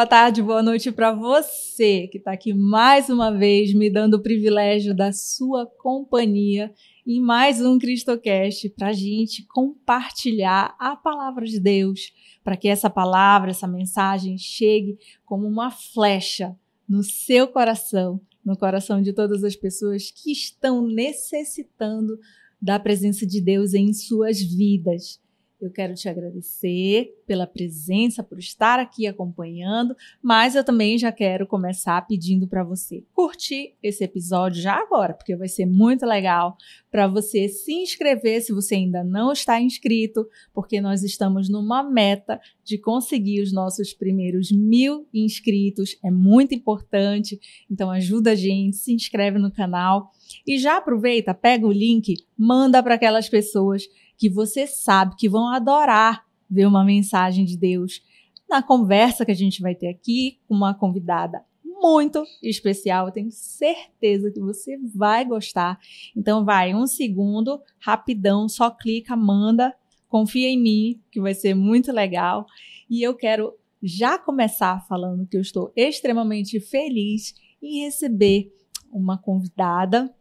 boa 0.00 0.06
tarde, 0.06 0.42
boa 0.42 0.62
noite 0.62 0.90
para 0.90 1.12
você 1.12 2.08
que 2.08 2.16
está 2.16 2.32
aqui 2.32 2.54
mais 2.54 3.10
uma 3.10 3.30
vez 3.30 3.74
me 3.74 3.90
dando 3.90 4.14
o 4.14 4.22
privilégio 4.22 4.96
da 4.96 5.12
sua 5.12 5.66
companhia 5.66 6.72
em 7.06 7.20
mais 7.20 7.60
um 7.60 7.78
CristoCast 7.78 8.70
para 8.70 8.88
a 8.88 8.92
gente 8.94 9.46
compartilhar 9.46 10.74
a 10.78 10.96
palavra 10.96 11.44
de 11.44 11.60
Deus, 11.60 12.14
para 12.42 12.56
que 12.56 12.66
essa 12.66 12.88
palavra, 12.88 13.50
essa 13.50 13.68
mensagem 13.68 14.38
chegue 14.38 14.96
como 15.26 15.46
uma 15.46 15.70
flecha 15.70 16.56
no 16.88 17.02
seu 17.02 17.46
coração, 17.46 18.18
no 18.42 18.56
coração 18.56 19.02
de 19.02 19.12
todas 19.12 19.44
as 19.44 19.54
pessoas 19.54 20.10
que 20.10 20.32
estão 20.32 20.86
necessitando 20.86 22.18
da 22.58 22.78
presença 22.78 23.26
de 23.26 23.38
Deus 23.38 23.74
em 23.74 23.92
suas 23.92 24.40
vidas. 24.40 25.20
Eu 25.60 25.70
quero 25.70 25.94
te 25.94 26.08
agradecer 26.08 27.14
pela 27.26 27.46
presença, 27.46 28.22
por 28.22 28.38
estar 28.38 28.80
aqui 28.80 29.06
acompanhando, 29.06 29.94
mas 30.22 30.54
eu 30.54 30.64
também 30.64 30.96
já 30.96 31.12
quero 31.12 31.46
começar 31.46 32.06
pedindo 32.06 32.48
para 32.48 32.64
você 32.64 33.04
curtir 33.12 33.74
esse 33.82 34.02
episódio 34.02 34.62
já 34.62 34.74
agora, 34.74 35.12
porque 35.12 35.36
vai 35.36 35.48
ser 35.48 35.66
muito 35.66 36.06
legal 36.06 36.56
para 36.90 37.06
você 37.06 37.46
se 37.48 37.72
inscrever 37.74 38.40
se 38.40 38.52
você 38.52 38.74
ainda 38.74 39.04
não 39.04 39.32
está 39.32 39.60
inscrito, 39.60 40.26
porque 40.54 40.80
nós 40.80 41.02
estamos 41.02 41.48
numa 41.48 41.82
meta 41.82 42.40
de 42.64 42.78
conseguir 42.78 43.42
os 43.42 43.52
nossos 43.52 43.92
primeiros 43.92 44.50
mil 44.50 45.06
inscritos. 45.12 45.98
É 46.02 46.10
muito 46.10 46.54
importante, 46.54 47.38
então 47.70 47.90
ajuda 47.90 48.30
a 48.32 48.34
gente, 48.34 48.76
se 48.76 48.92
inscreve 48.92 49.38
no 49.38 49.52
canal 49.52 50.10
e 50.46 50.58
já 50.58 50.78
aproveita, 50.78 51.34
pega 51.34 51.66
o 51.66 51.72
link, 51.72 52.14
manda 52.36 52.82
para 52.82 52.94
aquelas 52.94 53.28
pessoas 53.28 53.84
que 54.20 54.28
você 54.28 54.66
sabe 54.66 55.16
que 55.16 55.30
vão 55.30 55.48
adorar 55.48 56.26
ver 56.48 56.66
uma 56.66 56.84
mensagem 56.84 57.42
de 57.46 57.56
Deus 57.56 58.02
na 58.46 58.62
conversa 58.62 59.24
que 59.24 59.30
a 59.30 59.36
gente 59.36 59.62
vai 59.62 59.74
ter 59.74 59.88
aqui 59.88 60.38
com 60.46 60.54
uma 60.54 60.74
convidada 60.74 61.42
muito 61.64 62.22
especial. 62.42 63.06
Eu 63.06 63.12
tenho 63.12 63.30
certeza 63.30 64.30
que 64.30 64.38
você 64.38 64.76
vai 64.94 65.24
gostar. 65.24 65.78
Então, 66.14 66.44
vai 66.44 66.74
um 66.74 66.86
segundo, 66.86 67.62
rapidão, 67.78 68.46
só 68.46 68.70
clica, 68.70 69.16
manda, 69.16 69.74
confia 70.06 70.48
em 70.48 70.60
mim, 70.60 71.00
que 71.10 71.18
vai 71.18 71.32
ser 71.32 71.54
muito 71.54 71.90
legal. 71.90 72.44
E 72.90 73.02
eu 73.02 73.14
quero 73.14 73.54
já 73.82 74.18
começar 74.18 74.84
falando 74.86 75.26
que 75.26 75.38
eu 75.38 75.40
estou 75.40 75.72
extremamente 75.74 76.60
feliz 76.60 77.32
em 77.62 77.84
receber 77.84 78.52
uma 78.92 79.16
convidada. 79.16 80.14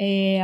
É, 0.00 0.40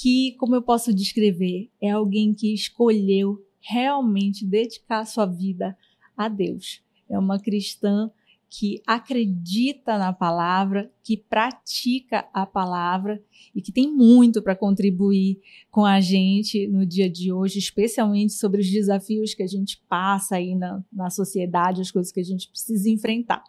que, 0.00 0.36
como 0.38 0.54
eu 0.54 0.62
posso 0.62 0.94
descrever, 0.94 1.70
é 1.82 1.90
alguém 1.90 2.32
que 2.32 2.54
escolheu 2.54 3.44
realmente 3.60 4.46
dedicar 4.46 5.04
sua 5.04 5.26
vida 5.26 5.76
a 6.16 6.28
Deus. 6.28 6.80
É 7.10 7.18
uma 7.18 7.38
cristã 7.40 8.08
que 8.48 8.80
acredita 8.86 9.98
na 9.98 10.12
palavra, 10.12 10.90
que 11.02 11.16
pratica 11.16 12.26
a 12.32 12.46
palavra 12.46 13.22
e 13.54 13.60
que 13.60 13.72
tem 13.72 13.92
muito 13.92 14.40
para 14.40 14.56
contribuir 14.56 15.40
com 15.68 15.84
a 15.84 16.00
gente 16.00 16.66
no 16.68 16.86
dia 16.86 17.10
de 17.10 17.32
hoje, 17.32 17.58
especialmente 17.58 18.32
sobre 18.34 18.60
os 18.60 18.70
desafios 18.70 19.34
que 19.34 19.42
a 19.42 19.46
gente 19.46 19.82
passa 19.88 20.36
aí 20.36 20.54
na, 20.54 20.82
na 20.92 21.10
sociedade, 21.10 21.82
as 21.82 21.90
coisas 21.90 22.12
que 22.12 22.20
a 22.20 22.24
gente 22.24 22.48
precisa 22.48 22.88
enfrentar. 22.88 23.42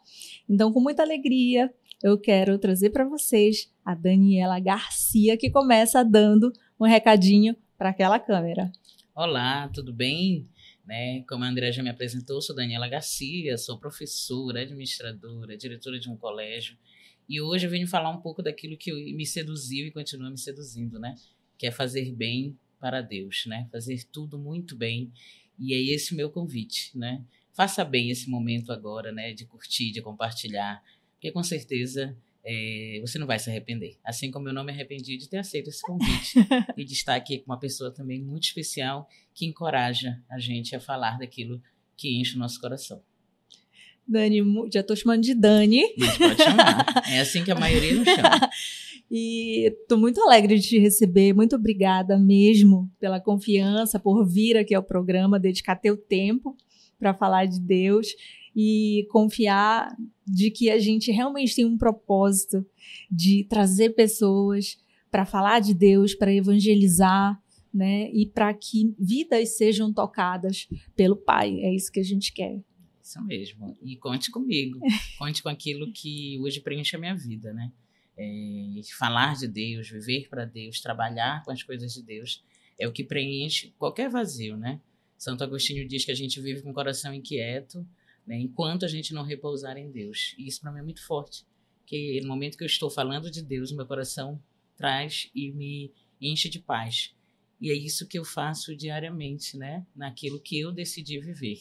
Então, 0.50 0.74
com 0.74 0.82
muita 0.82 1.04
alegria, 1.04 1.72
eu 2.02 2.18
quero 2.18 2.58
trazer 2.58 2.90
para 2.90 3.08
vocês 3.08 3.72
a 3.90 3.96
Daniela 3.96 4.60
Garcia, 4.60 5.36
que 5.36 5.50
começa 5.50 6.06
dando 6.06 6.54
um 6.80 6.86
recadinho 6.86 7.56
para 7.76 7.90
aquela 7.90 8.20
câmera. 8.20 8.72
Olá, 9.16 9.68
tudo 9.70 9.92
bem? 9.92 10.48
Né? 10.86 11.24
Como 11.28 11.44
a 11.44 11.48
André 11.48 11.72
já 11.72 11.82
me 11.82 11.90
apresentou, 11.90 12.40
sou 12.40 12.56
Daniela 12.56 12.88
Garcia, 12.88 13.58
sou 13.58 13.80
professora, 13.80 14.62
administradora, 14.62 15.58
diretora 15.58 16.00
de 16.00 16.08
um 16.08 16.16
colégio. 16.16 16.78
E 17.28 17.42
hoje 17.42 17.66
eu 17.66 17.72
venho 17.72 17.88
falar 17.88 18.12
um 18.12 18.22
pouco 18.22 18.44
daquilo 18.44 18.78
que 18.78 18.94
me 19.16 19.26
seduziu 19.26 19.88
e 19.88 19.92
continua 19.92 20.30
me 20.30 20.38
seduzindo, 20.38 21.00
né? 21.00 21.16
Que 21.58 21.66
é 21.66 21.72
fazer 21.72 22.12
bem 22.12 22.56
para 22.80 23.02
Deus, 23.02 23.46
né? 23.48 23.68
Fazer 23.72 24.04
tudo 24.12 24.38
muito 24.38 24.76
bem. 24.76 25.12
E 25.58 25.74
é 25.74 25.96
esse 25.96 26.14
o 26.14 26.16
meu 26.16 26.30
convite, 26.30 26.96
né? 26.96 27.24
Faça 27.54 27.84
bem 27.84 28.12
esse 28.12 28.30
momento 28.30 28.72
agora, 28.72 29.12
né? 29.12 29.34
De 29.34 29.48
curtir, 29.48 29.92
de 29.92 30.00
compartilhar, 30.00 30.80
porque 31.14 31.32
com 31.32 31.42
certeza 31.42 32.16
é, 32.46 33.00
você 33.02 33.20
não 33.20 33.28
vai 33.28 33.40
se 33.40 33.50
arrepender. 33.50 33.98
Assim 34.04 34.32
como 34.32 34.48
eu 34.50 34.54
não 34.54 34.64
me 34.64 34.72
arrependi 34.72 35.18
de 35.18 35.30
ter 35.30 35.38
aceito 35.38 35.70
esse 35.70 35.82
convite 35.82 36.34
e 36.78 36.84
de 36.84 36.94
estar 36.94 37.16
aqui 37.16 37.40
com 37.40 37.52
uma 37.52 37.60
pessoa 37.60 37.92
também 37.92 38.22
muito 38.22 38.44
especial 38.44 39.08
que 39.34 39.46
encoraja 39.46 40.22
a 40.30 40.40
gente 40.40 40.76
a 40.76 40.80
falar 40.80 41.18
daquilo 41.18 41.62
que 41.96 42.20
enche 42.20 42.36
o 42.36 42.40
nosso 42.40 42.60
coração. 42.60 43.02
Dani, 44.08 44.42
já 44.74 44.80
estou 44.80 44.96
chamando 44.96 45.22
de 45.22 45.36
Dani. 45.36 45.84
Mas 45.98 46.18
pode 46.18 46.42
chamar. 46.42 47.04
É 47.12 47.20
assim 47.20 47.44
que 47.44 47.52
a 47.52 47.56
maioria 47.56 47.96
não 47.96 48.06
chama. 48.06 48.50
E 49.12 49.66
estou 49.66 49.98
muito 49.98 50.22
alegre 50.22 50.60
de 50.60 50.68
te 50.68 50.78
receber. 50.78 51.34
Muito 51.34 51.56
obrigada 51.56 52.16
mesmo 52.16 52.88
pela 53.00 53.20
confiança, 53.20 54.00
por 54.00 54.24
vir 54.24 54.56
aqui 54.56 54.76
ao 54.76 54.84
programa, 54.84 55.40
dedicar 55.40 55.76
teu 55.76 55.98
tempo 55.98 56.56
para 57.00 57.12
falar 57.12 57.46
de 57.46 57.60
Deus 57.60 58.08
e 58.62 59.08
confiar 59.10 59.96
de 60.28 60.52
que 60.52 60.70
a 60.70 60.78
gente 60.78 61.14
realmente 61.14 61.56
tem 61.56 61.64
um 61.64 61.78
propósito 61.78 62.66
de 63.10 63.46
trazer 63.46 63.92
pessoas 63.92 64.78
para 65.10 65.26
falar 65.26 65.62
de 65.62 65.74
Deus, 65.74 66.14
para 66.14 66.34
evangelizar, 66.34 67.42
né? 67.74 68.12
E 68.12 68.26
para 68.26 68.54
que 68.54 68.94
vidas 69.00 69.56
sejam 69.56 69.94
tocadas 69.94 70.68
pelo 70.94 71.16
Pai. 71.16 71.58
É 71.62 71.74
isso 71.74 71.90
que 71.90 72.02
a 72.02 72.04
gente 72.04 72.34
quer. 72.34 72.62
Isso 73.02 73.24
mesmo. 73.24 73.78
E 73.82 73.96
conte 73.96 74.30
comigo. 74.30 74.78
conte 75.18 75.42
com 75.42 75.48
aquilo 75.48 75.90
que 75.94 76.38
hoje 76.42 76.60
preenche 76.60 76.98
a 76.98 77.00
minha 77.00 77.16
vida, 77.16 77.54
né? 77.54 77.72
É, 78.18 78.82
falar 78.98 79.36
de 79.38 79.48
Deus, 79.48 79.90
viver 79.90 80.28
para 80.28 80.44
Deus, 80.44 80.82
trabalhar 80.82 81.46
com 81.46 81.52
as 81.52 81.64
coisas 81.64 81.94
de 81.94 82.04
Deus 82.04 82.44
é 82.78 82.86
o 82.86 82.92
que 82.92 83.06
preenche 83.06 83.74
qualquer 83.78 84.10
vazio, 84.10 84.58
né? 84.58 84.82
Santo 85.18 85.46
Agostinho 85.46 85.88
diz 85.88 86.04
que 86.04 86.12
a 86.12 86.16
gente 86.16 86.42
vive 86.42 86.62
com 86.62 86.72
o 86.72 86.74
coração 86.74 87.14
inquieto, 87.14 87.88
né, 88.30 88.40
enquanto 88.40 88.86
a 88.86 88.88
gente 88.88 89.12
não 89.12 89.24
repousar 89.24 89.76
em 89.76 89.90
Deus. 89.90 90.36
E 90.38 90.48
isso 90.48 90.62
para 90.62 90.72
mim 90.72 90.80
é 90.80 90.84
muito 90.84 91.04
forte, 91.04 91.44
que 91.84 92.22
no 92.22 92.28
momento 92.28 92.56
que 92.56 92.64
eu 92.64 92.68
estou 92.68 92.88
falando 92.88 93.32
de 93.32 93.42
Deus, 93.42 93.72
meu 93.72 93.88
coração 93.88 94.40
traz 94.78 95.32
e 95.34 95.52
me 95.52 95.92
enche 96.22 96.48
de 96.48 96.60
paz. 96.60 97.16
E 97.60 97.72
é 97.72 97.74
isso 97.74 98.08
que 98.08 98.20
eu 98.20 98.24
faço 98.24 98.76
diariamente, 98.76 99.58
né, 99.58 99.84
naquilo 99.96 100.40
que 100.40 100.60
eu 100.60 100.72
decidi 100.72 101.20
viver. 101.20 101.60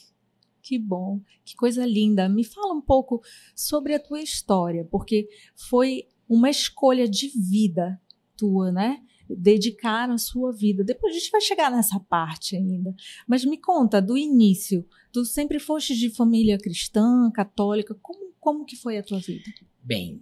Que 0.62 0.78
bom, 0.78 1.22
que 1.42 1.56
coisa 1.56 1.86
linda. 1.86 2.28
Me 2.28 2.44
fala 2.44 2.74
um 2.74 2.82
pouco 2.82 3.22
sobre 3.56 3.94
a 3.94 3.98
tua 3.98 4.20
história, 4.20 4.84
porque 4.84 5.26
foi 5.56 6.06
uma 6.28 6.50
escolha 6.50 7.08
de 7.08 7.28
vida 7.28 7.98
tua, 8.36 8.70
né? 8.70 9.02
Dedicar 9.28 10.10
a 10.10 10.18
sua 10.18 10.52
vida. 10.52 10.84
Depois 10.84 11.14
a 11.14 11.18
gente 11.18 11.30
vai 11.30 11.40
chegar 11.40 11.70
nessa 11.70 11.98
parte 12.00 12.56
ainda. 12.56 12.94
Mas 13.26 13.44
me 13.44 13.56
conta 13.56 14.00
do 14.00 14.16
início. 14.16 14.86
Tu 15.12 15.24
sempre 15.24 15.58
foste 15.58 15.96
de 15.96 16.10
família 16.10 16.58
cristã, 16.58 17.30
católica. 17.30 17.94
Como, 18.02 18.32
como 18.40 18.64
que 18.64 18.76
foi 18.76 18.98
a 18.98 19.02
tua 19.02 19.18
vida? 19.18 19.44
Bem, 19.82 20.20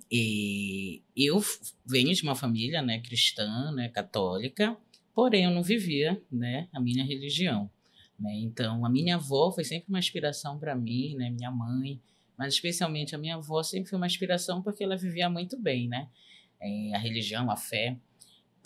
eu 1.17 1.43
venho 1.85 2.15
de 2.15 2.23
uma 2.23 2.35
família 2.35 2.83
né, 2.83 3.01
cristã, 3.01 3.73
né, 3.73 3.89
católica, 3.89 4.77
porém 5.15 5.45
eu 5.45 5.51
não 5.51 5.63
vivia 5.63 6.23
né, 6.31 6.69
a 6.73 6.81
minha 6.81 7.05
religião. 7.05 7.69
Né? 8.19 8.33
Então, 8.43 8.85
a 8.85 8.89
minha 8.89 9.17
avó 9.17 9.51
foi 9.51 9.65
sempre 9.65 9.89
uma 9.89 9.99
inspiração 9.99 10.59
para 10.59 10.75
mim, 10.77 11.17
né, 11.17 11.31
minha 11.31 11.51
mãe, 11.51 12.01
mas 12.39 12.55
especialmente 12.55 13.15
a 13.15 13.19
minha 13.19 13.37
avó 13.37 13.63
sempre 13.63 13.91
foi 13.91 13.97
uma 13.97 14.07
inspiração 14.07 14.63
porque 14.63 14.85
ela 14.85 14.97
vivia 14.97 15.29
muito 15.29 15.59
bem, 15.59 15.89
né? 15.89 16.09
É, 16.61 16.95
a 16.95 16.99
religião, 16.99 17.51
a 17.51 17.57
fé. 17.57 17.99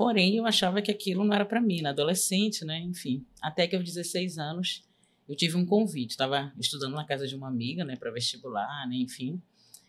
Porém, 0.01 0.35
eu 0.35 0.47
achava 0.47 0.81
que 0.81 0.91
aquilo 0.91 1.23
não 1.23 1.35
era 1.35 1.45
para 1.45 1.61
mim, 1.61 1.83
na 1.83 1.91
adolescente, 1.91 2.65
né? 2.65 2.81
Enfim, 2.81 3.23
até 3.39 3.69
que 3.69 3.77
aos 3.77 3.85
16 3.85 4.39
anos 4.39 4.83
eu 5.29 5.37
tive 5.37 5.59
um 5.59 5.67
convite. 5.67 6.13
Estava 6.13 6.51
estudando 6.59 6.95
na 6.95 7.05
casa 7.05 7.27
de 7.27 7.37
uma 7.37 7.49
amiga, 7.49 7.85
né, 7.85 7.97
para 7.97 8.11
vestibular, 8.11 8.89
né? 8.89 8.97
Enfim, 8.97 9.43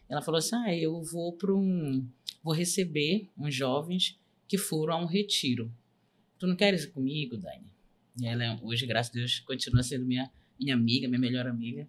ela 0.10 0.22
falou 0.22 0.40
assim: 0.40 0.54
"Ah, 0.54 0.76
eu 0.76 1.02
vou 1.02 1.32
para 1.32 1.56
um, 1.56 2.06
vou 2.44 2.54
receber 2.54 3.30
uns 3.38 3.56
jovens 3.56 4.20
que 4.50 4.58
foram 4.58 4.96
a 4.96 5.02
um 5.02 5.06
retiro. 5.06 5.74
Tu 6.38 6.46
não 6.46 6.58
queres 6.58 6.84
ir 6.84 6.92
comigo, 6.92 7.38
Dani?" 7.38 7.72
E 8.20 8.28
ela 8.28 8.60
hoje, 8.62 8.86
graças 8.86 9.16
a 9.16 9.18
Deus, 9.18 9.40
continua 9.40 9.82
sendo 9.82 10.06
minha 10.06 10.30
minha 10.60 10.76
amiga, 10.76 11.08
minha 11.08 11.22
melhor 11.22 11.48
amiga. 11.48 11.88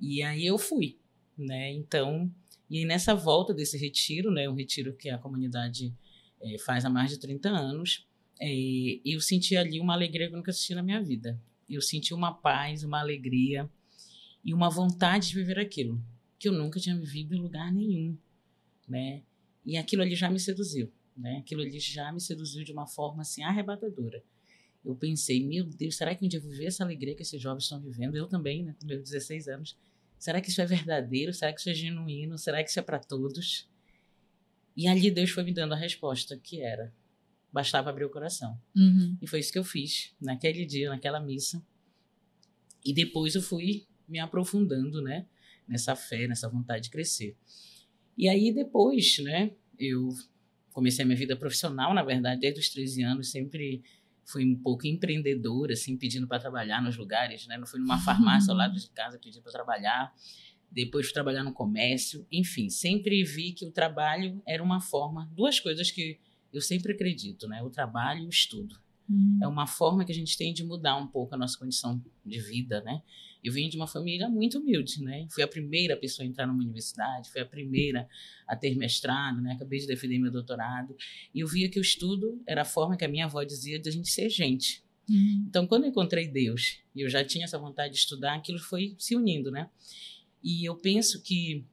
E 0.00 0.22
aí 0.22 0.46
eu 0.46 0.56
fui, 0.56 0.96
né? 1.36 1.70
Então, 1.70 2.32
e 2.70 2.86
nessa 2.86 3.14
volta 3.14 3.52
desse 3.52 3.76
retiro, 3.76 4.30
né, 4.30 4.48
um 4.48 4.54
retiro 4.54 4.94
que 4.96 5.10
a 5.10 5.18
comunidade 5.18 5.94
é, 6.42 6.58
faz 6.58 6.84
há 6.84 6.90
mais 6.90 7.10
de 7.10 7.18
30 7.18 7.48
anos, 7.48 8.06
é, 8.40 8.50
eu 9.04 9.20
senti 9.20 9.56
ali 9.56 9.80
uma 9.80 9.94
alegria 9.94 10.28
que 10.28 10.34
eu 10.34 10.38
nunca 10.38 10.52
senti 10.52 10.74
na 10.74 10.82
minha 10.82 11.02
vida. 11.02 11.40
Eu 11.68 11.80
senti 11.80 12.12
uma 12.12 12.32
paz, 12.32 12.82
uma 12.82 13.00
alegria 13.00 13.70
e 14.44 14.52
uma 14.52 14.68
vontade 14.68 15.28
de 15.28 15.34
viver 15.34 15.58
aquilo 15.58 16.02
que 16.38 16.48
eu 16.48 16.52
nunca 16.52 16.80
tinha 16.80 16.96
vivido 16.96 17.34
em 17.34 17.40
lugar 17.40 17.72
nenhum, 17.72 18.18
né? 18.88 19.22
E 19.64 19.76
aquilo 19.76 20.02
ali 20.02 20.16
já 20.16 20.28
me 20.28 20.40
seduziu, 20.40 20.92
né? 21.16 21.38
Aquilo 21.38 21.62
ali 21.62 21.78
já 21.78 22.12
me 22.12 22.20
seduziu 22.20 22.64
de 22.64 22.72
uma 22.72 22.86
forma 22.86 23.22
assim 23.22 23.44
arrebatadora. 23.44 24.24
Eu 24.84 24.96
pensei, 24.96 25.46
meu 25.46 25.64
Deus, 25.64 25.96
será 25.96 26.12
que 26.14 26.24
um 26.24 26.28
dia 26.28 26.40
eu 26.40 26.42
vou 26.42 26.50
viver 26.50 26.66
essa 26.66 26.82
alegria 26.82 27.14
que 27.14 27.22
esses 27.22 27.40
jovens 27.40 27.62
estão 27.62 27.80
vivendo? 27.80 28.16
Eu 28.16 28.26
também, 28.26 28.64
né, 28.64 28.74
com 28.80 28.84
meus 28.84 29.04
16 29.04 29.46
anos, 29.46 29.76
Será 30.22 30.40
que 30.40 30.50
isso 30.50 30.62
é 30.62 30.64
verdadeiro? 30.64 31.34
Será 31.34 31.52
que 31.52 31.58
isso 31.58 31.68
é 31.68 31.74
genuíno? 31.74 32.38
Será 32.38 32.62
que 32.62 32.70
isso 32.70 32.78
é 32.78 32.82
para 32.82 33.00
todos? 33.00 33.68
E 34.76 34.88
ali 34.88 35.10
Deus 35.10 35.30
foi 35.30 35.42
me 35.44 35.52
dando 35.52 35.74
a 35.74 35.76
resposta 35.76 36.36
que 36.36 36.60
era. 36.60 36.92
Bastava 37.52 37.90
abrir 37.90 38.04
o 38.04 38.10
coração. 38.10 38.58
Uhum. 38.74 39.16
E 39.20 39.26
foi 39.26 39.40
isso 39.40 39.52
que 39.52 39.58
eu 39.58 39.64
fiz 39.64 40.14
naquele 40.20 40.64
dia, 40.64 40.88
naquela 40.88 41.20
missa. 41.20 41.62
E 42.84 42.92
depois 42.92 43.34
eu 43.34 43.42
fui 43.42 43.86
me 44.08 44.18
aprofundando, 44.18 45.02
né? 45.02 45.26
Nessa 45.68 45.94
fé, 45.94 46.26
nessa 46.26 46.48
vontade 46.48 46.84
de 46.84 46.90
crescer. 46.90 47.36
E 48.16 48.28
aí 48.28 48.52
depois, 48.52 49.18
né? 49.18 49.52
Eu 49.78 50.08
comecei 50.72 51.02
a 51.02 51.06
minha 51.06 51.18
vida 51.18 51.36
profissional, 51.36 51.92
na 51.92 52.02
verdade, 52.02 52.40
desde 52.40 52.60
os 52.60 52.68
13 52.70 53.02
anos, 53.02 53.30
sempre 53.30 53.82
fui 54.24 54.44
um 54.44 54.56
pouco 54.56 54.86
empreendedora, 54.86 55.74
assim, 55.74 55.96
pedindo 55.96 56.26
para 56.26 56.38
trabalhar 56.38 56.82
nos 56.82 56.96
lugares, 56.96 57.46
né? 57.46 57.58
Não 57.58 57.66
fui 57.66 57.80
numa 57.80 57.98
farmácia 57.98 58.50
ao 58.50 58.56
lado 58.56 58.78
de 58.78 58.88
casa 58.90 59.18
pedindo 59.18 59.42
para 59.42 59.52
trabalhar. 59.52 60.14
Depois 60.72 61.06
fui 61.06 61.12
trabalhar 61.12 61.44
no 61.44 61.52
comércio, 61.52 62.26
enfim, 62.32 62.70
sempre 62.70 63.22
vi 63.22 63.52
que 63.52 63.66
o 63.66 63.70
trabalho 63.70 64.42
era 64.46 64.62
uma 64.62 64.80
forma, 64.80 65.30
duas 65.34 65.60
coisas 65.60 65.90
que 65.90 66.18
eu 66.52 66.60
sempre 66.60 66.92
acredito, 66.92 67.46
né? 67.46 67.62
O 67.62 67.70
trabalho 67.70 68.22
e 68.22 68.26
o 68.26 68.30
estudo. 68.30 68.76
Uhum. 69.08 69.38
É 69.42 69.48
uma 69.48 69.66
forma 69.66 70.04
que 70.04 70.12
a 70.12 70.14
gente 70.14 70.36
tem 70.36 70.52
de 70.52 70.64
mudar 70.64 70.96
um 70.96 71.06
pouco 71.06 71.34
a 71.34 71.38
nossa 71.38 71.58
condição 71.58 72.02
de 72.24 72.40
vida, 72.40 72.80
né? 72.82 73.02
Eu 73.42 73.52
vim 73.52 73.68
de 73.68 73.76
uma 73.76 73.88
família 73.88 74.28
muito 74.28 74.60
humilde, 74.60 75.02
né? 75.02 75.26
Fui 75.30 75.42
a 75.42 75.48
primeira 75.48 75.96
pessoa 75.96 76.24
a 76.24 76.28
entrar 76.28 76.46
numa 76.46 76.62
universidade, 76.62 77.30
fui 77.30 77.40
a 77.40 77.46
primeira 77.46 78.08
a 78.46 78.54
ter 78.54 78.76
mestrado, 78.76 79.40
né? 79.40 79.54
Acabei 79.54 79.80
de 79.80 79.86
defender 79.86 80.18
meu 80.18 80.30
doutorado. 80.30 80.96
E 81.34 81.40
eu 81.40 81.48
via 81.48 81.68
que 81.68 81.78
o 81.78 81.82
estudo 81.82 82.40
era 82.46 82.62
a 82.62 82.64
forma 82.64 82.96
que 82.96 83.04
a 83.04 83.08
minha 83.08 83.24
avó 83.24 83.42
dizia 83.42 83.80
de 83.80 83.88
a 83.88 83.92
gente 83.92 84.08
ser 84.08 84.30
gente. 84.30 84.84
Uhum. 85.10 85.46
Então, 85.48 85.66
quando 85.66 85.84
eu 85.84 85.90
encontrei 85.90 86.28
Deus 86.28 86.78
e 86.94 87.00
eu 87.00 87.10
já 87.10 87.24
tinha 87.24 87.44
essa 87.44 87.58
vontade 87.58 87.92
de 87.92 87.98
estudar, 87.98 88.36
aquilo 88.36 88.60
foi 88.60 88.94
se 88.96 89.16
unindo, 89.16 89.50
né? 89.50 89.68
E 90.42 90.68
eu 90.68 90.76
penso 90.76 91.22
que 91.22 91.64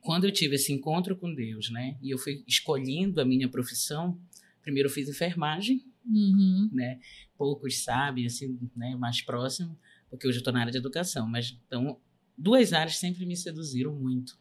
quando 0.00 0.24
eu 0.24 0.32
tive 0.32 0.54
esse 0.54 0.72
encontro 0.72 1.16
com 1.16 1.34
Deus, 1.34 1.70
né? 1.70 1.98
E 2.02 2.10
eu 2.10 2.18
fui 2.18 2.42
escolhendo 2.46 3.20
a 3.20 3.24
minha 3.24 3.48
profissão, 3.48 4.18
primeiro 4.62 4.88
eu 4.88 4.92
fiz 4.92 5.08
enfermagem, 5.08 5.84
Uhum. 6.06 6.70
né? 6.72 6.98
Poucos 7.36 7.82
sabem, 7.82 8.24
assim, 8.26 8.58
né? 8.74 8.96
Mais 8.96 9.20
próximo, 9.20 9.78
porque 10.08 10.26
hoje 10.26 10.38
eu 10.38 10.40
estou 10.40 10.52
na 10.52 10.60
área 10.60 10.72
de 10.72 10.78
educação. 10.78 11.28
Mas, 11.28 11.58
então, 11.66 12.00
duas 12.36 12.72
áreas 12.72 12.96
sempre 12.96 13.26
me 13.26 13.36
seduziram 13.36 13.94
muito. 13.94 14.38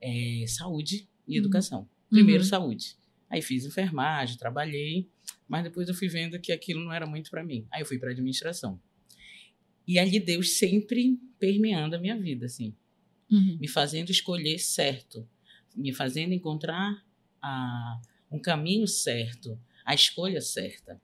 É, 0.00 0.44
saúde 0.48 1.06
e 1.28 1.32
Uhum. 1.32 1.38
educação. 1.38 1.88
Primeiro, 2.10 2.42
Uhum. 2.42 2.48
saúde. 2.48 2.96
Aí 3.28 3.42
fiz 3.42 3.64
enfermagem, 3.64 4.36
trabalhei, 4.38 5.08
mas 5.48 5.64
depois 5.64 5.88
eu 5.88 5.94
fui 5.94 6.08
vendo 6.08 6.38
que 6.40 6.52
aquilo 6.52 6.82
não 6.84 6.92
era 6.92 7.06
muito 7.06 7.30
para 7.30 7.42
mim. 7.44 7.66
Aí 7.70 7.82
eu 7.82 7.86
fui 7.86 7.98
para 7.98 8.10
administração. 8.10 8.80
E 9.86 9.98
ali 9.98 10.18
Deus 10.20 10.56
sempre 10.56 11.18
permeando 11.38 11.96
a 11.96 11.98
minha 11.98 12.18
vida, 12.18 12.46
assim 12.46 12.74
Uhum. 13.30 13.58
me 13.60 13.68
fazendo 13.68 14.10
escolher 14.10 14.58
certo, 14.58 15.26
me 15.74 15.92
fazendo 15.92 16.32
encontrar 16.32 17.04
a, 17.42 18.00
um 18.30 18.38
caminho 18.38 18.86
certo, 18.86 19.58
a 19.84 19.94
escolha 19.94 20.40
certa. 20.40 21.00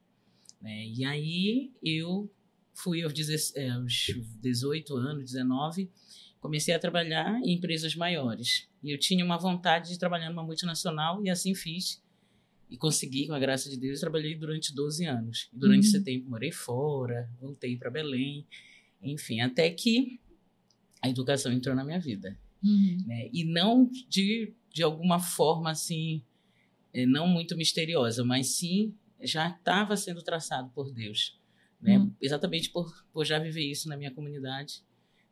né? 0.60 0.86
E 0.86 1.04
aí 1.04 1.72
eu 1.82 2.30
fui 2.74 3.02
aos, 3.02 3.12
deze- 3.12 3.52
eh, 3.56 3.70
aos 3.70 4.06
18 4.40 4.96
anos, 4.96 5.24
19, 5.32 5.90
comecei 6.40 6.74
a 6.74 6.78
trabalhar 6.78 7.40
em 7.42 7.52
empresas 7.54 7.94
maiores. 7.94 8.68
E 8.82 8.90
eu 8.90 8.98
tinha 8.98 9.24
uma 9.24 9.38
vontade 9.38 9.88
de 9.90 9.98
trabalhar 9.98 10.30
numa 10.30 10.42
multinacional 10.44 11.22
e 11.24 11.28
assim 11.30 11.54
fiz. 11.54 12.02
E 12.70 12.76
consegui, 12.76 13.26
com 13.26 13.34
a 13.34 13.38
graça 13.38 13.68
de 13.68 13.76
Deus, 13.76 13.98
trabalhei 14.00 14.34
durante 14.36 14.72
12 14.74 15.04
anos. 15.04 15.48
E 15.52 15.58
durante 15.58 15.84
Uhum. 15.84 15.88
esse 15.90 16.04
tempo 16.04 16.30
morei 16.30 16.52
fora, 16.52 17.28
voltei 17.40 17.76
para 17.76 17.90
Belém, 17.90 18.46
enfim, 19.02 19.40
até 19.40 19.68
que 19.70 20.20
a 21.02 21.08
educação 21.08 21.52
entrou 21.52 21.74
na 21.74 21.84
minha 21.84 22.00
vida 22.00 22.36
Uhum. 22.62 22.98
né? 23.06 23.28
E 23.32 23.44
não 23.44 23.90
de, 24.08 24.52
de 24.72 24.82
alguma 24.82 25.18
forma 25.18 25.70
assim, 25.70 26.22
eh, 26.92 27.06
não 27.06 27.26
muito 27.26 27.56
misteriosa, 27.56 28.24
mas 28.24 28.48
sim 28.48 28.94
já 29.22 29.48
estava 29.48 29.96
sendo 29.96 30.22
traçado 30.22 30.70
por 30.70 30.92
Deus, 30.92 31.38
né? 31.80 31.98
Hum. 31.98 32.12
Exatamente 32.20 32.70
por, 32.70 33.04
por 33.12 33.24
já 33.24 33.38
viver 33.38 33.64
isso 33.64 33.88
na 33.88 33.96
minha 33.96 34.10
comunidade, 34.10 34.82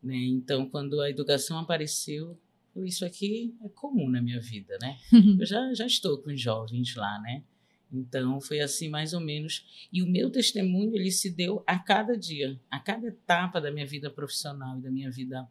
né? 0.03 0.17
Então, 0.17 0.69
quando 0.69 1.01
a 1.01 1.11
educação 1.11 1.59
apareceu, 1.59 2.39
eu, 2.75 2.85
isso 2.85 3.05
aqui 3.05 3.55
é 3.65 3.69
comum 3.69 4.09
na 4.09 4.23
minha 4.23 4.41
vida, 4.41 4.79
né? 4.81 4.99
Eu 5.39 5.47
já, 5.47 5.75
já 5.75 5.87
estou 5.87 6.19
com 6.19 6.35
jovens 6.37 6.95
lá, 6.95 7.19
né? 7.21 7.43
Então, 7.91 8.39
foi 8.41 8.61
assim 8.61 8.89
mais 8.89 9.15
ou 9.15 9.21
menos. 9.21 9.89
E 9.91 10.03
o 10.03 10.07
meu 10.07 10.31
testemunho, 10.31 10.95
ele 10.95 11.11
se 11.11 11.31
deu 11.31 11.63
a 11.67 11.79
cada 11.79 12.17
dia, 12.17 12.61
a 12.71 12.79
cada 12.79 13.09
etapa 13.09 13.61
da 13.61 13.73
minha 13.73 13.87
vida 13.87 14.11
profissional 14.11 14.79
e 14.79 14.83
da 14.83 14.91
minha 14.91 15.11
vida 15.11 15.51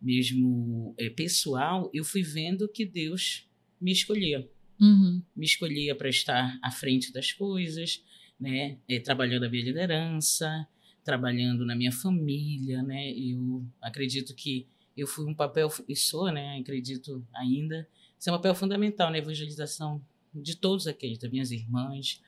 mesmo 0.00 0.94
eh, 0.98 1.10
pessoal, 1.10 1.90
eu 1.92 2.04
fui 2.04 2.22
vendo 2.22 2.68
que 2.68 2.84
Deus 2.84 3.48
me 3.80 3.92
escolhia. 3.92 4.48
Uhum. 4.80 5.22
Me 5.34 5.46
escolhia 5.46 5.94
para 5.94 6.08
estar 6.08 6.58
à 6.62 6.70
frente 6.70 7.12
das 7.12 7.32
coisas, 7.32 8.02
né? 8.38 8.78
Eh, 8.88 9.00
trabalhando 9.00 9.44
a 9.44 9.48
minha 9.48 9.64
liderança, 9.64 10.66
trabalhando 11.04 11.64
na 11.64 11.74
minha 11.74 11.92
família, 11.92 12.82
né? 12.82 13.10
Eu 13.12 13.66
acredito 13.80 14.34
que 14.34 14.66
eu 14.96 15.06
fui 15.06 15.26
um 15.26 15.34
papel, 15.34 15.68
e 15.88 15.94
sou, 15.94 16.32
né? 16.32 16.58
Acredito 16.58 17.26
ainda, 17.34 17.88
ser 18.18 18.30
um 18.30 18.34
papel 18.34 18.54
fundamental 18.54 19.10
na 19.10 19.18
evangelização 19.18 20.02
de 20.34 20.56
todos 20.56 20.86
aqueles, 20.86 21.18
das 21.18 21.30
minhas 21.30 21.50
irmãs, 21.50 22.22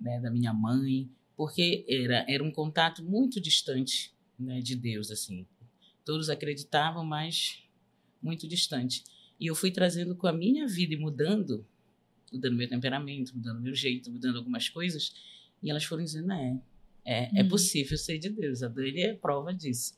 né? 0.00 0.20
da 0.20 0.30
minha 0.30 0.52
mãe, 0.52 1.08
porque 1.36 1.84
era, 1.88 2.24
era 2.28 2.42
um 2.42 2.50
contato 2.50 3.02
muito 3.02 3.40
distante 3.40 4.12
né? 4.38 4.60
de 4.60 4.76
Deus, 4.76 5.10
assim. 5.10 5.46
Todos 6.04 6.28
acreditavam, 6.28 7.04
mas 7.04 7.62
muito 8.22 8.46
distante. 8.48 9.04
E 9.40 9.46
eu 9.46 9.54
fui 9.54 9.70
trazendo 9.70 10.14
com 10.14 10.26
a 10.26 10.32
minha 10.32 10.66
vida 10.66 10.94
e 10.94 10.96
mudando, 10.96 11.66
mudando 12.32 12.56
meu 12.56 12.68
temperamento, 12.68 13.34
mudando 13.36 13.60
meu 13.60 13.74
jeito, 13.74 14.10
mudando 14.10 14.36
algumas 14.36 14.68
coisas, 14.68 15.12
e 15.62 15.70
elas 15.70 15.84
foram 15.84 16.04
dizendo, 16.04 16.32
é, 16.32 16.60
é, 17.04 17.40
é 17.40 17.42
Uhum. 17.42 17.48
possível 17.48 17.96
ser 17.98 18.18
de 18.18 18.28
Deus. 18.28 18.62
A 18.62 18.68
Dani 18.68 19.00
é 19.00 19.14
prova 19.14 19.52
disso. 19.52 19.94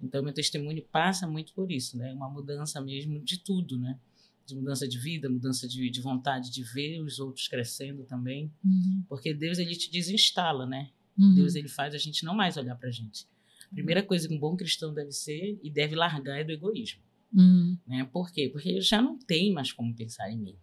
Então, 0.00 0.22
meu 0.22 0.32
testemunho 0.32 0.82
passa 0.92 1.26
muito 1.26 1.52
por 1.52 1.70
isso, 1.72 1.96
né? 1.98 2.12
Uma 2.12 2.28
mudança 2.30 2.80
mesmo 2.80 3.20
de 3.20 3.38
tudo, 3.38 3.76
né? 3.78 3.98
De 4.46 4.54
mudança 4.54 4.86
de 4.86 4.96
vida, 4.96 5.28
mudança 5.28 5.66
de, 5.66 5.90
de 5.90 6.00
vontade 6.00 6.50
de 6.52 6.62
ver 6.62 7.00
os 7.00 7.18
outros 7.18 7.48
crescendo 7.48 8.04
também. 8.04 8.50
Uhum. 8.64 9.02
Porque 9.08 9.34
Deus, 9.34 9.58
ele 9.58 9.74
te 9.74 9.90
desinstala, 9.90 10.64
né? 10.66 10.90
Uhum. 11.18 11.34
Deus, 11.34 11.56
ele 11.56 11.68
faz 11.68 11.94
a 11.94 11.98
gente 11.98 12.24
não 12.24 12.32
mais 12.34 12.56
olhar 12.56 12.76
pra 12.76 12.90
gente. 12.92 13.26
A 13.70 13.74
primeira 13.74 14.02
coisa 14.02 14.26
que 14.26 14.34
um 14.34 14.38
bom 14.38 14.56
cristão 14.56 14.92
deve 14.94 15.12
ser 15.12 15.58
e 15.62 15.70
deve 15.70 15.94
largar 15.94 16.40
é 16.40 16.44
do 16.44 16.52
egoísmo. 16.52 17.02
Uhum. 17.32 17.76
Né? 17.86 18.08
Por 18.10 18.30
quê? 18.32 18.48
Porque 18.50 18.68
ele 18.70 18.80
já 18.80 19.02
não 19.02 19.18
tem 19.18 19.52
mais 19.52 19.72
como 19.72 19.94
pensar 19.94 20.30
em 20.30 20.38
mim. 20.38 20.56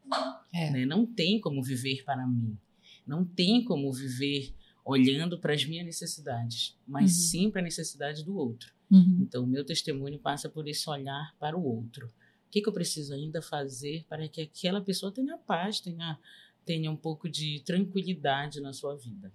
É. 0.54 0.72
né? 0.72 0.86
Não 0.86 1.06
tem 1.06 1.40
como 1.40 1.62
viver 1.62 2.04
para 2.04 2.26
mim. 2.26 2.58
Não 3.06 3.24
tem 3.24 3.64
como 3.64 3.92
viver 3.94 4.54
olhando 4.84 5.40
para 5.40 5.54
as 5.54 5.66
minhas 5.66 5.86
necessidades, 5.86 6.78
mas 6.88 7.12
Uhum. 7.12 7.24
sim 7.24 7.52
para 7.52 7.62
a 7.62 7.64
necessidade 7.64 8.24
do 8.24 8.36
outro. 8.38 8.74
Uhum. 8.92 9.20
Então, 9.22 9.44
o 9.44 9.48
meu 9.48 9.64
testemunho 9.66 10.20
passa 10.20 10.48
por 10.50 10.68
esse 10.68 10.88
olhar 10.90 11.36
para 11.40 11.58
o 11.58 11.64
outro. 11.64 12.08
O 12.08 12.52
que, 12.52 12.62
que 12.62 12.70
eu 12.70 12.74
preciso 12.74 13.14
ainda 13.14 13.42
fazer 13.42 14.06
para 14.08 14.28
que 14.28 14.42
aquela 14.42 14.82
pessoa 14.82 15.12
tenha 15.12 15.38
paz, 15.38 15.80
tenha, 15.80 16.18
tenha 16.64 16.90
um 16.92 16.96
pouco 16.96 17.28
de 17.30 17.62
tranquilidade 17.66 18.62
na 18.62 18.74
sua 18.74 18.96
vida? 18.96 19.32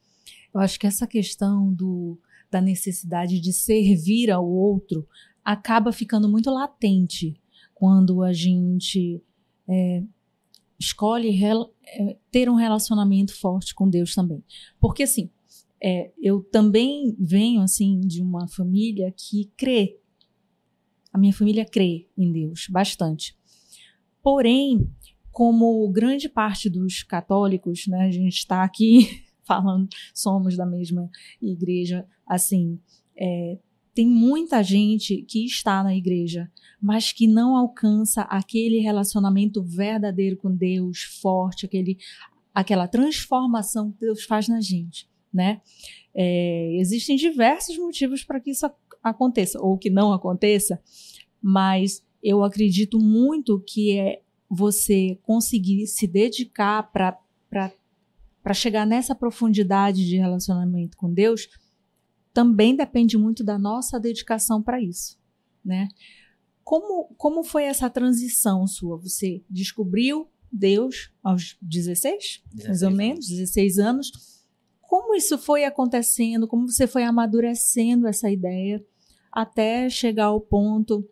Eu 0.55 0.61
acho 0.61 0.79
que 0.79 0.87
essa 0.87 1.07
questão 1.07 1.73
do, 1.73 2.19
da 2.51 2.61
necessidade 2.61 3.41
de 3.41 3.53
servir 3.53 4.31
ao 4.31 4.49
outro 4.49 5.07
acaba 5.45 5.93
ficando 5.93 6.29
muito 6.29 6.51
latente 6.51 7.41
quando 7.75 8.23
a 8.23 8.33
gente 8.33 9.23
é, 9.69 10.03
escolhe 10.79 11.39
é, 11.45 12.17
ter 12.31 12.49
um 12.49 12.55
relacionamento 12.55 13.35
forte 13.39 13.75
com 13.75 13.89
Deus 13.89 14.15
também. 14.15 14.43
Porque 14.79 15.03
assim, 15.03 15.31
é, 15.83 16.11
eu 16.21 16.43
também 16.43 17.17
venho 17.19 17.63
assim 17.63 18.01
de 18.01 18.23
uma 18.23 18.47
família 18.49 19.13
que 19.17 19.51
crê. 19.57 19.99
A 21.13 21.19
minha 21.19 21.33
família 21.33 21.65
crê 21.65 22.07
em 22.17 22.31
Deus 22.31 22.67
bastante. 22.69 23.37
Porém, 24.23 24.89
como 25.33 25.89
grande 25.91 26.29
parte 26.29 26.69
dos 26.69 27.03
católicos, 27.03 27.87
né, 27.87 28.07
a 28.07 28.11
gente 28.11 28.37
está 28.37 28.63
aqui 28.63 29.25
falando, 29.51 29.89
somos 30.15 30.57
da 30.57 30.65
mesma 30.65 31.11
igreja, 31.43 32.07
assim, 32.25 32.79
é, 33.17 33.59
tem 33.93 34.07
muita 34.07 34.63
gente 34.63 35.23
que 35.23 35.45
está 35.45 35.83
na 35.83 35.97
igreja, 35.97 36.49
mas 36.81 37.13
que 37.13 37.27
não 37.27 37.57
alcança 37.57 38.23
aquele 38.23 38.79
relacionamento 38.79 39.61
verdadeiro 39.63 40.37
com 40.37 40.55
Deus, 40.55 41.03
forte, 41.21 41.67
aquele, 41.67 41.99
aquela 42.55 42.87
transformação 42.87 43.91
que 43.91 43.99
Deus 44.01 44.23
faz 44.23 44.47
na 44.47 44.61
gente, 44.61 45.09
né? 45.33 45.61
É, 46.15 46.77
existem 46.77 47.17
diversos 47.17 47.77
motivos 47.77 48.23
para 48.23 48.41
que 48.41 48.53
isso 48.53 48.67
ac- 48.67 48.77
aconteça, 49.03 49.61
ou 49.61 49.77
que 49.77 49.91
não 49.91 50.13
aconteça, 50.13 50.81
mas 51.43 52.05
eu 52.23 52.45
acredito 52.45 52.99
muito 53.01 53.61
que 53.67 53.99
é 53.99 54.23
você 54.49 55.19
conseguir 55.23 55.87
se 55.87 56.07
dedicar 56.07 56.91
para 56.93 57.73
para 58.43 58.55
chegar 58.55 58.87
nessa 58.87 59.15
profundidade 59.15 60.07
de 60.07 60.17
relacionamento 60.17 60.97
com 60.97 61.13
Deus, 61.13 61.49
também 62.33 62.75
depende 62.75 63.19
muito 63.19 63.45
da 63.45 63.59
nossa 63.59 63.99
dedicação 63.99 64.63
para 64.63 64.81
isso, 64.81 65.19
né? 65.65 65.89
Como, 66.63 67.13
como 67.17 67.43
foi 67.43 67.65
essa 67.65 67.91
transição 67.91 68.67
sua? 68.67 68.97
Você 68.99 69.43
descobriu 69.51 70.29
Deus 70.53 71.13
aos 71.23 71.57
16, 71.61 72.43
16 72.53 72.69
mais 72.69 72.83
ou 72.83 72.91
menos, 72.91 73.29
16 73.29 73.79
anos. 73.79 74.13
Como 74.81 75.15
isso 75.15 75.39
foi 75.39 75.65
acontecendo? 75.65 76.47
Como 76.47 76.69
você 76.69 76.87
foi 76.87 77.05
amadurecendo 77.05 78.07
essa 78.07 78.31
ideia 78.31 78.85
até 79.33 79.89
chegar 79.89 80.27
ao 80.27 80.41
ponto 80.41 81.09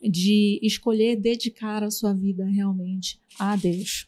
de 0.00 0.60
escolher 0.62 1.16
dedicar 1.16 1.82
a 1.82 1.90
sua 1.90 2.12
vida 2.12 2.44
realmente 2.44 3.20
a 3.38 3.56
Deus? 3.56 4.06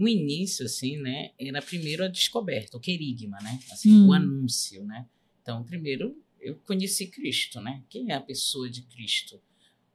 No 0.00 0.08
início, 0.08 0.64
assim, 0.64 0.96
né, 0.96 1.32
era 1.38 1.60
primeiro 1.60 2.02
a 2.02 2.08
descoberta, 2.08 2.76
o 2.76 2.80
querigma, 2.80 3.38
né, 3.42 3.60
assim, 3.70 3.92
hum. 3.92 4.08
o 4.08 4.12
anúncio, 4.14 4.82
né. 4.84 5.06
Então, 5.42 5.62
primeiro 5.62 6.16
eu 6.40 6.56
conheci 6.66 7.06
Cristo, 7.06 7.60
né? 7.60 7.84
Quem 7.88 8.10
é 8.10 8.14
a 8.14 8.20
pessoa 8.20 8.68
de 8.70 8.82
Cristo? 8.82 9.40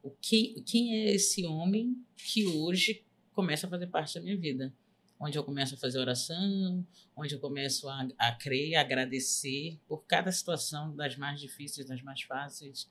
O 0.03 0.11
que, 0.11 0.61
quem 0.61 0.95
é 0.95 1.15
esse 1.15 1.45
homem 1.45 1.97
que 2.15 2.45
hoje 2.45 3.03
começa 3.33 3.65
a 3.65 3.69
fazer 3.69 3.87
parte 3.87 4.13
da 4.13 4.21
minha 4.21 4.37
vida? 4.37 4.71
Onde 5.19 5.37
eu 5.37 5.43
começo 5.43 5.73
a 5.73 5.77
fazer 5.77 5.97
oração, 5.97 6.85
onde 7.15 7.33
eu 7.33 7.39
começo 7.39 7.89
a, 7.89 8.07
a 8.17 8.31
crer, 8.33 8.75
a 8.75 8.81
agradecer 8.81 9.79
por 9.87 10.05
cada 10.05 10.31
situação, 10.31 10.95
das 10.95 11.17
mais 11.17 11.39
difíceis, 11.39 11.87
das 11.87 12.01
mais 12.03 12.21
fáceis. 12.21 12.87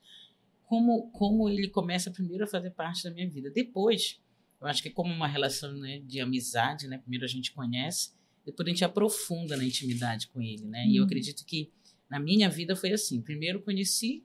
Como, 0.65 1.09
como 1.11 1.47
ele 1.47 1.69
começa 1.69 2.11
primeiro 2.11 2.43
a 2.43 2.47
fazer 2.47 2.71
parte 2.71 3.03
da 3.03 3.11
minha 3.11 3.29
vida. 3.29 3.49
Depois, 3.49 4.19
eu 4.65 4.69
acho 4.71 4.81
que 4.81 4.89
como 4.89 5.13
uma 5.13 5.27
relação 5.27 5.71
né, 5.77 5.99
de 5.99 6.19
amizade, 6.19 6.87
né? 6.87 6.97
Primeiro 6.97 7.23
a 7.23 7.27
gente 7.27 7.51
conhece, 7.51 8.13
depois 8.43 8.67
a 8.67 8.71
gente 8.71 8.83
aprofunda 8.83 9.55
na 9.55 9.63
intimidade 9.63 10.27
com 10.27 10.41
ele, 10.41 10.65
né? 10.65 10.85
Hum. 10.85 10.89
E 10.89 10.95
eu 10.95 11.03
uhum. 11.03 11.05
acredito 11.05 11.45
que 11.45 11.71
na 12.09 12.19
minha 12.19 12.49
vida 12.49 12.75
foi 12.75 12.91
assim. 12.91 13.21
Primeiro 13.21 13.61
conheci, 13.61 14.23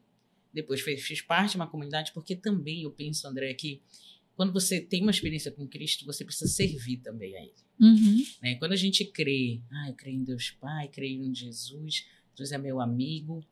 depois 0.52 0.80
fiz 0.80 1.20
parte 1.20 1.52
de 1.52 1.56
uma 1.56 1.66
comunidade, 1.66 2.12
porque 2.12 2.34
também 2.34 2.82
eu 2.82 2.90
penso, 2.90 3.28
André, 3.28 3.52
que 3.52 3.82
quando 4.34 4.50
você 4.50 4.80
tem 4.80 5.02
uma 5.02 5.10
experiência 5.10 5.50
com 5.50 5.68
Cristo, 5.68 6.06
você 6.06 6.24
precisa 6.24 6.50
servir 6.50 6.98
também 6.98 7.36
a 7.36 7.42
Ele. 7.42 7.54
Uhum. 7.78 8.24
Né? 8.42 8.54
Quando 8.54 8.72
a 8.72 8.76
gente 8.76 9.04
crê, 9.04 9.60
ah, 9.70 9.88
eu 9.90 9.94
creio 9.94 10.18
em 10.18 10.24
Deus 10.24 10.50
Pai, 10.52 10.88
creio 10.88 11.22
em 11.22 11.34
Jesus, 11.34 12.06
Jesus 12.34 12.52
é 12.52 12.56
meu 12.56 12.80
amigo, 12.80 13.44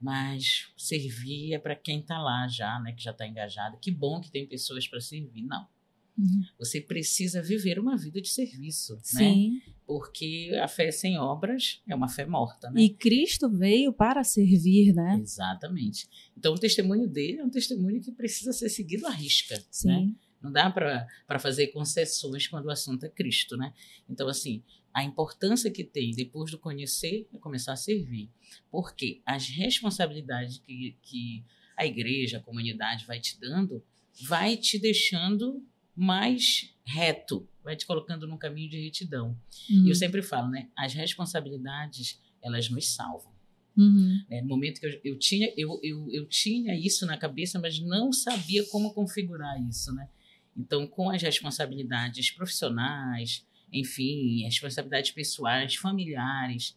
mas 0.00 0.72
servir 0.76 1.54
é 1.54 1.58
para 1.60 1.76
quem 1.76 2.00
está 2.00 2.18
lá 2.20 2.48
já, 2.48 2.80
né, 2.80 2.92
que 2.92 3.00
já 3.02 3.12
está 3.12 3.28
engajado. 3.28 3.78
Que 3.80 3.92
bom 3.92 4.20
que 4.20 4.32
tem 4.32 4.44
pessoas 4.44 4.88
para 4.88 5.00
servir. 5.00 5.42
Não. 5.42 5.68
Uhum. 6.16 6.42
Você 6.58 6.80
precisa 6.80 7.42
viver 7.42 7.78
uma 7.78 7.96
vida 7.96 8.20
de 8.20 8.28
serviço, 8.28 8.94
né? 8.94 9.00
Sim. 9.02 9.50
né? 9.54 9.74
Porque 9.86 10.50
a 10.62 10.68
fé 10.68 10.90
sem 10.90 11.18
obras 11.18 11.82
é 11.88 11.94
uma 11.94 12.08
fé 12.08 12.24
morta, 12.24 12.70
né? 12.70 12.82
E 12.82 12.90
Cristo 12.90 13.48
veio 13.50 13.92
para 13.92 14.22
servir, 14.22 14.94
né? 14.94 15.18
Exatamente. 15.22 16.08
Então 16.36 16.54
o 16.54 16.58
testemunho 16.58 17.08
dele 17.08 17.38
é 17.38 17.44
um 17.44 17.50
testemunho 17.50 18.00
que 18.00 18.12
precisa 18.12 18.52
ser 18.52 18.68
seguido 18.68 19.06
à 19.06 19.10
risca? 19.10 19.62
Sim. 19.70 19.88
né? 19.88 20.14
Não 20.42 20.50
dá 20.50 20.68
para 20.68 21.38
fazer 21.38 21.68
concessões 21.68 22.48
quando 22.48 22.66
o 22.66 22.70
assunto 22.70 23.04
é 23.04 23.08
Cristo, 23.08 23.56
né? 23.56 23.72
Então, 24.08 24.28
assim, 24.28 24.62
a 24.92 25.04
importância 25.04 25.70
que 25.70 25.84
tem 25.84 26.10
depois 26.10 26.50
do 26.50 26.58
conhecer 26.58 27.28
é 27.32 27.38
começar 27.38 27.72
a 27.72 27.76
servir. 27.76 28.28
Porque 28.68 29.22
as 29.24 29.48
responsabilidades 29.48 30.58
que, 30.58 30.96
que 31.00 31.44
a 31.76 31.86
igreja, 31.86 32.38
a 32.38 32.42
comunidade 32.42 33.06
vai 33.06 33.20
te 33.20 33.38
dando, 33.38 33.84
vai 34.22 34.56
te 34.56 34.78
deixando 34.80 35.64
mais 35.94 36.74
reto, 36.84 37.48
vai 37.62 37.76
te 37.76 37.86
colocando 37.86 38.26
num 38.26 38.36
caminho 38.36 38.70
de 38.70 38.82
retidão. 38.82 39.38
Uhum. 39.70 39.86
E 39.86 39.88
eu 39.88 39.94
sempre 39.94 40.22
falo, 40.22 40.50
né? 40.50 40.68
As 40.76 40.94
responsabilidades, 40.94 42.20
elas 42.42 42.68
nos 42.68 42.94
salvam. 42.94 43.32
Uhum. 43.76 44.22
É, 44.30 44.42
no 44.42 44.48
momento 44.48 44.80
que 44.80 44.86
eu, 44.86 45.00
eu 45.04 45.18
tinha, 45.18 45.52
eu, 45.56 45.80
eu, 45.82 46.08
eu 46.10 46.26
tinha 46.26 46.74
isso 46.74 47.06
na 47.06 47.16
cabeça, 47.16 47.58
mas 47.58 47.78
não 47.78 48.12
sabia 48.12 48.64
como 48.66 48.92
configurar 48.92 49.60
isso, 49.68 49.94
né? 49.94 50.08
Então, 50.56 50.86
com 50.86 51.08
as 51.08 51.22
responsabilidades 51.22 52.30
profissionais, 52.30 53.46
enfim, 53.72 54.46
as 54.46 54.54
responsabilidades 54.54 55.10
pessoais, 55.10 55.76
familiares, 55.76 56.76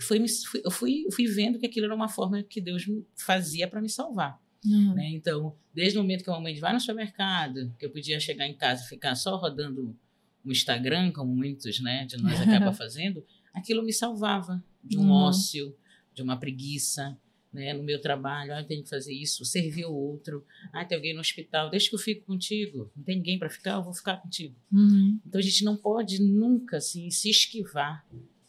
foi, 0.00 0.24
eu 0.64 0.70
fui, 0.70 1.06
fui 1.12 1.26
vendo 1.26 1.58
que 1.58 1.66
aquilo 1.66 1.86
era 1.86 1.94
uma 1.94 2.08
forma 2.08 2.42
que 2.42 2.60
Deus 2.60 2.84
fazia 3.14 3.68
para 3.68 3.80
me 3.80 3.88
salvar. 3.88 4.42
Uhum. 4.64 4.94
Né? 4.94 5.10
Então, 5.10 5.54
desde 5.74 5.98
o 5.98 6.02
momento 6.02 6.24
que 6.24 6.30
a 6.30 6.32
mamãe 6.32 6.58
vai 6.58 6.72
no 6.72 6.80
supermercado, 6.80 7.74
que 7.78 7.84
eu 7.84 7.90
podia 7.90 8.18
chegar 8.18 8.46
em 8.46 8.54
casa 8.54 8.84
e 8.84 8.88
ficar 8.88 9.14
só 9.14 9.36
rodando 9.36 9.96
o 10.44 10.52
Instagram, 10.52 11.12
como 11.12 11.34
muitos 11.34 11.80
né, 11.80 12.04
de 12.04 12.16
nós 12.16 12.40
acabam 12.40 12.72
fazendo, 12.74 13.24
aquilo 13.52 13.82
me 13.82 13.92
salvava 13.92 14.62
de 14.82 14.98
um 14.98 15.02
uhum. 15.02 15.12
ócio, 15.12 15.74
de 16.14 16.22
uma 16.22 16.36
preguiça. 16.36 17.18
Né, 17.52 17.72
no 17.72 17.84
meu 17.84 18.00
trabalho, 18.00 18.52
ah, 18.52 18.62
eu 18.62 18.66
tenho 18.66 18.82
que 18.82 18.88
fazer 18.88 19.14
isso, 19.14 19.44
servir 19.44 19.84
o 19.84 19.94
outro, 19.94 20.44
ah, 20.72 20.84
tem 20.84 20.96
alguém 20.96 21.14
no 21.14 21.20
hospital, 21.20 21.70
deixa 21.70 21.88
que 21.88 21.94
eu 21.94 22.00
fico 22.00 22.26
contigo, 22.26 22.90
não 22.96 23.04
tem 23.04 23.14
ninguém 23.14 23.38
para 23.38 23.48
ficar, 23.48 23.74
eu 23.74 23.82
vou 23.84 23.94
ficar 23.94 24.16
contigo. 24.16 24.56
Uhum. 24.72 25.20
Então 25.24 25.38
a 25.38 25.42
gente 25.42 25.62
não 25.62 25.76
pode 25.76 26.20
nunca 26.20 26.78
assim, 26.78 27.08
se 27.10 27.30
esquivar 27.30 28.04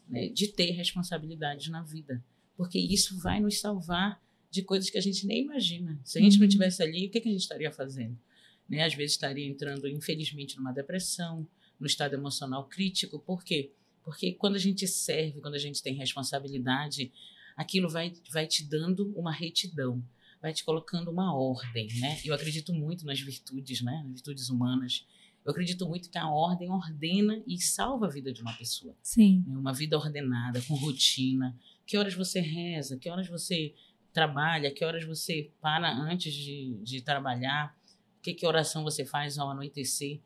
né, 0.10 0.30
de 0.30 0.48
ter 0.48 0.72
responsabilidades 0.72 1.68
na 1.68 1.84
vida, 1.84 2.24
porque 2.58 2.80
isso 2.80 3.20
vai 3.20 3.40
nos 3.40 3.60
salvar 3.60 4.20
de 4.56 4.64
coisas 4.64 4.90
que 4.90 4.98
a 4.98 5.02
gente 5.02 5.28
nem 5.28 5.44
imagina. 5.44 6.00
Se 6.04 6.18
a 6.18 6.22
gente 6.22 6.36
uhum. 6.36 6.44
não 6.44 6.48
tivesse 6.48 6.82
ali, 6.82 7.08
o 7.08 7.10
que, 7.10 7.20
que 7.20 7.28
a 7.28 7.32
gente 7.32 7.42
estaria 7.42 7.72
fazendo? 7.72 8.18
Né? 8.70 8.84
Às 8.84 8.96
vezes 8.96 9.12
estaria 9.12 9.46
entrando, 9.46 9.88
infelizmente, 9.88 10.56
numa 10.56 10.72
depressão, 10.72 11.48
no 11.78 11.86
estado 11.86 12.14
emocional 12.14 12.68
crítico. 12.70 13.20
Por 13.20 13.44
quê? 13.44 13.72
Porque 14.02 14.32
quando 14.34 14.56
a 14.56 14.60
gente 14.60 14.88
serve, 14.88 15.42
quando 15.42 15.56
a 15.56 15.60
gente 15.60 15.84
tem 15.84 15.94
responsabilidade, 15.94 17.12
aquilo 17.58 17.90
vai, 17.90 18.14
vai 18.32 18.48
te 18.48 18.64
dando 18.64 19.12
uma 19.18 19.32
retidão, 19.32 20.02
vai 20.42 20.54
te 20.54 20.64
colocando 20.64 21.12
uma 21.12 21.36
ordem, 21.36 21.88
né? 22.00 22.20
Eu 22.24 22.34
acredito 22.34 22.74
muito 22.74 23.06
nas 23.06 23.20
virtudes, 23.20 23.82
né? 23.82 24.04
Nas 24.06 24.14
virtudes 24.14 24.50
humanas. 24.50 25.06
Eu 25.44 25.52
acredito 25.52 25.86
muito 25.86 26.10
que 26.10 26.18
a 26.18 26.30
ordem 26.30 26.72
ordena 26.72 27.44
e 27.46 27.60
salva 27.62 28.06
a 28.06 28.10
vida 28.10 28.32
de 28.32 28.42
uma 28.42 28.54
pessoa. 28.54 28.96
Sim. 29.04 29.44
Né? 29.46 29.58
Uma 29.58 29.74
vida 29.74 29.98
ordenada, 29.98 30.62
com 30.62 30.76
rotina. 30.76 31.56
Que 31.86 31.98
horas 31.98 32.14
você 32.14 32.40
reza? 32.40 32.98
Que 32.98 33.10
horas 33.10 33.28
você 33.28 33.76
trabalha, 34.16 34.72
que 34.72 34.86
horas 34.86 35.04
você 35.04 35.52
para 35.62 35.92
antes 35.92 36.34
de, 36.34 36.80
de 36.82 37.02
trabalhar, 37.02 37.78
que, 38.24 38.34
que 38.34 38.48
oração 38.48 38.82
você 38.82 39.06
faz 39.06 39.38
ao 39.38 39.52
anoitecer. 39.52 40.22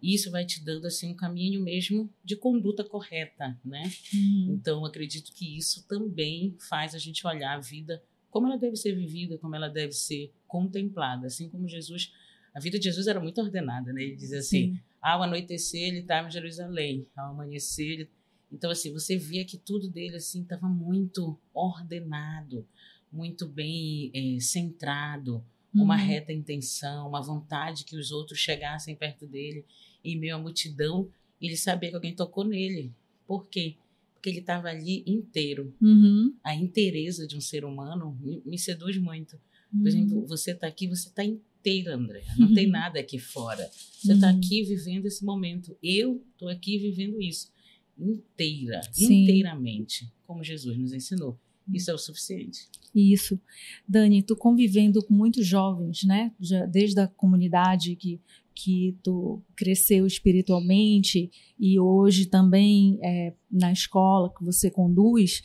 Isso 0.00 0.30
vai 0.30 0.46
te 0.46 0.64
dando 0.64 0.86
assim 0.86 1.12
um 1.12 1.16
caminho 1.16 1.60
mesmo 1.60 2.08
de 2.24 2.36
conduta 2.36 2.84
correta, 2.84 3.58
né? 3.64 3.82
Uhum. 4.14 4.54
Então 4.54 4.84
acredito 4.84 5.32
que 5.32 5.58
isso 5.58 5.86
também 5.88 6.56
faz 6.68 6.94
a 6.94 6.98
gente 6.98 7.26
olhar 7.26 7.56
a 7.56 7.60
vida 7.60 8.02
como 8.30 8.46
ela 8.46 8.56
deve 8.56 8.76
ser 8.76 8.94
vivida, 8.94 9.36
como 9.38 9.54
ela 9.54 9.68
deve 9.68 9.92
ser 9.92 10.32
contemplada, 10.46 11.26
assim 11.26 11.50
como 11.50 11.68
Jesus, 11.68 12.12
a 12.54 12.60
vida 12.60 12.78
de 12.78 12.84
Jesus 12.84 13.06
era 13.06 13.20
muito 13.20 13.40
ordenada, 13.40 13.92
né? 13.92 14.02
Ele 14.02 14.16
diz 14.16 14.32
assim: 14.32 14.74
Sim. 14.74 14.80
ao 15.00 15.22
anoitecer 15.22 15.88
ele 15.88 15.98
estava 15.98 16.28
em 16.28 16.30
Jerusalém, 16.30 17.06
ao 17.16 17.32
amanhecer 17.32 17.90
ele 17.90 18.10
então, 18.52 18.70
assim, 18.70 18.92
você 18.92 19.16
via 19.16 19.46
que 19.46 19.56
tudo 19.56 19.88
dele, 19.88 20.16
assim, 20.16 20.42
estava 20.42 20.68
muito 20.68 21.38
ordenado 21.54 22.68
muito 23.12 23.46
bem 23.46 24.10
é, 24.14 24.40
centrado, 24.40 25.44
uhum. 25.74 25.82
uma 25.82 25.96
reta 25.96 26.32
intenção, 26.32 27.08
uma 27.08 27.22
vontade 27.22 27.84
que 27.84 27.96
os 27.96 28.10
outros 28.10 28.38
chegassem 28.38 28.94
perto 28.94 29.26
dele, 29.26 29.64
em 30.04 30.16
meio 30.16 30.36
à 30.36 30.38
multidão, 30.38 31.08
ele 31.40 31.56
sabia 31.56 31.90
que 31.90 31.96
alguém 31.96 32.14
tocou 32.14 32.44
nele. 32.44 32.92
Por 33.26 33.46
quê? 33.46 33.76
Porque 34.14 34.30
ele 34.30 34.38
estava 34.38 34.68
ali 34.68 35.02
inteiro. 35.06 35.74
Uhum. 35.80 36.34
A 36.42 36.54
inteireza 36.54 37.26
de 37.26 37.36
um 37.36 37.40
ser 37.40 37.64
humano 37.64 38.16
me, 38.20 38.42
me 38.44 38.58
seduz 38.58 38.96
muito. 38.96 39.36
Por 39.70 39.80
uhum. 39.80 39.86
exemplo, 39.86 40.26
você 40.26 40.52
está 40.52 40.66
aqui, 40.66 40.86
você 40.86 41.08
está 41.08 41.24
inteira, 41.24 41.96
André. 41.96 42.22
Não 42.38 42.54
tem 42.54 42.66
nada 42.70 43.00
aqui 43.00 43.18
fora. 43.18 43.68
Você 44.00 44.12
está 44.12 44.30
uhum. 44.30 44.36
aqui 44.36 44.62
vivendo 44.64 45.06
esse 45.06 45.24
momento. 45.24 45.76
Eu 45.82 46.24
estou 46.32 46.48
aqui 46.48 46.78
vivendo 46.78 47.20
isso 47.20 47.50
inteira, 47.98 48.80
Sim. 48.92 49.22
inteiramente, 49.22 50.10
como 50.26 50.42
Jesus 50.42 50.76
nos 50.76 50.92
ensinou. 50.92 51.38
Isso 51.72 51.90
é 51.90 51.94
o 51.94 51.98
suficiente. 51.98 52.68
Isso. 52.94 53.40
Dani, 53.88 54.22
tu 54.22 54.36
convivendo 54.36 55.02
com 55.04 55.14
muitos 55.14 55.46
jovens, 55.46 56.04
né? 56.04 56.32
Já, 56.38 56.66
desde 56.66 57.00
a 57.00 57.08
comunidade 57.08 57.96
que, 57.96 58.20
que 58.54 58.96
tu 59.02 59.42
cresceu 59.56 60.06
espiritualmente 60.06 61.30
e 61.58 61.80
hoje 61.80 62.26
também 62.26 62.98
é, 63.02 63.34
na 63.50 63.72
escola 63.72 64.32
que 64.34 64.44
você 64.44 64.70
conduz, 64.70 65.42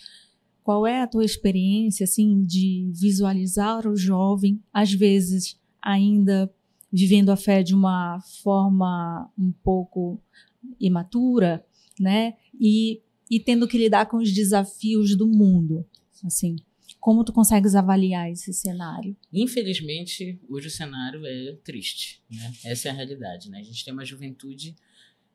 qual 0.63 0.85
é 0.85 1.01
a 1.01 1.07
tua 1.07 1.23
experiência, 1.23 2.03
assim, 2.03 2.43
de 2.43 2.91
visualizar 2.93 3.87
o 3.87 3.95
jovem, 3.95 4.61
às 4.73 4.91
vezes 4.91 5.57
ainda 5.81 6.53
vivendo 6.91 7.29
a 7.29 7.37
fé 7.37 7.63
de 7.63 7.73
uma 7.73 8.19
forma 8.43 9.31
um 9.37 9.51
pouco 9.63 10.21
imatura, 10.79 11.65
né? 11.97 12.33
E, 12.59 13.01
e 13.29 13.39
tendo 13.39 13.67
que 13.67 13.77
lidar 13.77 14.07
com 14.07 14.17
os 14.17 14.33
desafios 14.33 15.15
do 15.15 15.27
mundo, 15.27 15.85
assim. 16.25 16.55
Como 16.99 17.23
tu 17.23 17.31
consegues 17.31 17.75
avaliar 17.75 18.31
esse 18.31 18.53
cenário? 18.53 19.15
Infelizmente, 19.31 20.39
hoje 20.49 20.67
o 20.67 20.71
cenário 20.71 21.25
é 21.25 21.53
triste, 21.63 22.21
né? 22.29 22.53
Essa 22.65 22.87
é 22.87 22.91
a 22.91 22.93
realidade, 22.93 23.49
né? 23.49 23.59
A 23.59 23.63
gente 23.63 23.83
tem 23.83 23.93
uma 23.93 24.05
juventude 24.05 24.75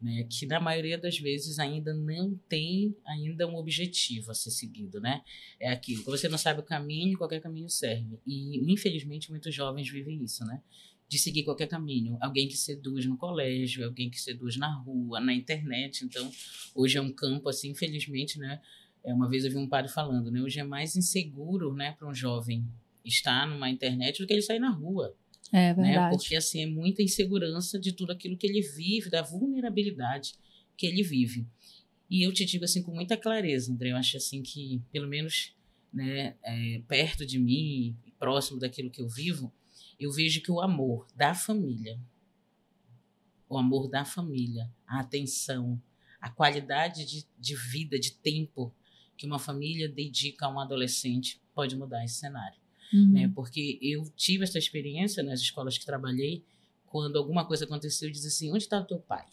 né, 0.01 0.27
que 0.29 0.47
na 0.47 0.59
maioria 0.59 0.99
das 0.99 1.19
vezes 1.19 1.61
ainda 1.61 1.95
não 1.95 2.35
tem 2.49 2.97
ainda 3.07 3.47
um 3.47 3.55
objetivo 3.55 4.33
a 4.33 4.35
ser 4.35 4.51
seguido, 4.51 5.01
né? 5.01 5.23
É 5.61 5.71
aquilo, 5.71 6.03
que 6.03 6.11
você 6.11 6.29
não 6.29 6.37
sabe 6.37 6.61
o 6.61 6.65
caminho, 6.65 7.17
qualquer 7.17 7.41
caminho 7.41 7.69
serve. 7.69 8.19
E 8.27 8.73
infelizmente 8.73 9.31
muitos 9.31 9.55
jovens 9.55 9.89
vivem 9.89 10.23
isso, 10.25 10.45
né? 10.45 10.61
de 11.13 11.19
seguir 11.19 11.45
qualquer 11.45 11.67
caminho. 11.69 12.17
Alguém 12.23 12.49
que 12.49 12.57
seduz 12.57 13.05
no 13.05 13.19
colégio, 13.19 13.85
alguém 13.85 14.09
que 14.09 14.19
seduz 14.19 14.57
na 14.57 14.75
rua, 14.75 15.21
na 15.21 15.35
internet. 15.35 16.07
Então, 16.07 16.33
hoje 16.75 16.97
é 16.97 17.03
um 17.03 17.13
campo, 17.13 17.51
assim, 17.51 17.69
infelizmente, 17.69 18.39
né? 18.39 18.63
É, 19.05 19.13
uma 19.13 19.29
vez 19.29 19.45
eu 19.45 19.51
vi 19.51 19.57
um 19.57 19.69
padre 19.69 19.91
falando, 19.91 20.31
né? 20.31 20.41
Hoje 20.41 20.61
é 20.61 20.65
mais 20.65 20.97
inseguro, 20.97 21.75
né, 21.75 21.93
para 21.93 22.09
um 22.09 22.15
jovem 22.15 22.65
estar 23.05 23.47
numa 23.47 23.69
internet 23.69 24.21
do 24.21 24.27
que 24.27 24.33
ele 24.33 24.43
sair 24.43 24.61
na 24.61 24.71
rua. 24.71 25.17
É 25.53 25.75
verdade. 25.75 25.97
Né? 25.97 26.11
Porque, 26.11 26.37
assim, 26.37 26.63
é 26.63 26.67
muita 26.67 27.03
insegurança 27.03 27.79
de 27.79 27.93
tudo 27.93 28.13
aquilo 28.13 28.37
que 28.37 28.47
ele 28.47 28.63
vive, 28.63 29.11
da 29.11 29.23
vulnerabilidade 29.23 30.35
que 30.77 30.87
ele 30.87 31.03
vive. 31.03 31.47
E 32.09 32.27
eu 32.27 32.33
te 32.33 32.45
digo, 32.45 32.65
assim, 32.65 32.83
com 32.83 32.95
muita 32.95 33.17
clareza, 33.17 33.73
André, 33.73 33.91
eu 33.91 33.97
acho, 33.97 34.17
assim, 34.17 34.43
que, 34.43 34.81
pelo 34.91 35.09
menos, 35.09 35.55
né, 35.93 36.37
é, 36.43 36.83
perto 36.87 37.27
de 37.27 37.39
mim, 37.39 37.97
próximo 38.19 38.59
daquilo 38.59 38.91
que 38.91 39.01
eu 39.01 39.09
vivo, 39.09 39.53
eu 39.99 40.11
vejo 40.11 40.41
que 40.41 40.51
o 40.51 40.61
amor 40.61 41.07
da 41.15 41.35
família, 41.35 41.99
o 43.49 43.59
amor 43.59 43.89
da 43.89 44.05
família, 44.05 44.71
a 44.87 45.01
atenção, 45.01 45.81
a 46.21 46.31
qualidade 46.31 47.05
de, 47.05 47.27
de 47.39 47.57
vida, 47.57 47.99
de 47.99 48.13
tempo 48.13 48.73
que 49.23 49.27
uma 49.27 49.39
família 49.39 49.89
dedica 49.89 50.47
a 50.47 50.49
um 50.49 50.59
adolescente 50.59 51.41
pode 51.55 51.77
mudar 51.77 52.05
esse 52.05 52.17
cenário. 52.17 52.59
Uhum. 52.93 53.13
Né? 53.13 53.33
Porque 53.33 53.79
eu 53.81 54.03
tive 54.17 54.43
essa 54.43 54.59
experiência 54.59 55.23
nas 55.23 55.41
escolas 55.41 55.79
que 55.79 55.87
trabalhei, 55.87 56.45
quando 56.87 57.17
alguma 57.17 57.47
coisa 57.47 57.65
aconteceu, 57.65 58.09
eu 58.09 58.13
dizia 58.13 58.29
assim: 58.29 58.51
onde 58.51 58.65
está 58.65 58.81
o 58.81 58.85
teu 58.85 58.99
pai? 58.99 59.25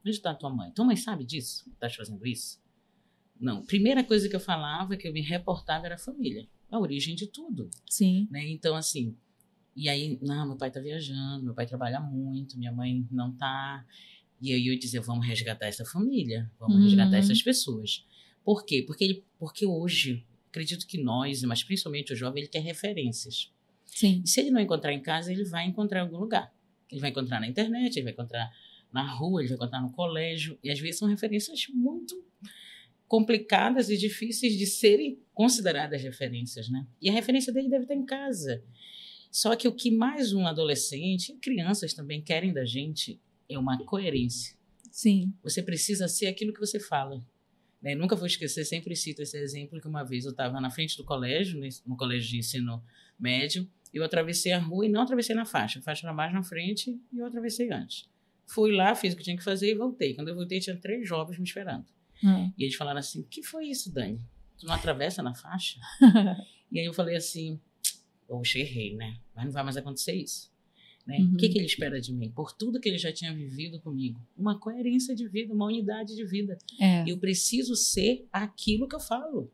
Onde 0.00 0.16
está 0.16 0.30
a 0.30 0.34
tua 0.34 0.48
mãe? 0.48 0.70
Tua 0.70 0.86
mãe 0.86 0.96
sabe 0.96 1.22
disso? 1.22 1.70
Estás 1.70 1.94
fazendo 1.94 2.26
isso? 2.26 2.58
Não. 3.38 3.62
Primeira 3.62 4.02
coisa 4.02 4.26
que 4.26 4.34
eu 4.34 4.40
falava, 4.40 4.96
que 4.96 5.06
eu 5.06 5.12
me 5.12 5.20
reportava, 5.20 5.84
era 5.84 5.96
a 5.96 5.98
família. 5.98 6.48
A 6.70 6.78
origem 6.78 7.14
de 7.14 7.26
tudo. 7.26 7.68
Sim. 7.86 8.26
Né? 8.30 8.48
Então, 8.48 8.74
assim, 8.74 9.14
e 9.76 9.86
aí, 9.86 10.18
não, 10.22 10.46
meu 10.46 10.56
pai 10.56 10.68
está 10.68 10.80
viajando, 10.80 11.44
meu 11.44 11.52
pai 11.52 11.66
trabalha 11.66 12.00
muito, 12.00 12.58
minha 12.58 12.72
mãe 12.72 13.06
não 13.10 13.32
está. 13.32 13.84
E 14.40 14.54
aí 14.54 14.66
eu 14.66 14.78
dizia, 14.78 15.02
vamos 15.02 15.26
resgatar 15.26 15.66
essa 15.66 15.84
família, 15.84 16.50
vamos 16.58 16.76
uhum. 16.76 16.84
resgatar 16.84 17.18
essas 17.18 17.42
pessoas. 17.42 18.02
Por 18.46 18.64
quê? 18.64 18.80
Porque, 18.86 19.02
ele, 19.02 19.24
porque 19.40 19.66
hoje, 19.66 20.24
acredito 20.48 20.86
que 20.86 21.02
nós, 21.02 21.42
mas 21.42 21.64
principalmente 21.64 22.12
o 22.12 22.16
jovem, 22.16 22.44
ele 22.44 22.48
quer 22.48 22.60
referências. 22.60 23.52
Sim. 23.84 24.22
E 24.24 24.28
se 24.28 24.38
ele 24.38 24.52
não 24.52 24.60
encontrar 24.60 24.92
em 24.92 25.02
casa, 25.02 25.32
ele 25.32 25.42
vai 25.42 25.66
encontrar 25.66 25.98
em 25.98 26.02
algum 26.02 26.18
lugar. 26.18 26.54
Ele 26.88 27.00
vai 27.00 27.10
encontrar 27.10 27.40
na 27.40 27.48
internet, 27.48 27.96
ele 27.96 28.04
vai 28.04 28.12
encontrar 28.12 28.48
na 28.92 29.04
rua, 29.04 29.40
ele 29.40 29.48
vai 29.48 29.56
encontrar 29.56 29.82
no 29.82 29.90
colégio. 29.90 30.56
E 30.62 30.70
às 30.70 30.78
vezes 30.78 31.00
são 31.00 31.08
referências 31.08 31.66
muito 31.74 32.24
complicadas 33.08 33.90
e 33.90 33.96
difíceis 33.96 34.56
de 34.56 34.64
serem 34.64 35.18
consideradas 35.34 36.00
referências, 36.00 36.68
né? 36.68 36.86
E 37.02 37.10
a 37.10 37.12
referência 37.12 37.52
dele 37.52 37.68
deve 37.68 37.82
estar 37.82 37.96
em 37.96 38.06
casa. 38.06 38.62
Só 39.28 39.56
que 39.56 39.66
o 39.66 39.74
que 39.74 39.90
mais 39.90 40.32
um 40.32 40.46
adolescente 40.46 41.32
e 41.32 41.36
crianças 41.36 41.92
também 41.94 42.22
querem 42.22 42.52
da 42.52 42.64
gente 42.64 43.20
é 43.48 43.58
uma 43.58 43.76
coerência. 43.84 44.56
Sim. 44.92 45.34
Você 45.42 45.64
precisa 45.64 46.06
ser 46.06 46.28
aquilo 46.28 46.52
que 46.52 46.60
você 46.60 46.78
fala. 46.78 47.20
Né? 47.86 47.94
Nunca 47.94 48.16
vou 48.16 48.26
esquecer, 48.26 48.64
sempre 48.64 48.96
cito 48.96 49.22
esse 49.22 49.38
exemplo 49.38 49.80
que 49.80 49.86
uma 49.86 50.02
vez 50.02 50.24
eu 50.24 50.32
estava 50.32 50.60
na 50.60 50.68
frente 50.70 50.96
do 50.96 51.04
colégio, 51.04 51.60
no 51.86 51.96
colégio 51.96 52.28
de 52.28 52.38
ensino 52.38 52.82
médio, 53.16 53.70
eu 53.94 54.02
atravessei 54.02 54.50
a 54.50 54.58
rua 54.58 54.86
e 54.86 54.88
não 54.88 55.02
atravessei 55.02 55.36
na 55.36 55.44
faixa. 55.44 55.78
A 55.78 55.82
faixa 55.82 56.04
era 56.04 56.12
mais 56.12 56.34
na 56.34 56.42
frente 56.42 57.00
e 57.12 57.18
eu 57.18 57.26
atravessei 57.26 57.70
antes. 57.70 58.10
Fui 58.44 58.74
lá, 58.74 58.92
fiz 58.96 59.14
o 59.14 59.16
que 59.16 59.22
tinha 59.22 59.36
que 59.36 59.44
fazer 59.44 59.70
e 59.70 59.74
voltei. 59.76 60.14
Quando 60.14 60.26
eu 60.26 60.34
voltei, 60.34 60.58
tinha 60.58 60.74
três 60.76 61.06
jovens 61.08 61.38
me 61.38 61.44
esperando. 61.44 61.86
Hum. 62.24 62.52
E 62.58 62.64
eles 62.64 62.74
falaram 62.74 62.98
assim: 62.98 63.22
que 63.22 63.40
foi 63.44 63.66
isso, 63.66 63.92
Dani? 63.92 64.20
Tu 64.58 64.66
não 64.66 64.74
atravessa 64.74 65.22
na 65.22 65.34
faixa? 65.34 65.78
e 66.72 66.80
aí 66.80 66.86
eu 66.86 66.92
falei 66.92 67.14
assim: 67.14 67.60
Poxa, 68.26 68.58
errei, 68.58 68.96
né? 68.96 69.16
Mas 69.32 69.44
não 69.44 69.52
vai 69.52 69.62
mais 69.62 69.76
acontecer 69.76 70.14
isso. 70.14 70.52
Né? 71.06 71.18
Uhum. 71.18 71.34
O 71.34 71.36
que, 71.36 71.48
que 71.48 71.58
ele 71.58 71.66
espera 71.66 72.00
de 72.00 72.12
mim? 72.12 72.30
Por 72.30 72.52
tudo 72.52 72.80
que 72.80 72.88
ele 72.88 72.98
já 72.98 73.12
tinha 73.12 73.32
vivido 73.32 73.80
comigo. 73.80 74.20
Uma 74.36 74.58
coerência 74.58 75.14
de 75.14 75.28
vida, 75.28 75.54
uma 75.54 75.66
unidade 75.66 76.16
de 76.16 76.24
vida. 76.24 76.58
É. 76.80 77.04
Eu 77.06 77.18
preciso 77.18 77.76
ser 77.76 78.26
aquilo 78.32 78.88
que 78.88 78.96
eu 78.96 79.00
falo. 79.00 79.52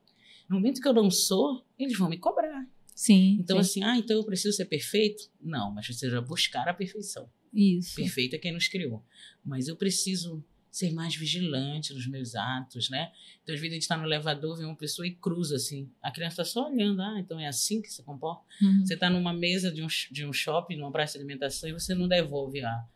No 0.48 0.56
momento 0.56 0.80
que 0.80 0.88
eu 0.88 0.94
não 0.94 1.10
sou, 1.10 1.64
eles 1.78 1.96
vão 1.96 2.08
me 2.08 2.16
cobrar. 2.16 2.66
Sim. 2.94 3.36
Então, 3.40 3.62
sim. 3.62 3.82
assim, 3.82 3.82
ah, 3.82 3.98
então 3.98 4.16
eu 4.16 4.24
preciso 4.24 4.56
ser 4.56 4.64
perfeito? 4.64 5.30
Não, 5.40 5.72
mas 5.72 5.86
você 5.86 6.08
vai 6.08 6.20
buscar 6.20 6.68
a 6.68 6.74
perfeição. 6.74 7.28
Isso. 7.52 7.96
Perfeito 7.96 8.34
é 8.34 8.38
quem 8.38 8.52
nos 8.52 8.68
criou. 8.68 9.04
Mas 9.44 9.68
eu 9.68 9.76
preciso 9.76 10.42
ser 10.72 10.90
mais 10.90 11.14
vigilante 11.14 11.92
nos 11.92 12.06
meus 12.06 12.34
atos, 12.34 12.88
né? 12.88 13.12
Então, 13.42 13.54
às 13.54 13.60
vezes 13.60 13.72
a 13.72 13.74
gente 13.74 13.82
está 13.82 13.96
no 13.98 14.06
elevador, 14.06 14.56
vê 14.56 14.64
uma 14.64 14.74
pessoa 14.74 15.06
e 15.06 15.14
cruza 15.14 15.56
assim. 15.56 15.90
A 16.00 16.10
criança 16.10 16.40
está 16.40 16.44
só 16.46 16.70
olhando, 16.72 17.02
ah, 17.02 17.20
então 17.20 17.38
é 17.38 17.46
assim 17.46 17.82
que 17.82 17.92
se 17.92 18.02
comporta. 18.02 18.42
Uhum. 18.62 18.86
Você 18.86 18.94
está 18.94 19.10
numa 19.10 19.34
mesa 19.34 19.70
de 19.70 19.82
um, 19.82 19.86
de 20.10 20.24
um 20.24 20.32
shopping, 20.32 20.76
numa 20.76 20.90
praça 20.90 21.18
de 21.18 21.24
alimentação 21.24 21.68
e 21.68 21.74
você 21.74 21.94
não 21.94 22.08
devolve 22.08 22.64
a, 22.64 22.86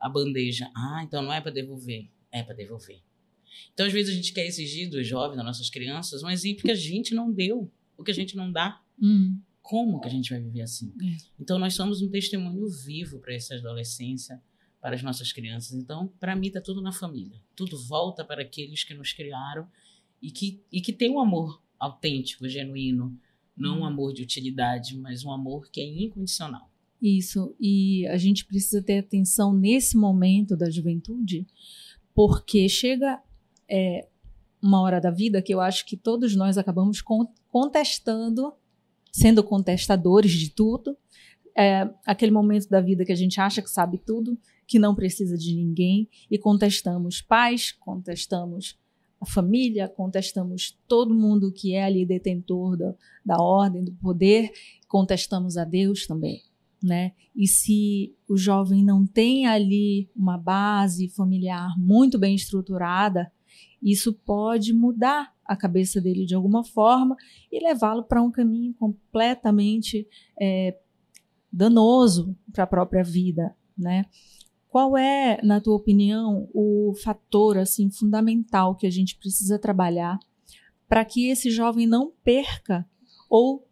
a 0.00 0.08
bandeja. 0.08 0.70
Ah, 0.74 1.02
então 1.04 1.20
não 1.20 1.30
é 1.30 1.38
para 1.38 1.50
devolver. 1.50 2.08
É 2.32 2.42
para 2.42 2.54
devolver. 2.54 3.02
Então, 3.74 3.84
às 3.84 3.92
vezes 3.92 4.10
a 4.10 4.16
gente 4.16 4.32
quer 4.32 4.46
exigir 4.46 4.88
dos 4.88 5.06
jovens, 5.06 5.36
das 5.36 5.44
nossas 5.44 5.68
crianças, 5.68 6.22
um 6.22 6.30
exemplo 6.30 6.62
que 6.62 6.70
a 6.70 6.74
gente 6.74 7.14
não 7.14 7.30
deu, 7.30 7.70
o 7.98 8.02
que 8.02 8.10
a 8.10 8.14
gente 8.14 8.36
não 8.36 8.50
dá. 8.50 8.80
Uhum. 8.98 9.38
Como 9.60 10.00
que 10.00 10.08
a 10.08 10.10
gente 10.10 10.30
vai 10.30 10.40
viver 10.40 10.62
assim? 10.62 10.94
É. 11.02 11.16
Então, 11.38 11.58
nós 11.58 11.74
somos 11.74 12.00
um 12.00 12.08
testemunho 12.08 12.66
vivo 12.70 13.18
para 13.18 13.34
essa 13.34 13.54
adolescência, 13.54 14.42
para 14.80 14.94
as 14.94 15.02
nossas 15.02 15.32
crianças. 15.32 15.72
Então, 15.74 16.12
para 16.20 16.36
mim, 16.36 16.48
está 16.48 16.60
tudo 16.60 16.80
na 16.80 16.92
família. 16.92 17.40
Tudo 17.54 17.78
volta 17.78 18.24
para 18.24 18.42
aqueles 18.42 18.84
que 18.84 18.94
nos 18.94 19.12
criaram 19.12 19.66
e 20.22 20.30
que, 20.30 20.62
e 20.72 20.80
que 20.80 20.92
tem 20.92 21.10
um 21.10 21.20
amor 21.20 21.62
autêntico, 21.78 22.48
genuíno. 22.48 23.16
Não 23.56 23.80
um 23.80 23.84
amor 23.84 24.12
de 24.12 24.22
utilidade, 24.22 24.96
mas 24.96 25.24
um 25.24 25.32
amor 25.32 25.68
que 25.70 25.80
é 25.80 25.84
incondicional. 25.84 26.70
Isso. 27.02 27.54
E 27.60 28.06
a 28.06 28.16
gente 28.16 28.44
precisa 28.44 28.82
ter 28.82 28.98
atenção 28.98 29.52
nesse 29.52 29.96
momento 29.96 30.56
da 30.56 30.70
juventude, 30.70 31.46
porque 32.14 32.68
chega 32.68 33.20
é, 33.68 34.08
uma 34.62 34.80
hora 34.80 35.00
da 35.00 35.10
vida 35.10 35.42
que 35.42 35.52
eu 35.52 35.60
acho 35.60 35.84
que 35.86 35.96
todos 35.96 36.36
nós 36.36 36.56
acabamos 36.56 37.02
contestando, 37.48 38.52
sendo 39.12 39.42
contestadores 39.42 40.32
de 40.32 40.50
tudo. 40.50 40.96
É, 41.56 41.88
aquele 42.06 42.30
momento 42.30 42.68
da 42.68 42.80
vida 42.80 43.04
que 43.04 43.12
a 43.12 43.16
gente 43.16 43.40
acha 43.40 43.60
que 43.60 43.70
sabe 43.70 43.98
tudo 43.98 44.38
que 44.68 44.78
não 44.78 44.94
precisa 44.94 45.36
de 45.36 45.56
ninguém 45.56 46.08
e 46.30 46.38
contestamos 46.38 47.22
pais, 47.22 47.72
contestamos 47.72 48.78
a 49.20 49.26
família, 49.26 49.88
contestamos 49.88 50.78
todo 50.86 51.14
mundo 51.14 51.50
que 51.50 51.74
é 51.74 51.82
ali 51.82 52.04
detentor 52.06 52.76
da, 52.76 52.94
da 53.24 53.42
ordem, 53.42 53.82
do 53.82 53.92
poder, 53.92 54.52
contestamos 54.86 55.56
a 55.56 55.64
Deus 55.64 56.06
também. 56.06 56.42
Né? 56.80 57.12
E 57.34 57.48
se 57.48 58.14
o 58.28 58.36
jovem 58.36 58.84
não 58.84 59.04
tem 59.04 59.46
ali 59.46 60.08
uma 60.14 60.38
base 60.38 61.08
familiar 61.08 61.74
muito 61.76 62.18
bem 62.18 62.36
estruturada, 62.36 63.32
isso 63.82 64.12
pode 64.12 64.72
mudar 64.72 65.34
a 65.44 65.56
cabeça 65.56 66.00
dele 66.00 66.26
de 66.26 66.34
alguma 66.34 66.62
forma 66.62 67.16
e 67.50 67.58
levá-lo 67.58 68.04
para 68.04 68.22
um 68.22 68.30
caminho 68.30 68.74
completamente 68.74 70.06
é, 70.40 70.76
danoso 71.50 72.36
para 72.52 72.64
a 72.64 72.66
própria 72.66 73.02
vida, 73.02 73.56
né? 73.76 74.04
Qual 74.68 74.96
é, 74.96 75.40
na 75.42 75.60
tua 75.60 75.76
opinião, 75.76 76.48
o 76.52 76.94
fator 77.02 77.56
assim 77.56 77.90
fundamental 77.90 78.76
que 78.76 78.86
a 78.86 78.90
gente 78.90 79.16
precisa 79.16 79.58
trabalhar 79.58 80.18
para 80.88 81.04
que 81.04 81.28
esse 81.28 81.50
jovem 81.50 81.86
não 81.86 82.12
perca 82.22 82.88
ou 83.30 83.66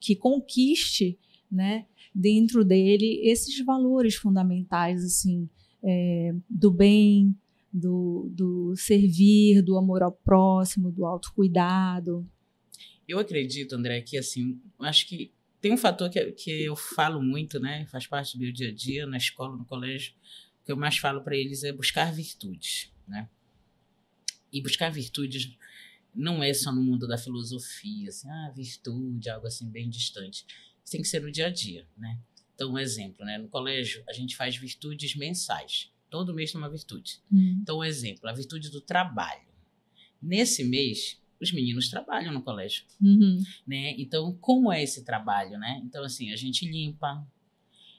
que 0.00 0.14
conquiste, 0.14 1.18
né, 1.50 1.86
dentro 2.14 2.64
dele 2.64 3.20
esses 3.22 3.64
valores 3.64 4.14
fundamentais 4.14 5.04
assim 5.04 5.48
é, 5.82 6.34
do 6.48 6.70
bem, 6.70 7.34
do, 7.72 8.30
do 8.32 8.74
servir, 8.76 9.62
do 9.62 9.76
amor 9.76 10.02
ao 10.02 10.12
próximo, 10.12 10.90
do 10.90 11.04
autocuidado? 11.04 12.26
Eu 13.06 13.18
acredito, 13.18 13.74
André, 13.74 14.00
que 14.02 14.18
assim, 14.18 14.60
acho 14.80 15.08
que 15.08 15.32
tem 15.60 15.72
um 15.72 15.76
fator 15.76 16.08
que, 16.08 16.32
que 16.32 16.64
eu 16.64 16.76
falo 16.76 17.22
muito, 17.22 17.58
né? 17.58 17.86
Faz 17.86 18.06
parte 18.06 18.36
do 18.36 18.40
meu 18.40 18.52
dia 18.52 18.68
a 18.68 18.74
dia, 18.74 19.06
na 19.06 19.16
escola, 19.16 19.56
no 19.56 19.64
colégio. 19.64 20.14
O 20.62 20.66
que 20.66 20.72
eu 20.72 20.76
mais 20.76 20.98
falo 20.98 21.22
para 21.22 21.36
eles 21.36 21.64
é 21.64 21.72
buscar 21.72 22.12
virtudes, 22.12 22.92
né? 23.06 23.28
E 24.52 24.62
buscar 24.62 24.90
virtudes 24.90 25.56
não 26.14 26.42
é 26.42 26.52
só 26.54 26.72
no 26.72 26.82
mundo 26.82 27.06
da 27.06 27.18
filosofia, 27.18 28.08
assim, 28.08 28.28
ah, 28.28 28.52
virtude, 28.54 29.28
algo 29.28 29.46
assim 29.46 29.68
bem 29.68 29.88
distante. 29.88 30.46
Isso 30.82 30.92
tem 30.92 31.02
que 31.02 31.08
ser 31.08 31.20
no 31.20 31.30
dia 31.30 31.46
a 31.46 31.50
dia, 31.50 31.86
né? 31.96 32.18
Então, 32.54 32.72
um 32.72 32.78
exemplo, 32.78 33.24
né? 33.24 33.38
No 33.38 33.48
colégio, 33.48 34.02
a 34.08 34.12
gente 34.12 34.36
faz 34.36 34.56
virtudes 34.56 35.14
mensais. 35.14 35.92
Todo 36.10 36.34
mês 36.34 36.50
tem 36.50 36.60
uma 36.60 36.70
virtude. 36.70 37.20
Hum. 37.32 37.58
Então, 37.62 37.78
um 37.78 37.84
exemplo, 37.84 38.28
a 38.28 38.32
virtude 38.32 38.70
do 38.70 38.80
trabalho. 38.80 39.46
Nesse 40.20 40.64
mês, 40.64 41.20
os 41.40 41.52
meninos 41.52 41.88
trabalham 41.88 42.32
no 42.32 42.42
colégio, 42.42 42.84
uhum. 43.00 43.42
né? 43.66 43.94
Então, 43.98 44.36
como 44.40 44.72
é 44.72 44.82
esse 44.82 45.04
trabalho, 45.04 45.58
né? 45.58 45.80
Então, 45.84 46.02
assim, 46.04 46.32
a 46.32 46.36
gente 46.36 46.68
limpa 46.68 47.26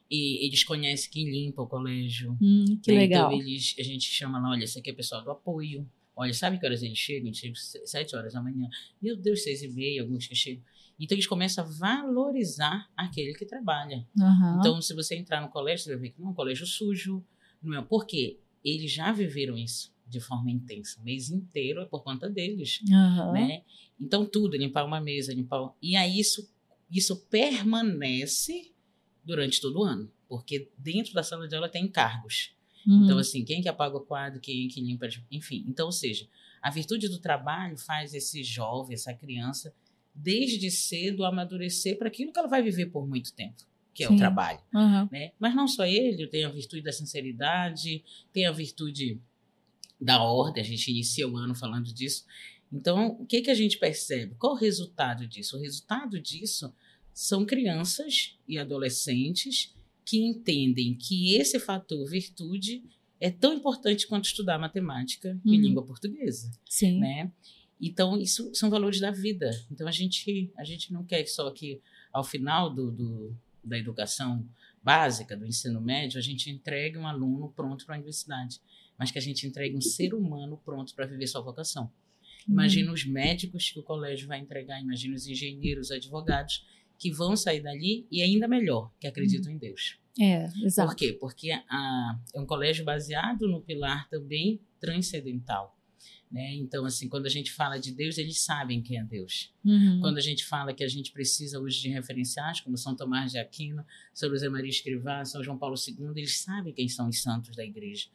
e 0.09 0.45
eles 0.45 0.63
conhecem 0.63 1.09
quem 1.09 1.29
limpa 1.29 1.61
o 1.61 1.67
colégio. 1.67 2.37
Hum, 2.41 2.79
que 2.81 2.91
né? 2.91 2.99
legal. 2.99 3.31
Então, 3.31 3.47
eles, 3.47 3.75
a 3.79 3.83
gente 3.83 4.09
chama 4.09 4.39
lá, 4.39 4.51
olha, 4.51 4.63
esse 4.63 4.79
aqui 4.79 4.89
é 4.89 4.93
o 4.93 4.95
pessoal 4.95 5.23
do 5.23 5.31
apoio. 5.31 5.89
Olha, 6.15 6.33
sabe 6.33 6.59
que 6.59 6.65
horas 6.65 6.83
eles 6.83 6.97
chegam? 6.97 7.27
Eles 7.27 7.37
chegam 7.37 7.55
sete 7.55 8.15
horas 8.15 8.33
da 8.33 8.41
manhã. 8.41 8.67
Meu 9.01 9.15
Deus, 9.15 9.43
seis 9.43 9.61
e 9.63 9.69
meia, 9.69 10.01
alguns 10.01 10.27
que 10.27 10.35
chegam. 10.35 10.63
Então 10.99 11.15
eles 11.15 11.27
começam 11.27 11.63
a 11.63 11.67
valorizar 11.67 12.89
aquele 12.97 13.33
que 13.33 13.45
trabalha. 13.45 14.05
Uhum. 14.17 14.59
Então, 14.59 14.81
se 14.81 14.93
você 14.93 15.15
entrar 15.15 15.39
no 15.39 15.47
colégio, 15.47 15.85
você 15.85 15.91
vai 15.91 15.99
ver 15.99 16.09
que 16.09 16.19
não 16.19 16.27
é 16.27 16.31
um 16.31 16.33
colégio 16.33 16.65
sujo, 16.65 17.23
não 17.63 17.79
é. 17.79 17.81
Por 17.81 18.05
quê? 18.05 18.37
Eles 18.65 18.91
já 18.91 19.13
viveram 19.13 19.57
isso 19.57 19.93
de 20.09 20.19
forma 20.19 20.51
intensa. 20.51 20.99
O 20.99 21.03
mês 21.03 21.29
inteiro 21.29 21.81
é 21.81 21.85
por 21.85 22.03
conta 22.03 22.29
deles. 22.29 22.81
Uhum. 22.89 23.33
Né? 23.33 23.63
Então, 23.99 24.25
tudo, 24.25 24.57
limpar 24.57 24.85
uma 24.85 24.99
mesa, 24.99 25.33
limpar. 25.33 25.73
E 25.81 25.95
aí 25.95 26.19
isso, 26.19 26.49
isso 26.91 27.15
permanece 27.29 28.71
durante 29.23 29.61
todo 29.61 29.79
o 29.79 29.83
ano. 29.83 30.11
Porque 30.27 30.69
dentro 30.77 31.13
da 31.13 31.23
sala 31.23 31.47
de 31.47 31.55
aula 31.55 31.69
tem 31.69 31.87
cargos. 31.87 32.53
Uhum. 32.87 33.03
Então, 33.03 33.17
assim, 33.17 33.43
quem 33.43 33.61
que 33.61 33.69
apaga 33.69 33.97
o 33.97 34.01
quadro, 34.01 34.39
quem 34.39 34.67
que 34.67 34.81
limpa, 34.81 35.07
enfim. 35.31 35.65
Então, 35.67 35.85
ou 35.87 35.91
seja, 35.91 36.27
a 36.61 36.71
virtude 36.71 37.07
do 37.07 37.19
trabalho 37.19 37.77
faz 37.77 38.13
esse 38.13 38.43
jovem, 38.43 38.93
essa 38.93 39.13
criança, 39.13 39.73
desde 40.13 40.69
cedo 40.71 41.25
amadurecer 41.25 41.97
para 41.97 42.07
aquilo 42.07 42.31
que 42.31 42.39
ela 42.39 42.47
vai 42.47 42.61
viver 42.61 42.87
por 42.87 43.07
muito 43.07 43.33
tempo, 43.33 43.63
que 43.93 44.03
é 44.03 44.07
Sim. 44.07 44.15
o 44.15 44.17
trabalho. 44.17 44.59
Uhum. 44.73 45.07
Né? 45.11 45.31
Mas 45.39 45.55
não 45.55 45.67
só 45.67 45.85
ele, 45.85 46.27
tem 46.27 46.45
a 46.45 46.49
virtude 46.49 46.81
da 46.81 46.91
sinceridade, 46.91 48.03
tem 48.33 48.45
a 48.45 48.51
virtude 48.51 49.19
da 49.99 50.21
ordem, 50.21 50.61
a 50.63 50.65
gente 50.65 50.89
inicia 50.91 51.27
o 51.27 51.35
ano 51.35 51.53
falando 51.53 51.93
disso. 51.93 52.25
Então, 52.71 53.17
o 53.19 53.25
que, 53.25 53.41
que 53.41 53.49
a 53.49 53.55
gente 53.55 53.77
percebe? 53.77 54.35
Qual 54.35 54.53
o 54.53 54.57
resultado 54.57 55.27
disso? 55.27 55.57
O 55.57 55.59
resultado 55.59 56.19
disso 56.19 56.73
são 57.13 57.45
crianças 57.45 58.37
e 58.47 58.57
adolescentes 58.57 59.75
que 60.05 60.17
entendem 60.17 60.95
que 60.95 61.35
esse 61.35 61.59
fator 61.59 62.07
virtude 62.07 62.83
é 63.19 63.29
tão 63.29 63.53
importante 63.53 64.07
quanto 64.07 64.25
estudar 64.25 64.57
matemática 64.57 65.39
e 65.43 65.55
Uhum. 65.55 65.61
língua 65.61 65.85
portuguesa, 65.85 66.49
Sim. 66.69 66.99
né? 66.99 67.31
Então, 67.81 68.19
isso 68.19 68.53
são 68.53 68.69
valores 68.69 68.99
da 68.99 69.11
vida. 69.11 69.49
Então, 69.71 69.87
a 69.87 69.91
gente, 69.91 70.51
a 70.57 70.63
gente 70.63 70.93
não 70.93 71.03
quer 71.03 71.25
só 71.27 71.49
que, 71.51 71.81
ao 72.13 72.23
final 72.23 72.73
do, 72.73 72.91
do 72.91 73.35
da 73.63 73.77
educação 73.77 74.47
básica, 74.81 75.35
do 75.35 75.45
ensino 75.45 75.81
médio, 75.81 76.17
a 76.17 76.21
gente 76.21 76.49
entregue 76.49 76.97
um 76.97 77.05
aluno 77.05 77.49
pronto 77.49 77.85
para 77.85 77.95
a 77.95 77.97
universidade, 77.97 78.61
mas 78.99 79.09
que 79.11 79.17
a 79.17 79.21
gente 79.21 79.47
entregue 79.47 79.75
um 79.75 79.81
ser 79.81 80.13
humano 80.13 80.61
pronto 80.63 80.93
para 80.93 81.05
viver 81.05 81.25
sua 81.25 81.41
vocação. 81.41 81.89
Imagina 82.47 82.91
os 82.91 83.05
médicos 83.05 83.71
que 83.71 83.79
o 83.79 83.83
colégio 83.83 84.27
vai 84.27 84.39
entregar, 84.39 84.81
imagina 84.81 85.15
os 85.15 85.25
engenheiros, 85.25 85.91
advogados, 85.91 86.65
que 86.97 87.11
vão 87.11 87.35
sair 87.35 87.61
dali 87.61 88.05
e 88.11 88.21
ainda 88.21 88.47
melhor, 88.47 88.91
que 88.99 89.07
acreditam 89.07 89.51
em 89.51 89.57
Deus. 89.57 89.97
É, 90.19 90.49
exato. 90.65 90.89
Por 90.89 90.97
quê? 90.97 91.13
Porque 91.13 91.51
a, 91.51 92.19
é 92.35 92.39
um 92.39 92.45
colégio 92.45 92.83
baseado 92.83 93.47
no 93.47 93.61
pilar 93.61 94.09
também 94.09 94.59
transcendental. 94.79 95.77
Né? 96.29 96.55
Então, 96.55 96.85
assim, 96.85 97.07
quando 97.07 97.25
a 97.25 97.29
gente 97.29 97.51
fala 97.51 97.79
de 97.79 97.91
Deus, 97.91 98.17
eles 98.17 98.41
sabem 98.41 98.81
quem 98.81 98.99
é 98.99 99.03
Deus. 99.03 99.51
Uhum. 99.65 99.99
Quando 100.01 100.17
a 100.17 100.21
gente 100.21 100.45
fala 100.45 100.73
que 100.73 100.83
a 100.83 100.87
gente 100.87 101.11
precisa 101.11 101.59
hoje 101.59 101.81
de 101.81 101.89
referenciais, 101.89 102.61
como 102.61 102.77
São 102.77 102.95
Tomás 102.95 103.31
de 103.31 103.39
Aquino, 103.39 103.83
São 104.13 104.29
José 104.29 104.49
Maria 104.49 104.69
Escrivá, 104.69 105.25
São 105.25 105.43
João 105.43 105.57
Paulo 105.57 105.75
II, 105.75 106.11
eles 106.15 106.39
sabem 106.39 106.73
quem 106.73 106.87
são 106.87 107.09
os 107.09 107.21
santos 107.21 107.55
da 107.55 107.63
igreja. 107.63 108.07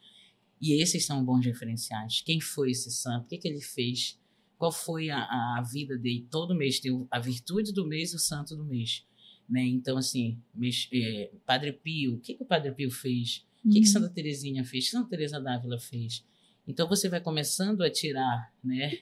E 0.65 0.81
esses 0.81 1.05
são 1.05 1.23
bons 1.23 1.45
referenciais. 1.45 2.21
Quem 2.21 2.41
foi 2.41 2.71
esse 2.71 2.89
santo? 2.89 3.25
O 3.25 3.27
que, 3.27 3.37
que 3.37 3.47
ele 3.47 3.61
fez? 3.61 4.19
Qual 4.57 4.71
foi 4.71 5.11
a, 5.11 5.19
a 5.19 5.61
vida 5.71 5.95
dele? 5.95 6.25
Todo 6.31 6.55
mês 6.55 6.79
tem 6.79 7.05
a 7.11 7.19
virtude 7.19 7.71
do 7.71 7.85
mês 7.85 8.13
e 8.13 8.15
o 8.15 8.19
santo 8.19 8.55
do 8.55 8.65
mês. 8.65 9.05
Né? 9.47 9.63
Então, 9.63 9.95
assim, 9.95 10.39
mês, 10.55 10.89
é, 10.91 11.29
Padre 11.45 11.71
Pio, 11.71 12.15
o 12.15 12.19
que, 12.19 12.33
que 12.33 12.41
o 12.41 12.47
Padre 12.47 12.71
Pio 12.71 12.89
fez? 12.89 13.45
O 13.63 13.69
que, 13.69 13.75
que 13.75 13.85
Uhum. 13.85 13.93
Santa 13.93 14.09
Teresinha 14.09 14.65
fez? 14.65 14.85
O 14.85 14.87
que 14.87 14.91
Santa 14.91 15.09
Teresa 15.09 15.39
d'Ávila 15.39 15.77
fez? 15.77 16.25
Então 16.67 16.89
você 16.89 17.07
vai 17.07 17.21
começando 17.21 17.83
a 17.83 17.91
tirar, 17.91 18.51
né, 18.63 18.97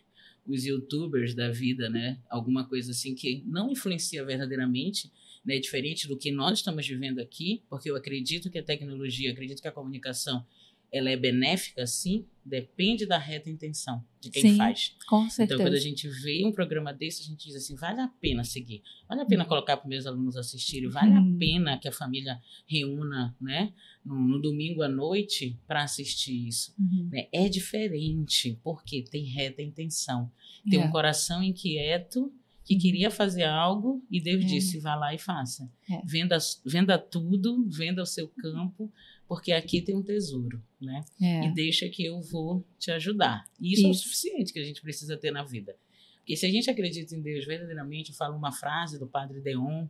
os 0.46 0.66
youtubers 0.66 1.34
da 1.34 1.50
vida, 1.50 1.90
né, 1.90 2.20
alguma 2.30 2.68
coisa 2.68 2.92
assim 2.92 3.16
que 3.16 3.42
não 3.46 3.72
influencia 3.72 4.26
verdadeiramente, 4.26 5.10
né, 5.46 5.58
diferente 5.60 6.10
do 6.10 6.18
que 6.18 6.30
nós 6.30 6.60
estamos 6.60 6.86
vivendo 6.86 7.20
aqui, 7.20 7.64
porque 7.70 7.90
eu 7.90 7.96
acredito 7.96 8.50
que 8.50 8.60
a 8.60 8.64
tecnologia, 8.64 9.32
acredito 9.32 9.62
que 9.62 9.68
a 9.68 9.72
comunicação, 9.72 10.46
ela 10.94 11.10
é 11.10 11.18
benéfica, 11.18 11.86
sim, 11.88 12.26
depende 12.46 13.06
da 13.06 13.18
reta 13.18 13.50
intenção 13.50 14.06
de 14.20 14.30
quem 14.30 14.42
Sim, 14.52 14.58
faz. 14.58 14.96
Com 15.08 15.18
Então, 15.22 15.30
certeza. 15.30 15.64
quando 15.64 15.74
a 15.74 15.80
gente 15.80 16.08
vê 16.08 16.46
um 16.46 16.52
programa 16.52 16.94
desse, 16.94 17.22
a 17.24 17.26
gente 17.26 17.46
diz 17.48 17.56
assim: 17.56 17.76
vale 17.76 18.00
a 18.02 18.08
pena 18.08 18.44
seguir, 18.44 18.82
vale 19.10 19.22
a 19.22 19.26
pena 19.26 19.44
colocar 19.46 19.78
para 19.78 19.90
meus 19.90 20.06
alunos 20.06 20.36
assistirem, 20.38 20.90
vale 20.90 21.12
Uhum. 21.18 21.36
a 21.36 21.40
pena 21.40 21.78
que 21.80 21.88
a 21.88 21.92
família 21.92 22.40
reúna, 22.68 23.36
né, 23.42 23.74
no, 24.06 24.16
no 24.16 24.42
domingo 24.42 24.82
à 24.84 24.88
noite 24.90 25.58
para 25.68 25.84
assistir 25.84 26.48
isso. 26.48 26.74
Uhum. 26.80 27.10
né? 27.12 27.28
É 27.34 27.50
diferente, 27.50 28.60
porque 28.64 29.04
tem 29.04 29.24
reta 29.26 29.62
intenção. 29.62 30.32
Tem 30.70 30.80
É. 30.80 30.86
um 30.86 30.92
coração 30.92 31.42
inquieto 31.44 32.32
que 32.66 32.78
queria 32.78 33.12
fazer 33.12 33.44
algo 33.44 34.02
e 34.10 34.22
Deus 34.22 34.44
É. 34.44 34.48
disse: 34.48 34.80
vá 34.80 34.96
lá 34.96 35.14
e 35.14 35.18
faça. 35.18 35.70
É. 35.90 36.02
Venda, 36.06 36.38
venda 36.66 36.98
tudo, 36.98 37.68
venda 37.70 38.02
o 38.02 38.06
seu 38.06 38.28
campo, 38.30 38.92
porque 39.28 39.52
aqui 39.52 39.82
tem 39.82 39.96
um 39.96 40.04
tesouro, 40.04 40.62
né? 40.80 41.04
É. 41.22 41.46
e 41.48 41.54
deixa 41.54 41.88
que 41.90 42.06
eu 42.06 42.22
vou 42.22 42.66
te 42.78 42.92
ajudar. 42.92 43.46
E 43.60 43.74
isso, 43.74 43.86
é 43.86 43.88
o 43.88 43.92
Isso. 43.92 44.04
suficiente 44.04 44.54
que 44.54 44.60
a 44.60 44.64
gente 44.64 44.82
precisa 44.82 45.18
ter 45.18 45.32
na 45.32 45.44
vida. 45.44 45.76
Porque 46.20 46.36
se 46.38 46.46
a 46.46 46.50
gente 46.50 46.70
acredita 46.70 47.16
em 47.16 47.22
Deus 47.22 47.46
verdadeiramente, 47.46 48.12
eu 48.12 48.16
falo 48.16 48.38
uma 48.38 48.52
frase 48.52 48.98
do 48.98 49.08
Padre 49.08 49.42
Deon, 49.42 49.88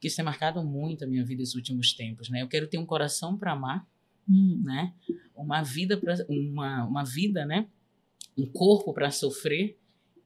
que 0.00 0.06
isso 0.08 0.16
tem 0.16 0.24
marcado 0.24 0.62
muito 0.62 1.04
a 1.04 1.06
minha 1.06 1.24
vida 1.24 1.40
nos 1.40 1.54
últimos 1.54 1.92
tempos, 1.94 2.28
né? 2.28 2.42
Eu 2.42 2.48
quero 2.48 2.66
ter 2.66 2.78
um 2.78 2.84
coração 2.86 3.36
para 3.38 3.52
amar, 3.52 3.86
Hum. 4.28 4.60
né? 4.64 4.92
Uma 5.34 5.62
vida 5.62 5.96
para 5.96 6.14
uma, 6.28 6.84
uma 6.84 7.04
vida, 7.04 7.46
né? 7.46 7.68
Um 8.36 8.44
corpo 8.46 8.92
para 8.92 9.10
sofrer 9.10 9.78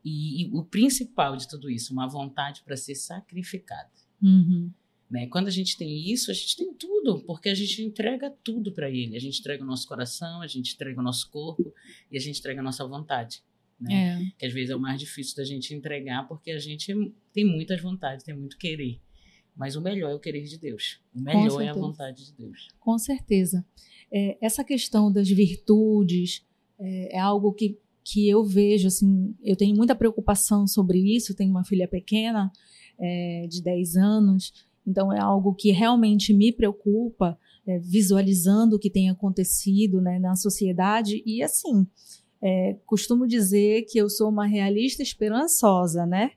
e, 0.05 0.43
e 0.47 0.51
o 0.53 0.65
principal 0.65 1.37
de 1.37 1.47
tudo 1.47 1.71
isso, 1.71 1.93
uma 1.93 2.09
vontade 2.09 2.63
para 2.65 2.77
ser 2.77 2.95
sacrificada. 2.95 3.91
Uhum. 4.23 4.71
Né? 5.11 5.27
Quando 5.27 5.49
a 5.49 5.51
gente 5.51 5.77
tem 5.77 6.11
isso, 6.11 6.31
a 6.31 6.35
gente 6.35 6.57
tem 6.57 6.73
tudo, 6.73 7.21
porque 7.25 7.49
a 7.49 7.55
gente 7.55 7.83
entrega 7.83 8.31
tudo 8.45 8.73
para 8.73 8.89
ele. 8.89 9.17
A 9.17 9.21
gente 9.21 9.41
entrega 9.41 9.65
o 9.65 9.67
nosso 9.67 9.89
coração, 9.89 10.41
a 10.41 10.47
gente 10.47 10.75
entrega 10.75 11.01
o 11.01 11.03
nosso 11.03 11.29
corpo 11.31 11.75
e 12.11 12.17
a 12.17 12.21
gente 12.21 12.39
entrega 12.39 12.61
a 12.61 12.63
nossa 12.63 12.87
vontade. 12.87 13.43
Né? 13.81 13.93
É. 13.93 14.33
Que 14.39 14.47
às 14.47 14.53
vezes 14.53 14.71
é 14.71 14.77
o 14.77 14.81
mais 14.81 15.01
difícil 15.01 15.37
da 15.37 15.45
gente 15.45 15.75
entregar, 15.75 16.29
porque 16.29 16.53
a 16.53 16.59
gente 16.59 16.95
tem 17.33 17.45
muitas 17.45 17.81
vontades, 17.81 18.25
tem 18.25 18.37
muito 18.37 18.57
querer. 18.57 19.01
Mas 19.57 19.75
o 19.75 19.81
melhor 19.81 20.13
é 20.13 20.15
o 20.15 20.21
querer 20.21 20.45
de 20.45 20.57
Deus. 20.57 21.01
O 21.13 21.21
melhor 21.21 21.61
é 21.61 21.69
a 21.69 21.73
vontade 21.73 22.27
de 22.27 22.33
Deus. 22.33 22.69
Com 22.79 22.97
certeza. 22.97 23.67
É, 24.13 24.39
essa 24.41 24.63
questão 24.63 25.13
das 25.13 25.29
virtudes 25.29 26.47
é, 26.79 27.17
é 27.17 27.19
algo 27.19 27.53
que, 27.53 27.79
que 28.05 28.29
eu 28.29 28.45
vejo, 28.45 28.87
assim, 28.87 29.35
eu 29.43 29.57
tenho 29.57 29.77
muita 29.77 29.95
preocupação 29.97 30.69
sobre 30.69 30.99
isso, 30.99 31.35
tenho 31.35 31.51
uma 31.51 31.65
filha 31.65 31.89
pequena, 31.89 32.51
é, 32.99 33.47
de 33.49 33.63
10 33.63 33.97
anos, 33.97 34.53
então 34.91 35.13
é 35.13 35.21
algo 35.21 35.55
que 35.55 35.71
realmente 35.71 36.35
me 36.35 36.53
preocupa, 36.53 37.39
é, 37.67 37.79
visualizando 37.79 38.77
o 38.77 38.79
que 38.79 38.91
tem 38.91 39.09
acontecido 39.09 40.01
né, 40.01 40.19
na 40.19 40.35
sociedade, 40.35 41.23
e 41.25 41.43
assim, 41.43 41.87
é, 42.43 42.77
costumo 42.87 43.27
dizer 43.27 43.83
que 43.83 43.99
eu 43.99 44.09
sou 44.09 44.29
uma 44.29 44.47
realista 44.47 45.03
esperançosa, 45.03 46.05
né? 46.07 46.33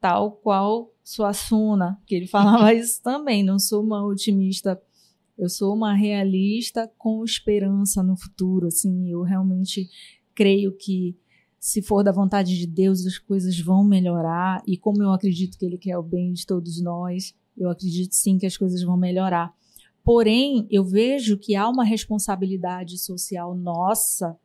Tal 0.00 0.32
qual 0.32 0.92
Suassuna, 1.02 2.00
que 2.06 2.14
ele 2.14 2.26
falava 2.28 2.72
isso 2.72 3.02
também, 3.02 3.42
não 3.42 3.58
sou 3.58 3.82
uma 3.82 4.06
otimista. 4.06 4.80
Eu 5.36 5.48
sou 5.48 5.72
uma 5.72 5.94
realista 5.94 6.90
com 6.98 7.24
esperança 7.24 8.02
no 8.02 8.16
futuro, 8.16 8.66
assim, 8.66 9.10
eu 9.10 9.22
realmente 9.22 9.88
creio 10.34 10.76
que 10.76 11.16
se 11.60 11.82
for 11.82 12.02
da 12.02 12.12
vontade 12.12 12.56
de 12.56 12.66
Deus, 12.66 13.04
as 13.04 13.18
coisas 13.18 13.58
vão 13.60 13.84
melhorar. 13.84 14.62
E 14.66 14.76
como 14.76 15.02
eu 15.02 15.12
acredito 15.12 15.58
que 15.58 15.64
ele 15.64 15.78
quer 15.78 15.98
o 15.98 16.02
bem 16.02 16.32
de 16.32 16.46
todos 16.46 16.80
nós, 16.80 17.34
eu 17.58 17.70
acredito 17.70 18.12
sim 18.12 18.38
que 18.38 18.46
as 18.46 18.56
coisas 18.56 18.82
vão 18.82 18.96
melhorar. 18.96 19.52
Porém, 20.04 20.66
eu 20.70 20.84
vejo 20.84 21.36
que 21.36 21.54
há 21.54 21.68
uma 21.68 21.84
responsabilidade 21.84 22.98
social 22.98 23.54
nossa 23.54 24.38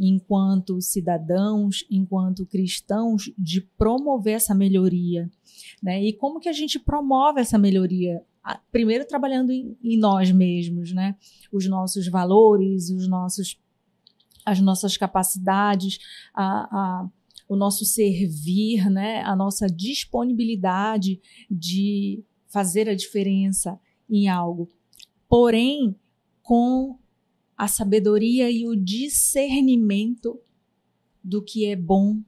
enquanto 0.00 0.80
cidadãos, 0.80 1.86
enquanto 1.90 2.46
cristãos, 2.46 3.30
de 3.36 3.60
promover 3.60 4.34
essa 4.34 4.54
melhoria. 4.54 5.30
Né? 5.82 6.02
E 6.02 6.12
como 6.14 6.40
que 6.40 6.48
a 6.48 6.52
gente 6.52 6.78
promove 6.78 7.40
essa 7.40 7.58
melhoria? 7.58 8.24
Ah, 8.42 8.58
Primeiro 8.72 9.06
trabalhando 9.06 9.52
em, 9.52 9.76
nós 9.98 10.32
mesmos, 10.32 10.92
né? 10.92 11.14
Os 11.52 11.66
nossos 11.66 12.08
valores, 12.08 12.88
os 12.88 13.06
nossos, 13.06 13.60
as 14.46 14.58
nossas 14.60 14.96
capacidades, 14.96 15.98
a, 16.34 16.44
a, 16.44 17.08
o 17.46 17.54
nosso 17.54 17.84
servir, 17.84 18.88
né? 18.88 19.22
A 19.24 19.36
nossa 19.36 19.66
disponibilidade 19.66 21.20
de 21.50 22.24
fazer 22.50 22.88
a 22.88 22.94
diferença 22.94 23.80
em 24.08 24.28
algo. 24.28 24.68
Porém, 25.28 25.96
com 26.42 26.98
a 27.56 27.68
sabedoria 27.68 28.50
e 28.50 28.66
o 28.66 28.76
discernimento 28.76 30.38
do 31.22 31.42
que 31.42 31.66
é 31.66 31.76
bom, 31.76 32.20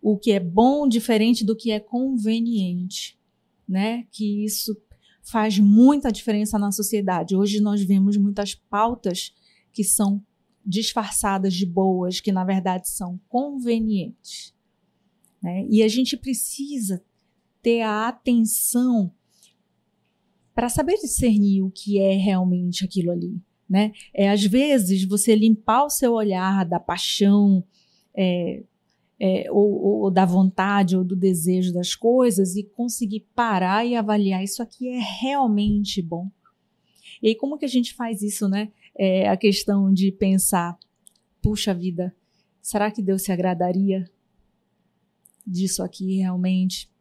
o 0.00 0.18
que 0.18 0.32
é 0.32 0.40
bom 0.40 0.86
diferente 0.86 1.44
do 1.44 1.56
que 1.56 1.70
é 1.70 1.80
conveniente, 1.80 3.18
né? 3.66 4.06
Que 4.10 4.44
isso 4.44 4.76
faz 5.22 5.58
muita 5.58 6.10
diferença 6.10 6.58
na 6.58 6.72
sociedade. 6.72 7.36
Hoje 7.36 7.60
nós 7.60 7.80
vemos 7.82 8.16
muitas 8.16 8.54
pautas 8.54 9.32
que 9.72 9.84
são 9.84 10.22
disfarçadas 10.64 11.54
de 11.54 11.64
boas, 11.64 12.20
que 12.20 12.32
na 12.32 12.44
verdade 12.44 12.88
são 12.88 13.20
convenientes. 13.28 14.54
Né? 15.42 15.66
E 15.68 15.82
a 15.82 15.88
gente 15.88 16.16
precisa 16.16 17.02
ter 17.62 17.82
a 17.82 18.08
atenção 18.08 19.12
para 20.54 20.68
saber 20.68 20.96
discernir 20.96 21.62
o 21.62 21.70
que 21.70 21.98
é 21.98 22.12
realmente 22.12 22.84
aquilo 22.84 23.10
ali, 23.10 23.40
né? 23.68 23.92
É 24.12 24.28
às 24.28 24.44
vezes 24.44 25.04
você 25.04 25.34
limpar 25.34 25.84
o 25.84 25.90
seu 25.90 26.12
olhar 26.12 26.64
da 26.66 26.78
paixão, 26.78 27.64
é, 28.14 28.62
é, 29.24 29.46
ou, 29.52 30.02
ou, 30.02 30.10
da 30.10 30.24
vontade 30.24 30.96
ou 30.96 31.04
do 31.04 31.14
desejo 31.14 31.72
das 31.72 31.94
coisas 31.94 32.56
e 32.56 32.64
conseguir 32.64 33.20
parar 33.36 33.86
e 33.86 33.94
avaliar 33.94 34.42
isso 34.42 34.60
aqui 34.60 34.88
é 34.88 34.98
realmente 35.20 36.02
bom. 36.02 36.28
E 37.22 37.28
aí 37.28 37.34
como 37.36 37.56
que 37.56 37.64
a 37.64 37.68
gente 37.68 37.94
faz 37.94 38.20
isso, 38.20 38.48
né? 38.48 38.72
É 38.98 39.28
a 39.28 39.36
questão 39.36 39.92
de 39.92 40.10
pensar, 40.10 40.76
puxa 41.40 41.72
vida, 41.72 42.14
será 42.60 42.90
que 42.90 43.00
Deus 43.00 43.22
se 43.22 43.30
agradaria 43.30 44.10
disso 45.46 45.82
aqui 45.82 46.18
realmente? 46.18 46.91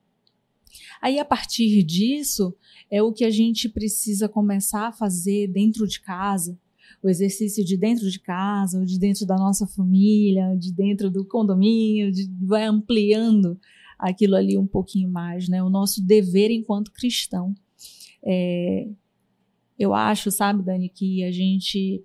Aí, 1.02 1.20
a 1.20 1.26
partir 1.26 1.84
disso, 1.84 2.56
é 2.90 3.02
o 3.02 3.12
que 3.12 3.26
a 3.26 3.30
gente 3.30 3.70
precisa 3.70 4.28
começar 4.28 4.88
a 4.88 4.92
fazer 4.92 5.48
dentro 5.48 5.88
de 5.88 6.00
casa, 6.02 6.58
o 7.02 7.10
exercício 7.10 7.64
de 7.66 7.78
dentro 7.78 8.10
de 8.10 8.20
casa, 8.20 8.80
ou 8.80 8.86
de 8.86 9.00
dentro 9.00 9.26
da 9.26 9.36
nossa 9.36 9.66
família, 9.66 10.56
de 10.56 10.72
dentro 10.72 11.10
do 11.10 11.26
condomínio, 11.26 12.12
de, 12.12 12.30
vai 12.42 12.66
ampliando 12.66 13.60
aquilo 13.98 14.36
ali 14.36 14.58
um 14.58 14.68
pouquinho 14.68 15.10
mais, 15.10 15.48
né? 15.48 15.64
O 15.64 15.70
nosso 15.70 16.04
dever 16.04 16.52
enquanto 16.52 16.92
cristão. 16.92 17.56
É, 18.24 18.88
eu 19.78 19.94
acho, 19.94 20.30
sabe, 20.30 20.64
Dani, 20.64 20.90
que 20.90 21.24
a 21.24 21.32
gente 21.32 22.04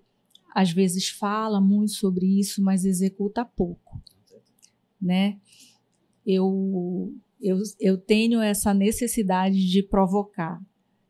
às 0.55 0.71
vezes 0.71 1.11
fala 1.11 1.61
muito 1.61 1.93
sobre 1.93 2.25
isso, 2.41 2.63
mas 2.63 2.87
executa 2.87 3.45
pouco, 3.45 4.01
né? 5.01 5.39
Eu 6.27 7.15
eu, 7.41 7.59
eu 7.81 7.99
tenho 7.99 8.41
essa 8.41 8.73
necessidade 8.73 9.71
de 9.71 9.83
provocar 9.83 10.61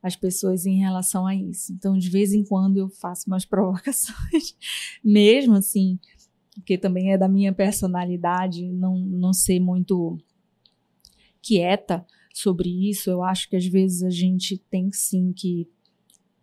as 0.03 0.15
pessoas 0.15 0.67
em 0.67 0.79
relação 0.79 1.27
a 1.27 1.35
isso. 1.35 1.73
Então, 1.73 1.99
de 1.99 2.09
vez 2.09 2.33
em 2.33 2.45
quando 2.45 2.77
eu 2.77 2.89
faço 2.89 3.25
umas 3.27 3.45
provocações, 3.47 4.57
mesmo 5.03 5.55
assim, 5.55 5.99
porque 6.55 6.79
também 6.79 7.13
é 7.13 7.19
da 7.19 7.29
minha 7.29 7.53
personalidade 7.53 8.67
não, 8.71 8.99
não 8.99 9.33
ser 9.33 9.61
muito 9.61 10.17
quieta 11.43 12.07
sobre 12.33 12.69
isso. 12.91 13.11
Eu 13.11 13.23
acho 13.23 13.49
que 13.49 13.57
às 13.57 13.67
vezes 13.67 14.03
a 14.03 14.11
gente 14.11 14.59
tem 14.71 14.91
sim 14.93 15.33
que, 15.33 15.69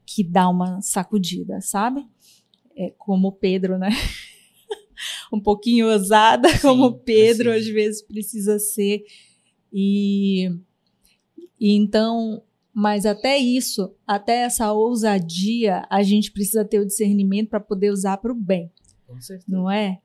que 0.05 0.23
dar 0.23 0.49
uma 0.49 0.81
sacudida, 0.81 1.61
sabe? 1.61 2.05
É 2.75 2.91
como 2.97 3.31
Pedro, 3.31 3.77
né? 3.77 3.89
um 5.31 5.39
pouquinho 5.39 5.91
ousada, 5.91 6.49
sim, 6.49 6.59
como 6.59 6.99
Pedro 6.99 7.51
às 7.51 7.67
vezes 7.67 8.01
precisa 8.01 8.59
ser 8.59 9.03
e, 9.73 10.49
e 11.59 11.73
então, 11.73 12.43
mas 12.71 13.05
até 13.05 13.37
isso, 13.37 13.93
até 14.05 14.43
essa 14.43 14.71
ousadia, 14.71 15.85
a 15.89 16.03
gente 16.03 16.31
precisa 16.31 16.63
ter 16.63 16.79
o 16.79 16.85
discernimento 16.85 17.49
para 17.49 17.59
poder 17.59 17.91
usar 17.91 18.17
para 18.17 18.31
o 18.31 18.35
bem. 18.35 18.71
Com 19.07 19.19
certeza. 19.19 19.51
Não 19.51 19.69
é? 19.69 19.99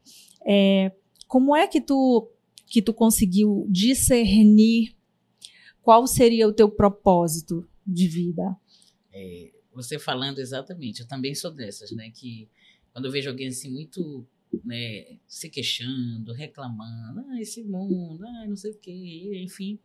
é? 0.46 0.92
Como 1.26 1.54
é 1.54 1.66
que 1.66 1.80
tu 1.80 2.30
que 2.66 2.82
tu 2.82 2.92
conseguiu 2.92 3.66
discernir 3.70 4.94
qual 5.80 6.06
seria 6.06 6.46
o 6.46 6.52
teu 6.52 6.70
propósito 6.70 7.66
de 7.86 8.06
vida? 8.06 8.54
É, 9.10 9.50
você 9.72 9.98
falando 9.98 10.38
exatamente, 10.38 11.00
eu 11.00 11.08
também 11.08 11.34
sou 11.34 11.50
dessas, 11.50 11.90
né? 11.92 12.10
Que 12.10 12.48
quando 12.92 13.06
eu 13.06 13.10
vejo 13.10 13.30
alguém 13.30 13.48
assim 13.48 13.70
muito 13.70 14.26
né, 14.64 15.18
se 15.26 15.48
queixando, 15.48 16.32
reclamando, 16.32 17.20
ah, 17.28 17.40
esse 17.40 17.62
mundo, 17.64 18.24
ah, 18.24 18.46
não 18.46 18.56
sei 18.56 18.70
o 18.72 18.78
quê, 18.78 19.42
enfim. 19.44 19.78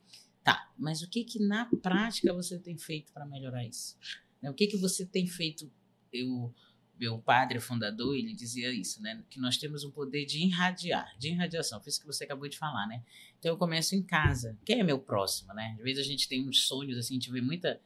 Tá, 0.44 0.72
mas 0.78 1.02
o 1.02 1.10
que 1.10 1.24
que 1.24 1.40
na 1.40 1.66
prática 1.82 2.34
você 2.34 2.60
tem 2.60 2.78
feito 2.78 3.12
para 3.14 3.26
melhorar 3.26 3.66
isso? 3.66 3.98
Né, 4.42 4.50
o 4.50 4.54
que 4.54 4.68
que 4.68 4.78
você 4.78 5.06
tem 5.06 5.26
feito? 5.26 5.72
Eu, 6.12 6.54
meu 7.00 7.18
padre 7.18 7.60
fundador, 7.60 8.16
ele 8.16 8.34
dizia 8.34 8.72
isso, 8.72 9.02
né? 9.02 9.24
Que 9.30 9.40
nós 9.40 9.58
temos 9.58 9.84
um 9.84 9.90
poder 9.90 10.26
de 10.26 10.40
irradiar, 10.40 11.18
de 11.18 11.30
irradiação. 11.30 11.82
Foi 11.82 11.90
isso 11.90 12.00
que 12.00 12.06
você 12.06 12.24
acabou 12.24 12.48
de 12.48 12.58
falar, 12.58 12.88
né? 12.88 13.04
Então 13.40 13.52
eu 13.52 13.58
começo 13.58 13.96
em 13.96 14.04
casa. 14.04 14.58
Quem 14.64 14.80
é 14.80 14.84
meu 14.84 15.00
próximo, 15.00 15.54
né? 15.54 15.76
Às 15.78 15.84
vezes 15.84 16.06
a 16.06 16.08
gente 16.08 16.28
tem 16.28 16.48
uns 16.48 16.68
sonhos 16.68 16.98
assim, 16.98 17.16
a 17.16 17.20
gente 17.20 17.32
vê 17.32 17.42
muita 17.42 17.82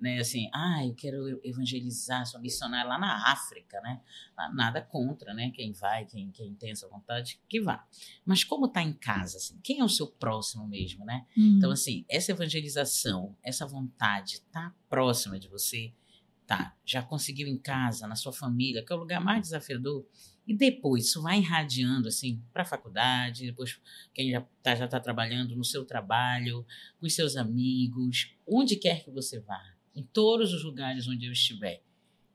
né, 0.00 0.18
assim, 0.18 0.48
ah, 0.54 0.84
eu 0.84 0.94
quero 0.94 1.40
evangelizar, 1.44 2.24
sou 2.24 2.40
missionária 2.40 2.88
lá 2.88 2.98
na 2.98 3.30
África, 3.30 3.80
né? 3.82 4.00
Nada 4.54 4.80
contra, 4.80 5.34
né? 5.34 5.50
Quem 5.54 5.72
vai, 5.72 6.06
quem, 6.06 6.30
quem 6.30 6.54
tem 6.54 6.70
essa 6.70 6.88
vontade, 6.88 7.38
que 7.46 7.60
vá. 7.60 7.86
Mas 8.24 8.42
como 8.42 8.66
está 8.66 8.82
em 8.82 8.94
casa, 8.94 9.36
assim, 9.36 9.60
quem 9.62 9.80
é 9.80 9.84
o 9.84 9.88
seu 9.88 10.06
próximo 10.06 10.66
mesmo, 10.66 11.04
né? 11.04 11.26
Hum. 11.36 11.56
Então, 11.58 11.70
assim, 11.70 12.04
essa 12.08 12.32
evangelização, 12.32 13.36
essa 13.42 13.66
vontade 13.66 14.40
tá 14.50 14.74
próxima 14.88 15.38
de 15.38 15.48
você, 15.48 15.92
tá? 16.46 16.74
Já 16.84 17.02
conseguiu 17.02 17.46
em 17.46 17.58
casa, 17.58 18.06
na 18.06 18.16
sua 18.16 18.32
família, 18.32 18.82
que 18.82 18.92
é 18.92 18.96
o 18.96 19.00
lugar 19.00 19.20
mais 19.20 19.42
desafiador. 19.42 20.06
E 20.46 20.56
depois 20.56 21.04
isso 21.04 21.22
vai 21.22 21.38
irradiando 21.38 22.08
assim 22.08 22.42
para 22.52 22.62
a 22.62 22.66
faculdade, 22.66 23.46
depois 23.46 23.78
quem 24.12 24.30
já 24.30 24.44
está 24.56 24.74
já 24.74 24.88
tá 24.88 24.98
trabalhando 24.98 25.54
no 25.54 25.64
seu 25.64 25.84
trabalho, 25.84 26.66
com 26.98 27.06
os 27.06 27.14
seus 27.14 27.36
amigos, 27.36 28.34
onde 28.48 28.76
quer 28.76 29.04
que 29.04 29.10
você 29.10 29.38
vá 29.38 29.62
em 30.00 30.02
todos 30.12 30.52
os 30.52 30.64
lugares 30.64 31.06
onde 31.06 31.26
eu 31.26 31.32
estiver. 31.32 31.82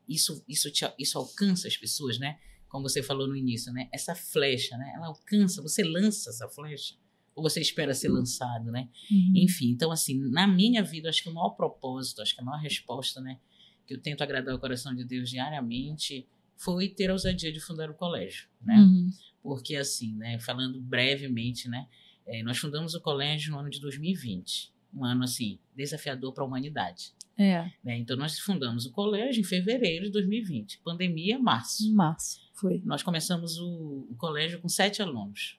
Isso, 0.08 0.44
isso, 0.48 0.70
te, 0.70 0.84
isso 0.98 1.18
alcança 1.18 1.66
as 1.66 1.76
pessoas, 1.76 2.18
né? 2.18 2.38
Como 2.68 2.88
você 2.88 3.02
falou 3.02 3.26
no 3.26 3.36
início, 3.36 3.72
né? 3.72 3.88
Essa 3.92 4.14
flecha, 4.14 4.76
né? 4.76 4.92
Ela 4.94 5.08
alcança, 5.08 5.60
você 5.60 5.82
lança 5.82 6.30
essa 6.30 6.48
flecha 6.48 6.94
ou 7.36 7.42
você 7.42 7.60
espera 7.60 7.92
ser 7.92 8.08
lançado, 8.08 8.72
né? 8.72 8.88
Uhum. 9.10 9.32
Enfim, 9.34 9.68
então 9.68 9.92
assim, 9.92 10.18
na 10.30 10.46
minha 10.46 10.82
vida, 10.82 11.10
acho 11.10 11.22
que 11.22 11.28
o 11.28 11.34
maior 11.34 11.50
propósito, 11.50 12.22
acho 12.22 12.34
que 12.34 12.40
a 12.40 12.44
maior 12.44 12.60
resposta, 12.62 13.20
né, 13.20 13.38
que 13.86 13.92
eu 13.92 14.00
tento 14.00 14.22
agradar 14.22 14.54
o 14.54 14.58
coração 14.58 14.94
de 14.94 15.04
Deus 15.04 15.28
diariamente 15.28 16.26
foi 16.56 16.88
ter 16.88 17.10
a 17.10 17.12
ousadia 17.12 17.52
de 17.52 17.60
fundar 17.60 17.90
o 17.90 17.94
colégio, 17.94 18.48
né? 18.60 18.76
Uhum. 18.78 19.10
Porque 19.42 19.76
assim, 19.76 20.16
né, 20.16 20.38
falando 20.38 20.80
brevemente, 20.80 21.68
né, 21.68 21.86
é, 22.24 22.42
nós 22.42 22.56
fundamos 22.56 22.94
o 22.94 23.00
colégio 23.02 23.52
no 23.52 23.58
ano 23.58 23.68
de 23.68 23.80
2020, 23.80 24.72
um 24.96 25.04
ano 25.04 25.24
assim 25.24 25.58
desafiador 25.74 26.32
para 26.32 26.42
a 26.42 26.46
humanidade. 26.46 27.12
É. 27.38 27.70
Né? 27.84 27.98
Então, 27.98 28.16
nós 28.16 28.38
fundamos 28.38 28.86
o 28.86 28.92
colégio 28.92 29.40
em 29.40 29.44
fevereiro 29.44 30.06
de 30.06 30.10
2020. 30.10 30.80
Pandemia, 30.82 31.38
março. 31.38 31.92
Março, 31.94 32.40
foi. 32.54 32.80
Nós 32.84 33.02
começamos 33.02 33.58
o, 33.58 34.06
o 34.10 34.14
colégio 34.16 34.58
com 34.58 34.68
sete 34.68 35.02
alunos. 35.02 35.58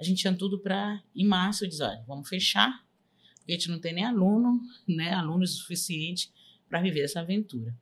A 0.00 0.04
gente 0.04 0.22
tinha 0.22 0.34
tudo 0.34 0.58
para, 0.58 1.02
em 1.14 1.26
março, 1.26 1.68
disse, 1.68 1.82
olha, 1.82 2.02
vamos 2.06 2.26
fechar, 2.26 2.82
porque 3.36 3.52
a 3.52 3.54
gente 3.54 3.68
não 3.68 3.78
tem 3.78 3.92
nem 3.92 4.04
aluno, 4.04 4.58
né, 4.88 5.12
alunos 5.12 5.56
suficiente 5.56 6.32
para 6.66 6.80
viver 6.80 7.02
essa 7.02 7.20
aventura. 7.20 7.76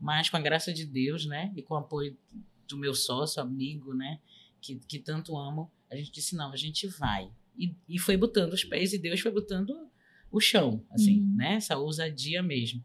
Mas, 0.00 0.28
com 0.28 0.36
a 0.36 0.40
graça 0.40 0.72
de 0.72 0.84
Deus, 0.84 1.24
né, 1.24 1.52
e 1.54 1.62
com 1.62 1.74
o 1.74 1.76
apoio 1.76 2.18
do 2.66 2.76
meu 2.76 2.94
sócio, 2.94 3.40
amigo, 3.40 3.94
né, 3.94 4.18
que, 4.60 4.74
que 4.88 4.98
tanto 4.98 5.38
amo, 5.38 5.70
a 5.88 5.94
gente 5.94 6.10
disse, 6.10 6.34
não, 6.34 6.50
a 6.50 6.56
gente 6.56 6.88
vai. 6.88 7.30
E, 7.56 7.72
e 7.88 7.96
foi 7.96 8.16
botando 8.16 8.54
os 8.54 8.64
pés, 8.64 8.92
e 8.92 8.98
Deus 8.98 9.20
foi 9.20 9.30
botando 9.30 9.88
o 10.32 10.40
chão, 10.40 10.84
assim, 10.90 11.20
uhum. 11.20 11.36
né? 11.36 11.54
Essa 11.54 11.76
ousadia 11.76 12.42
mesmo. 12.42 12.82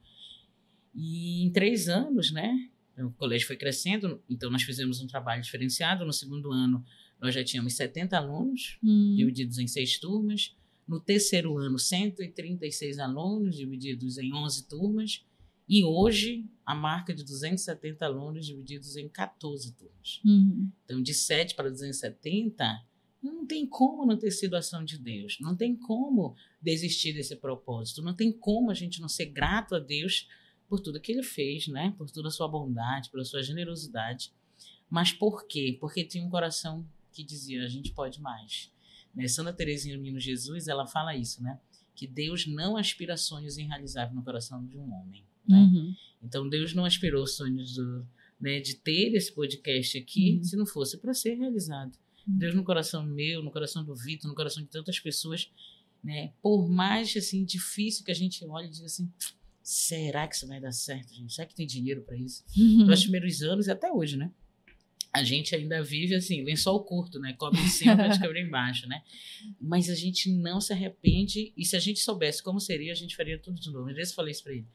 E 0.93 1.43
em 1.45 1.51
três 1.51 1.87
anos, 1.87 2.31
né? 2.31 2.69
O 2.97 3.11
colégio 3.11 3.47
foi 3.47 3.55
crescendo, 3.55 4.21
então 4.29 4.49
nós 4.51 4.63
fizemos 4.63 4.99
um 4.99 5.07
trabalho 5.07 5.41
diferenciado. 5.41 6.05
No 6.05 6.11
segundo 6.11 6.51
ano, 6.51 6.83
nós 7.21 7.33
já 7.33 7.43
tínhamos 7.43 7.73
70 7.75 8.17
alunos, 8.17 8.77
uhum. 8.83 9.15
divididos 9.15 9.59
em 9.59 9.67
seis 9.67 9.97
turmas. 9.97 10.55
No 10.87 10.99
terceiro 10.99 11.57
ano, 11.57 11.77
136 11.77 12.99
alunos, 12.99 13.55
divididos 13.55 14.17
em 14.17 14.33
11 14.33 14.67
turmas. 14.67 15.23
E 15.69 15.83
hoje, 15.83 16.45
a 16.65 16.73
marca 16.73 17.13
de 17.13 17.23
270 17.23 18.05
alunos, 18.05 18.45
divididos 18.45 18.95
em 18.95 19.07
14 19.07 19.73
turmas. 19.73 20.21
Uhum. 20.25 20.71
Então, 20.85 21.01
de 21.01 21.13
7 21.13 21.55
para 21.55 21.69
270 21.69 22.86
não 23.21 23.45
tem 23.45 23.65
como 23.65 24.05
não 24.05 24.17
ter 24.17 24.31
sido 24.31 24.55
ação 24.55 24.83
de 24.83 24.97
Deus. 24.97 25.37
Não 25.39 25.55
tem 25.55 25.75
como 25.75 26.35
desistir 26.61 27.13
desse 27.13 27.35
propósito. 27.35 28.01
Não 28.01 28.13
tem 28.13 28.31
como 28.31 28.71
a 28.71 28.73
gente 28.73 29.01
não 29.01 29.09
ser 29.09 29.27
grato 29.27 29.75
a 29.75 29.79
Deus 29.79 30.27
por 30.67 30.79
tudo 30.79 30.99
que 30.99 31.11
ele 31.11 31.23
fez, 31.23 31.67
né? 31.67 31.93
Por 31.97 32.09
toda 32.09 32.27
a 32.27 32.31
sua 32.31 32.47
bondade, 32.47 33.09
pela 33.09 33.23
sua 33.23 33.41
generosidade. 33.41 34.31
Mas 34.89 35.11
por 35.11 35.47
quê? 35.47 35.77
Porque 35.79 36.03
tinha 36.03 36.23
um 36.23 36.29
coração 36.29 36.85
que 37.11 37.23
dizia: 37.23 37.63
a 37.63 37.67
gente 37.67 37.91
pode 37.93 38.21
mais. 38.21 38.71
Né? 39.13 39.27
Santa 39.27 39.53
Teresinha 39.53 39.95
do 39.95 40.01
Menino 40.01 40.19
Jesus, 40.19 40.67
ela 40.67 40.85
fala 40.85 41.15
isso, 41.15 41.41
né? 41.41 41.59
Que 41.95 42.05
Deus 42.05 42.45
não 42.45 42.77
aspira 42.77 43.17
sonhos 43.17 43.57
irrealizáveis 43.57 44.15
no 44.15 44.23
coração 44.23 44.63
de 44.65 44.77
um 44.77 44.93
homem. 44.93 45.23
Né? 45.47 45.57
Uhum. 45.57 45.95
Então 46.21 46.47
Deus 46.47 46.73
não 46.73 46.85
aspirou 46.85 47.25
sonhos 47.25 47.73
do, 47.73 48.05
né, 48.39 48.59
de 48.59 48.75
ter 48.75 49.15
esse 49.15 49.33
podcast 49.33 49.97
aqui 49.97 50.35
uhum. 50.37 50.43
se 50.43 50.55
não 50.55 50.65
fosse 50.65 50.97
para 50.97 51.13
ser 51.13 51.35
realizado. 51.35 51.97
Deus 52.27 52.53
no 52.53 52.63
coração 52.63 53.05
meu, 53.05 53.41
no 53.41 53.51
coração 53.51 53.83
do 53.83 53.95
Vitor, 53.95 54.29
no 54.29 54.35
coração 54.35 54.61
de 54.61 54.69
tantas 54.69 54.99
pessoas, 54.99 55.51
né? 56.03 56.33
Por 56.41 56.69
mais 56.69 57.15
assim 57.15 57.45
difícil 57.45 58.03
que 58.03 58.11
a 58.11 58.15
gente 58.15 58.45
olhe 58.45 58.67
e 58.67 58.71
diga 58.71 58.85
assim, 58.85 59.11
será 59.63 60.27
que 60.27 60.35
isso 60.35 60.47
vai 60.47 60.59
dar 60.59 60.71
certo, 60.71 61.13
gente? 61.13 61.33
Será 61.33 61.47
que 61.47 61.55
tem 61.55 61.65
dinheiro 61.65 62.01
para 62.01 62.17
isso? 62.17 62.43
Uhum. 62.57 62.85
Nos 62.85 63.01
primeiros 63.01 63.41
anos 63.41 63.67
e 63.67 63.71
até 63.71 63.91
hoje, 63.91 64.17
né? 64.17 64.31
a 65.17 65.23
gente 65.23 65.55
ainda 65.55 65.81
vive 65.81 66.13
assim, 66.15 66.43
lençol 66.43 66.83
curto, 66.83 67.19
né? 67.19 67.33
Cobre 67.33 67.59
em 67.59 67.67
cima 67.67 67.95
para 67.95 68.07
descobrir 68.09 68.41
embaixo, 68.41 68.87
né? 68.87 69.01
Mas 69.59 69.89
a 69.89 69.95
gente 69.95 70.31
não 70.31 70.61
se 70.61 70.73
arrepende 70.73 71.53
e 71.57 71.65
se 71.65 71.75
a 71.75 71.79
gente 71.79 71.99
soubesse 71.99 72.43
como 72.43 72.59
seria, 72.59 72.91
a 72.91 72.95
gente 72.95 73.15
faria 73.15 73.39
tudo 73.39 73.59
de 73.59 73.71
novo. 73.71 73.89
Eu 73.89 73.95
já 73.95 74.13
falei 74.13 74.31
isso 74.31 74.43
para 74.43 74.53
ele, 74.53 74.67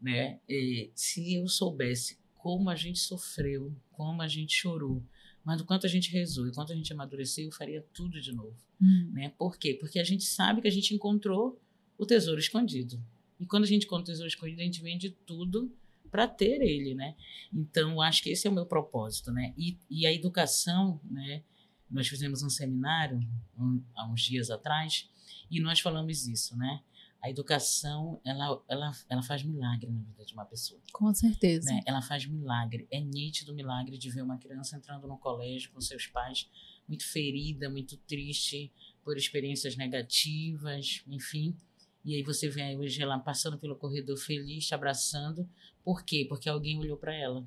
né? 0.00 0.40
E, 0.48 0.90
se 0.94 1.34
eu 1.34 1.46
soubesse 1.46 2.18
como 2.36 2.68
a 2.68 2.74
gente 2.74 2.98
sofreu, 2.98 3.74
como 3.92 4.22
a 4.22 4.28
gente 4.28 4.54
chorou, 4.54 5.02
mas 5.46 5.58
do 5.58 5.64
quanto 5.64 5.86
a 5.86 5.88
gente 5.88 6.10
rezou 6.10 6.48
e 6.48 6.52
quanto 6.52 6.72
a 6.72 6.74
gente 6.74 6.92
amadureceu, 6.92 7.44
eu 7.44 7.52
faria 7.52 7.80
tudo 7.94 8.20
de 8.20 8.32
novo, 8.32 8.56
hum. 8.82 9.10
né? 9.12 9.32
Por 9.38 9.56
quê? 9.56 9.74
Porque 9.74 10.00
a 10.00 10.04
gente 10.04 10.24
sabe 10.24 10.60
que 10.60 10.66
a 10.66 10.72
gente 10.72 10.92
encontrou 10.92 11.56
o 11.96 12.04
tesouro 12.04 12.40
escondido. 12.40 13.00
E 13.38 13.46
quando 13.46 13.62
a 13.62 13.66
gente 13.68 13.86
encontra 13.86 14.02
o 14.02 14.06
tesouro 14.06 14.26
escondido, 14.26 14.60
a 14.60 14.64
gente 14.64 14.82
vende 14.82 15.10
tudo 15.24 15.72
para 16.10 16.26
ter 16.26 16.60
ele, 16.60 16.96
né? 16.96 17.14
Então, 17.54 18.02
acho 18.02 18.24
que 18.24 18.30
esse 18.30 18.48
é 18.48 18.50
o 18.50 18.52
meu 18.52 18.66
propósito, 18.66 19.30
né? 19.30 19.54
E, 19.56 19.78
e 19.88 20.04
a 20.04 20.12
educação, 20.12 21.00
né? 21.08 21.44
Nós 21.88 22.08
fizemos 22.08 22.42
um 22.42 22.50
seminário 22.50 23.24
um, 23.56 23.80
há 23.94 24.04
uns 24.08 24.22
dias 24.22 24.50
atrás 24.50 25.08
e 25.48 25.60
nós 25.60 25.78
falamos 25.78 26.26
isso, 26.26 26.56
né? 26.56 26.82
A 27.26 27.30
educação, 27.30 28.20
ela, 28.24 28.62
ela, 28.68 28.92
ela 29.08 29.22
faz 29.22 29.42
milagre 29.42 29.90
na 29.90 30.00
vida 30.00 30.24
de 30.24 30.32
uma 30.32 30.44
pessoa. 30.44 30.80
Com 30.92 31.12
certeza. 31.12 31.68
Né? 31.72 31.82
Ela 31.84 32.00
faz 32.00 32.24
milagre. 32.24 32.86
É 32.88 33.00
nítido 33.00 33.50
o 33.50 33.54
milagre 33.54 33.98
de 33.98 34.08
ver 34.10 34.22
uma 34.22 34.38
criança 34.38 34.76
entrando 34.76 35.08
no 35.08 35.18
colégio 35.18 35.72
com 35.72 35.80
seus 35.80 36.06
pais 36.06 36.48
muito 36.88 37.04
ferida, 37.04 37.68
muito 37.68 37.96
triste 37.96 38.72
por 39.02 39.16
experiências 39.16 39.76
negativas, 39.76 41.02
enfim. 41.08 41.56
E 42.04 42.14
aí 42.14 42.22
você 42.22 42.48
vê 42.48 42.76
hoje 42.76 43.02
ela 43.02 43.18
passando 43.18 43.58
pelo 43.58 43.74
corredor 43.74 44.16
feliz, 44.16 44.64
te 44.64 44.74
abraçando. 44.76 45.48
Por 45.84 46.04
quê? 46.04 46.24
Porque 46.28 46.48
alguém 46.48 46.78
olhou 46.78 46.96
para 46.96 47.12
ela. 47.12 47.44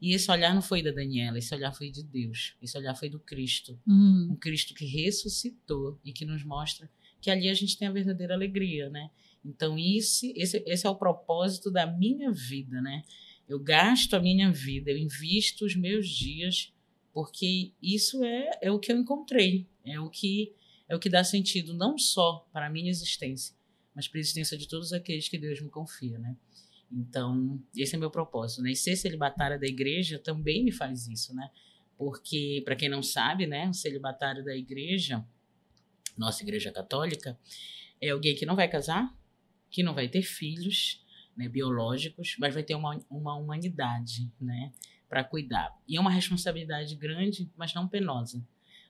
E 0.00 0.14
esse 0.14 0.30
olhar 0.30 0.54
não 0.54 0.62
foi 0.62 0.82
da 0.82 0.92
Daniela, 0.92 1.36
esse 1.36 1.54
olhar 1.54 1.74
foi 1.74 1.90
de 1.90 2.02
Deus. 2.02 2.54
Esse 2.62 2.78
olhar 2.78 2.94
foi 2.94 3.10
do 3.10 3.20
Cristo. 3.20 3.78
Uhum. 3.86 4.28
Um 4.30 4.36
Cristo 4.36 4.72
que 4.72 4.86
ressuscitou 4.86 6.00
e 6.02 6.10
que 6.10 6.24
nos 6.24 6.42
mostra 6.42 6.88
que 7.20 7.30
ali 7.30 7.48
a 7.48 7.54
gente 7.54 7.76
tem 7.76 7.88
a 7.88 7.92
verdadeira 7.92 8.34
alegria, 8.34 8.88
né? 8.88 9.10
Então, 9.44 9.78
esse, 9.78 10.32
esse, 10.36 10.62
esse 10.66 10.86
é 10.86 10.90
o 10.90 10.96
propósito 10.96 11.70
da 11.70 11.86
minha 11.86 12.30
vida, 12.30 12.80
né? 12.80 13.02
Eu 13.48 13.58
gasto 13.58 14.14
a 14.14 14.20
minha 14.20 14.50
vida, 14.52 14.90
eu 14.90 14.98
invisto 14.98 15.64
os 15.64 15.74
meus 15.74 16.08
dias, 16.08 16.72
porque 17.12 17.72
isso 17.82 18.22
é, 18.22 18.50
é 18.62 18.70
o 18.70 18.78
que 18.78 18.92
eu 18.92 18.96
encontrei, 18.96 19.66
é 19.84 19.98
o 19.98 20.08
que 20.08 20.52
é 20.88 20.96
o 20.96 20.98
que 20.98 21.08
dá 21.08 21.22
sentido 21.22 21.72
não 21.72 21.96
só 21.96 22.48
para 22.52 22.66
a 22.66 22.70
minha 22.70 22.90
existência, 22.90 23.54
mas 23.94 24.08
para 24.08 24.18
a 24.18 24.22
existência 24.22 24.58
de 24.58 24.66
todos 24.66 24.92
aqueles 24.92 25.28
que 25.28 25.38
Deus 25.38 25.60
me 25.60 25.70
confia, 25.70 26.18
né? 26.18 26.36
Então, 26.90 27.62
esse 27.76 27.94
é 27.94 27.98
meu 27.98 28.10
propósito, 28.10 28.62
né? 28.62 28.72
E 28.72 28.76
ser 28.76 28.96
celibatária 28.96 29.56
da 29.56 29.66
igreja 29.66 30.18
também 30.18 30.64
me 30.64 30.72
faz 30.72 31.06
isso, 31.06 31.32
né? 31.32 31.48
Porque, 31.96 32.62
para 32.64 32.74
quem 32.74 32.88
não 32.88 33.02
sabe, 33.02 33.46
né, 33.46 33.68
o 33.68 33.74
celibatário 33.74 34.44
da 34.44 34.56
igreja, 34.56 35.24
nossa 36.20 36.42
igreja 36.42 36.70
católica, 36.70 37.38
é 38.00 38.10
alguém 38.10 38.34
que 38.34 38.46
não 38.46 38.54
vai 38.54 38.68
casar, 38.68 39.12
que 39.70 39.82
não 39.82 39.94
vai 39.94 40.08
ter 40.08 40.22
filhos 40.22 41.04
né, 41.36 41.48
biológicos, 41.48 42.36
mas 42.38 42.54
vai 42.54 42.62
ter 42.62 42.74
uma, 42.74 42.98
uma 43.10 43.34
humanidade, 43.34 44.30
né? 44.40 44.72
Para 45.08 45.24
cuidar. 45.24 45.74
E 45.88 45.96
é 45.96 46.00
uma 46.00 46.10
responsabilidade 46.10 46.94
grande, 46.94 47.50
mas 47.56 47.74
não 47.74 47.88
penosa 47.88 48.44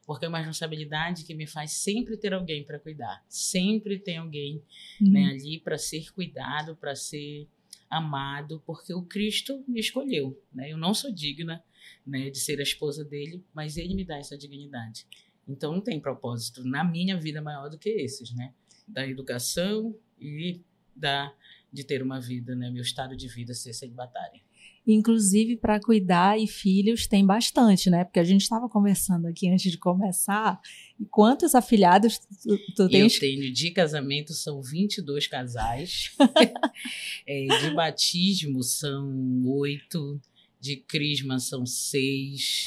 porque 0.06 0.24
é 0.24 0.28
uma 0.28 0.38
responsabilidade 0.38 1.22
que 1.22 1.34
me 1.34 1.46
faz 1.46 1.70
sempre 1.70 2.16
ter 2.16 2.34
alguém 2.34 2.64
para 2.64 2.80
cuidar, 2.80 3.24
sempre 3.28 3.96
tem 3.96 4.16
alguém 4.16 4.60
uhum. 5.00 5.08
né, 5.08 5.26
ali 5.26 5.60
para 5.60 5.78
ser 5.78 6.12
cuidado, 6.12 6.74
para 6.74 6.96
ser 6.96 7.46
amado, 7.88 8.60
porque 8.66 8.92
o 8.92 9.02
Cristo 9.02 9.62
me 9.68 9.78
escolheu, 9.78 10.36
né? 10.52 10.72
Eu 10.72 10.76
não 10.76 10.92
sou 10.94 11.12
digna, 11.12 11.62
né, 12.04 12.28
de 12.28 12.38
ser 12.38 12.58
a 12.58 12.62
esposa 12.62 13.04
dele, 13.04 13.44
mas 13.54 13.76
ele 13.76 13.94
me 13.94 14.04
dá 14.04 14.18
essa 14.18 14.36
dignidade. 14.36 15.06
Então 15.48 15.72
não 15.72 15.80
tem 15.80 16.00
propósito 16.00 16.64
na 16.64 16.84
minha 16.84 17.18
vida 17.18 17.42
maior 17.42 17.68
do 17.68 17.78
que 17.78 17.88
esses, 17.88 18.34
né? 18.34 18.52
Da 18.86 19.06
educação 19.06 19.94
e 20.18 20.60
da 20.94 21.32
de 21.72 21.84
ter 21.84 22.02
uma 22.02 22.20
vida, 22.20 22.54
né, 22.56 22.68
meu 22.70 22.82
estado 22.82 23.16
de 23.16 23.28
vida 23.28 23.54
ser 23.54 23.72
celibatária. 23.72 24.40
Inclusive, 24.86 25.56
para 25.56 25.78
cuidar 25.78 26.40
e 26.40 26.46
filhos 26.46 27.06
tem 27.06 27.24
bastante, 27.24 27.90
né? 27.90 28.02
Porque 28.02 28.18
a 28.18 28.24
gente 28.24 28.40
estava 28.40 28.68
conversando 28.68 29.26
aqui 29.26 29.48
antes 29.48 29.70
de 29.70 29.78
começar. 29.78 30.58
E 30.98 31.04
quantos 31.04 31.54
afilhados 31.54 32.18
tu, 32.18 32.58
tu 32.74 32.88
tens? 32.88 33.14
Eu 33.14 33.20
tenho 33.20 33.52
de 33.52 33.70
casamento 33.70 34.32
são 34.32 34.62
22 34.62 35.26
casais. 35.26 36.16
é, 37.26 37.46
de 37.60 37.74
batismo 37.74 38.62
são 38.62 39.42
oito. 39.44 40.20
De 40.58 40.76
crisma 40.76 41.38
são 41.38 41.64
seis. 41.64 42.64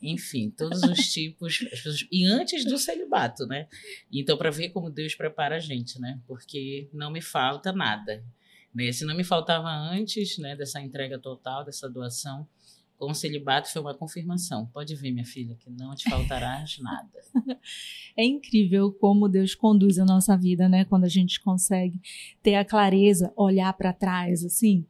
Enfim, 0.00 0.50
todos 0.50 0.82
os 0.82 0.98
tipos. 1.12 1.58
Pessoas, 1.58 2.06
e 2.10 2.24
antes 2.24 2.64
do 2.64 2.78
celibato, 2.78 3.46
né? 3.46 3.68
Então, 4.12 4.36
para 4.36 4.50
ver 4.50 4.70
como 4.70 4.90
Deus 4.90 5.14
prepara 5.14 5.56
a 5.56 5.60
gente, 5.60 6.00
né? 6.00 6.20
Porque 6.26 6.88
não 6.92 7.10
me 7.10 7.20
falta 7.20 7.72
nada. 7.72 8.24
Né? 8.74 8.92
Se 8.92 9.04
não 9.04 9.16
me 9.16 9.24
faltava 9.24 9.68
antes 9.68 10.38
né, 10.38 10.54
dessa 10.54 10.80
entrega 10.80 11.18
total, 11.18 11.64
dessa 11.64 11.88
doação, 11.88 12.46
com 12.98 13.12
o 13.12 13.14
celibato 13.14 13.72
foi 13.72 13.80
uma 13.80 13.94
confirmação. 13.94 14.66
Pode 14.66 14.94
ver, 14.96 15.12
minha 15.12 15.24
filha, 15.24 15.54
que 15.54 15.70
não 15.70 15.94
te 15.94 16.10
faltará 16.10 16.64
nada. 16.82 17.58
É 18.16 18.24
incrível 18.24 18.92
como 18.92 19.28
Deus 19.28 19.54
conduz 19.54 19.98
a 19.98 20.04
nossa 20.04 20.36
vida, 20.36 20.68
né? 20.68 20.84
Quando 20.84 21.04
a 21.04 21.08
gente 21.08 21.40
consegue 21.40 22.00
ter 22.42 22.56
a 22.56 22.64
clareza, 22.64 23.32
olhar 23.36 23.72
para 23.74 23.92
trás, 23.92 24.44
assim, 24.44 24.84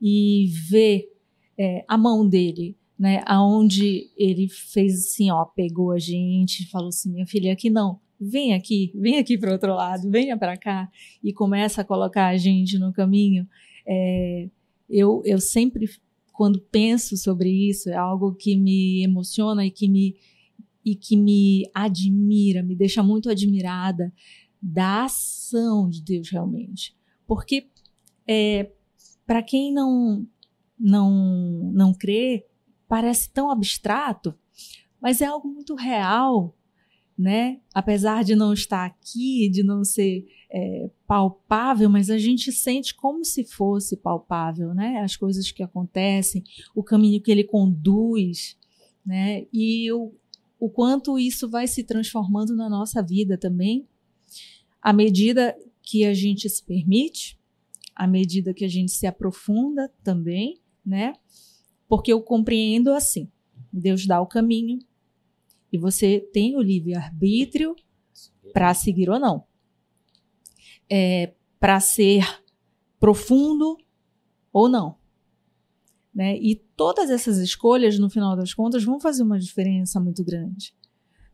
e 0.00 0.46
ver 0.68 1.12
é, 1.58 1.84
a 1.86 1.98
mão 1.98 2.26
dele, 2.26 2.74
né? 3.00 3.22
Aonde 3.24 4.10
ele 4.14 4.46
fez 4.46 5.06
assim, 5.06 5.30
ó, 5.30 5.46
pegou 5.46 5.90
a 5.90 5.98
gente, 5.98 6.68
falou 6.68 6.88
assim, 6.88 7.10
minha 7.10 7.26
filha, 7.26 7.50
aqui 7.50 7.70
não, 7.70 7.98
vem 8.20 8.52
aqui, 8.52 8.92
vem 8.94 9.16
aqui 9.16 9.38
para 9.38 9.52
outro 9.52 9.74
lado, 9.74 10.10
venha 10.10 10.36
para 10.36 10.54
cá 10.54 10.86
e 11.24 11.32
começa 11.32 11.80
a 11.80 11.84
colocar 11.84 12.26
a 12.26 12.36
gente 12.36 12.78
no 12.78 12.92
caminho. 12.92 13.48
É, 13.86 14.50
eu, 14.86 15.22
eu 15.24 15.40
sempre, 15.40 15.88
quando 16.30 16.60
penso 16.60 17.16
sobre 17.16 17.48
isso, 17.48 17.88
é 17.88 17.96
algo 17.96 18.34
que 18.34 18.54
me 18.54 19.02
emociona 19.02 19.64
e 19.64 19.70
que 19.70 19.88
me, 19.88 20.14
e 20.84 20.94
que 20.94 21.16
me 21.16 21.70
admira, 21.72 22.62
me 22.62 22.76
deixa 22.76 23.02
muito 23.02 23.30
admirada 23.30 24.12
da 24.60 25.04
ação 25.04 25.88
de 25.88 26.02
Deus 26.02 26.28
realmente. 26.28 26.94
Porque 27.26 27.66
é, 28.28 28.70
para 29.26 29.42
quem 29.42 29.72
não, 29.72 30.26
não, 30.78 31.72
não 31.72 31.94
crê, 31.94 32.44
parece 32.90 33.30
tão 33.30 33.50
abstrato, 33.50 34.34
mas 35.00 35.22
é 35.22 35.24
algo 35.24 35.48
muito 35.48 35.74
real 35.74 36.54
né? 37.20 37.60
Apesar 37.74 38.24
de 38.24 38.34
não 38.34 38.54
estar 38.54 38.86
aqui, 38.86 39.50
de 39.50 39.62
não 39.62 39.84
ser 39.84 40.26
é, 40.50 40.90
palpável, 41.06 41.90
mas 41.90 42.08
a 42.08 42.16
gente 42.16 42.50
sente 42.50 42.94
como 42.94 43.26
se 43.26 43.44
fosse 43.44 43.94
palpável, 43.94 44.72
né? 44.72 45.00
As 45.00 45.16
coisas 45.16 45.52
que 45.52 45.62
acontecem, 45.62 46.42
o 46.74 46.82
caminho 46.82 47.20
que 47.20 47.30
ele 47.30 47.44
conduz, 47.44 48.56
né? 49.04 49.44
E 49.52 49.92
o, 49.92 50.14
o 50.58 50.70
quanto 50.70 51.18
isso 51.18 51.46
vai 51.46 51.68
se 51.68 51.84
transformando 51.84 52.56
na 52.56 52.70
nossa 52.70 53.02
vida 53.02 53.36
também, 53.36 53.86
à 54.80 54.90
medida 54.90 55.54
que 55.82 56.06
a 56.06 56.14
gente 56.14 56.48
se 56.48 56.64
permite, 56.64 57.38
à 57.94 58.06
medida 58.06 58.54
que 58.54 58.64
a 58.64 58.68
gente 58.68 58.92
se 58.92 59.06
aprofunda 59.06 59.92
também, 60.02 60.58
né? 60.82 61.12
Porque 61.90 62.12
eu 62.12 62.22
compreendo 62.22 62.92
assim: 62.92 63.28
Deus 63.72 64.06
dá 64.06 64.20
o 64.20 64.26
caminho, 64.26 64.78
e 65.72 65.76
você 65.76 66.20
tem 66.32 66.56
o 66.56 66.62
livre-arbítrio 66.62 67.74
para 68.52 68.72
seguir 68.72 69.10
ou 69.10 69.18
não. 69.18 69.44
É, 70.88 71.34
para 71.58 71.80
ser 71.80 72.24
profundo 73.00 73.76
ou 74.52 74.68
não. 74.68 74.96
Né? 76.14 76.38
E 76.38 76.56
todas 76.76 77.10
essas 77.10 77.38
escolhas, 77.38 77.98
no 77.98 78.08
final 78.08 78.36
das 78.36 78.54
contas, 78.54 78.84
vão 78.84 79.00
fazer 79.00 79.24
uma 79.24 79.38
diferença 79.38 79.98
muito 79.98 80.24
grande. 80.24 80.72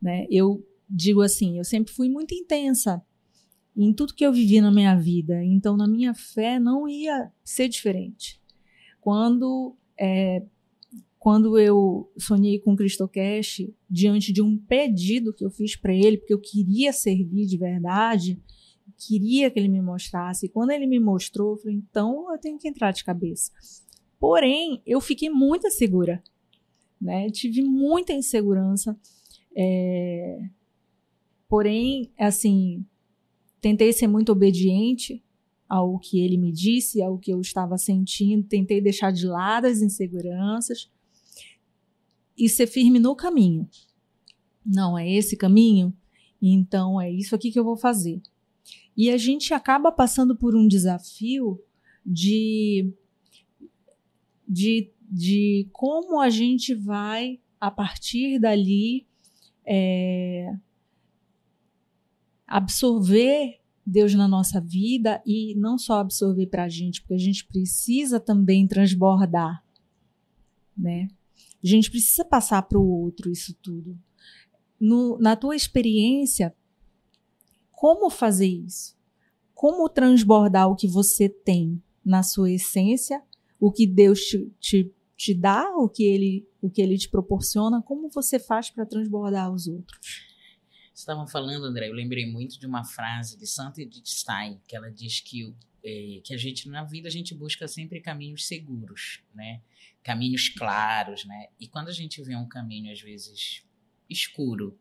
Né? 0.00 0.26
Eu 0.30 0.66
digo 0.88 1.20
assim, 1.20 1.58
eu 1.58 1.64
sempre 1.64 1.92
fui 1.92 2.08
muito 2.08 2.34
intensa 2.34 3.04
em 3.76 3.92
tudo 3.92 4.14
que 4.14 4.24
eu 4.24 4.32
vivi 4.32 4.60
na 4.60 4.72
minha 4.72 4.94
vida, 4.96 5.44
então 5.44 5.76
na 5.76 5.86
minha 5.86 6.14
fé 6.14 6.58
não 6.58 6.88
ia 6.88 7.30
ser 7.44 7.68
diferente. 7.68 8.40
Quando 9.00 9.76
é, 9.98 10.42
quando 11.18 11.58
eu 11.58 12.10
sonhei 12.18 12.58
com 12.60 12.72
o 12.72 12.76
Cristocast, 12.76 13.74
diante 13.90 14.32
de 14.32 14.40
um 14.40 14.56
pedido 14.56 15.32
que 15.32 15.44
eu 15.44 15.50
fiz 15.50 15.74
para 15.74 15.92
ele, 15.92 16.18
porque 16.18 16.32
eu 16.32 16.40
queria 16.40 16.92
servir 16.92 17.46
de 17.46 17.58
verdade, 17.58 18.40
queria 18.96 19.50
que 19.50 19.58
ele 19.58 19.68
me 19.68 19.82
mostrasse. 19.82 20.46
E 20.46 20.48
quando 20.48 20.70
ele 20.70 20.86
me 20.86 21.00
mostrou, 21.00 21.52
eu 21.52 21.56
falei, 21.58 21.76
então 21.76 22.32
eu 22.32 22.38
tenho 22.38 22.58
que 22.58 22.68
entrar 22.68 22.92
de 22.92 23.04
cabeça. 23.04 23.50
Porém, 24.20 24.80
eu 24.86 25.00
fiquei 25.00 25.28
muito 25.28 25.70
segura, 25.70 26.22
né? 27.00 27.28
Tive 27.30 27.62
muita 27.62 28.12
insegurança. 28.12 28.98
É... 29.56 30.48
Porém, 31.48 32.10
assim, 32.18 32.84
tentei 33.60 33.92
ser 33.92 34.06
muito 34.06 34.30
obediente 34.30 35.22
ao 35.68 35.98
que 35.98 36.20
ele 36.20 36.36
me 36.36 36.52
disse, 36.52 37.02
ao 37.02 37.18
que 37.18 37.32
eu 37.32 37.40
estava 37.40 37.76
sentindo, 37.76 38.46
tentei 38.46 38.80
deixar 38.80 39.12
de 39.12 39.26
lado 39.26 39.66
as 39.66 39.80
inseguranças 39.80 40.90
e 42.36 42.48
ser 42.48 42.66
firme 42.66 42.98
no 42.98 43.16
caminho. 43.16 43.68
Não, 44.64 44.98
é 44.98 45.10
esse 45.10 45.36
caminho? 45.36 45.92
Então 46.40 47.00
é 47.00 47.10
isso 47.10 47.34
aqui 47.34 47.50
que 47.50 47.58
eu 47.58 47.64
vou 47.64 47.76
fazer. 47.76 48.20
E 48.96 49.10
a 49.10 49.16
gente 49.16 49.52
acaba 49.52 49.92
passando 49.92 50.36
por 50.36 50.54
um 50.54 50.66
desafio 50.66 51.60
de, 52.04 52.92
de, 54.48 54.90
de 55.10 55.68
como 55.72 56.20
a 56.20 56.30
gente 56.30 56.74
vai, 56.74 57.40
a 57.60 57.70
partir 57.70 58.38
dali, 58.38 59.06
é, 59.64 60.54
absorver 62.46 63.58
Deus 63.86 64.12
na 64.14 64.26
nossa 64.26 64.60
vida 64.60 65.22
e 65.24 65.54
não 65.54 65.78
só 65.78 66.00
absorver 66.00 66.48
para 66.48 66.64
a 66.64 66.68
gente, 66.68 67.00
porque 67.00 67.14
a 67.14 67.18
gente 67.18 67.46
precisa 67.46 68.18
também 68.18 68.66
transbordar, 68.66 69.64
né? 70.76 71.06
A 71.62 71.66
gente 71.66 71.88
precisa 71.88 72.24
passar 72.24 72.62
para 72.62 72.78
o 72.78 72.84
outro 72.84 73.30
isso 73.30 73.54
tudo. 73.62 73.96
No, 74.78 75.16
na 75.18 75.36
tua 75.36 75.54
experiência, 75.54 76.54
como 77.70 78.10
fazer 78.10 78.48
isso? 78.48 78.96
Como 79.54 79.88
transbordar 79.88 80.68
o 80.68 80.76
que 80.76 80.88
você 80.88 81.28
tem 81.28 81.80
na 82.04 82.22
sua 82.22 82.50
essência, 82.50 83.22
o 83.58 83.70
que 83.70 83.86
Deus 83.86 84.20
te, 84.20 84.52
te, 84.58 84.92
te 85.16 85.32
dá, 85.32 85.70
o 85.76 85.88
que, 85.88 86.04
ele, 86.04 86.46
o 86.60 86.68
que 86.68 86.82
ele 86.82 86.98
te 86.98 87.08
proporciona? 87.08 87.80
Como 87.82 88.10
você 88.10 88.38
faz 88.38 88.68
para 88.68 88.84
transbordar 88.84 89.52
os 89.52 89.66
outros? 89.68 90.25
Estavam 91.00 91.26
falando, 91.26 91.66
André, 91.66 91.88
eu 91.88 91.92
lembrei 91.92 92.24
muito 92.24 92.58
de 92.58 92.66
uma 92.66 92.82
frase 92.82 93.36
de 93.36 93.46
Santa 93.46 93.82
Edith 93.82 94.06
Stein, 94.06 94.60
que 94.66 94.74
ela 94.74 94.90
diz 94.90 95.20
que, 95.20 95.54
é, 95.84 96.20
que 96.24 96.32
a 96.32 96.36
gente, 96.38 96.68
na 96.68 96.84
vida, 96.84 97.06
a 97.06 97.10
gente 97.10 97.34
busca 97.34 97.68
sempre 97.68 98.00
caminhos 98.00 98.46
seguros, 98.46 99.20
né? 99.34 99.60
Caminhos 100.02 100.48
claros, 100.48 101.24
né? 101.26 101.48
E 101.60 101.68
quando 101.68 101.88
a 101.88 101.92
gente 101.92 102.22
vê 102.22 102.34
um 102.34 102.48
caminho, 102.48 102.90
às 102.90 103.00
vezes, 103.00 103.62
escuro 104.08 104.78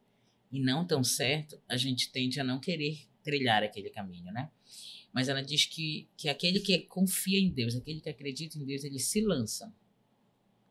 e 0.49 0.59
não 0.59 0.88
tão 0.88 1.03
certo, 1.03 1.61
a 1.68 1.76
gente 1.76 2.09
tende 2.11 2.39
a 2.39 2.43
não 2.43 2.59
querer 2.59 3.05
trilhar 3.22 3.61
aquele 3.61 3.89
caminho, 3.89 4.32
né? 4.32 4.49
Mas 5.11 5.28
ela 5.28 5.41
diz 5.41 5.66
que, 5.66 6.07
que 6.16 6.30
aquele 6.30 6.61
que 6.61 6.80
confia 6.80 7.39
em 7.39 7.49
Deus, 7.49 7.76
aquele 7.76 7.99
que 7.99 8.09
acredita 8.09 8.57
em 8.57 8.63
Deus, 8.63 8.86
ele 8.86 8.99
se 8.99 9.20
lança. 9.22 9.74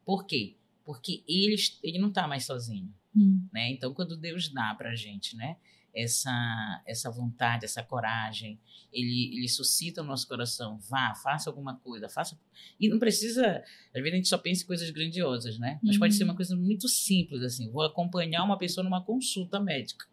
Por 0.06 0.26
quê? 0.26 0.56
Porque 0.84 1.22
ele, 1.28 1.56
ele 1.82 1.98
não 1.98 2.08
está 2.08 2.26
mais 2.26 2.46
sozinho. 2.46 2.94
Hum. 3.16 3.46
Né? 3.52 3.70
Então, 3.72 3.92
quando 3.94 4.16
Deus 4.16 4.48
dá 4.48 4.74
para 4.74 4.90
a 4.90 4.94
gente 4.94 5.36
né, 5.36 5.56
essa, 5.94 6.82
essa 6.86 7.10
vontade, 7.10 7.64
essa 7.64 7.82
coragem, 7.82 8.58
ele, 8.92 9.36
ele 9.36 9.48
suscita 9.48 10.02
o 10.02 10.04
nosso 10.04 10.26
coração, 10.26 10.78
vá, 10.88 11.14
faça 11.14 11.48
alguma 11.48 11.76
coisa, 11.76 12.08
faça. 12.08 12.38
E 12.80 12.88
não 12.88 12.98
precisa, 12.98 13.62
às 13.94 14.02
vezes 14.02 14.12
a 14.12 14.16
gente 14.16 14.28
só 14.28 14.38
pensa 14.38 14.64
em 14.64 14.66
coisas 14.66 14.90
grandiosas, 14.90 15.58
né? 15.58 15.78
Mas 15.82 15.98
pode 15.98 16.14
ser 16.14 16.24
uhum. 16.24 16.30
uma 16.30 16.36
coisa 16.36 16.56
muito 16.56 16.88
simples, 16.88 17.42
assim, 17.42 17.70
vou 17.70 17.82
acompanhar 17.82 18.42
uma 18.42 18.58
pessoa 18.58 18.82
numa 18.82 19.02
consulta 19.02 19.60
médica. 19.60 20.06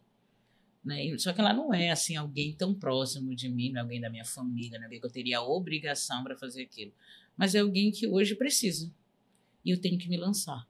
Né? 0.84 1.16
Só 1.18 1.32
que 1.32 1.40
ela 1.40 1.54
não 1.54 1.74
é 1.74 1.92
assim 1.92 2.16
alguém 2.16 2.54
tão 2.54 2.74
próximo 2.74 3.36
de 3.36 3.48
mim, 3.50 3.72
não 3.72 3.80
é 3.80 3.82
alguém 3.82 4.02
da 4.02 4.10
minha 4.10 4.26
família, 4.26 4.78
não 4.78 4.84
é 4.84 4.86
alguém 4.86 5.00
que 5.00 5.06
eu 5.06 5.12
teria 5.12 5.38
a 5.38 5.48
obrigação 5.48 6.24
para 6.24 6.36
fazer 6.36 6.64
aquilo. 6.64 6.92
Mas 7.38 7.54
é 7.54 7.60
alguém 7.60 7.92
que 7.92 8.08
hoje 8.08 8.36
precisa. 8.36 8.92
E 9.64 9.70
eu 9.70 9.80
tenho 9.80 9.98
que 9.98 10.10
me 10.10 10.18
lançar. 10.18 10.68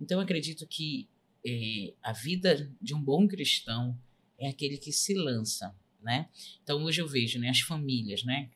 Então 0.00 0.18
eu 0.18 0.22
acredito 0.22 0.66
que 0.66 1.08
é, 1.46 1.94
a 2.02 2.12
vida 2.12 2.70
de 2.80 2.94
um 2.94 3.02
bom 3.02 3.26
cristão 3.26 3.98
é 4.38 4.48
aquele 4.48 4.78
que 4.78 4.92
se 4.92 5.14
lança, 5.14 5.74
né? 6.00 6.28
Então 6.62 6.82
hoje 6.82 7.00
eu 7.00 7.08
vejo, 7.08 7.38
né, 7.38 7.50
as 7.50 7.60
famílias, 7.60 8.24
né, 8.24 8.50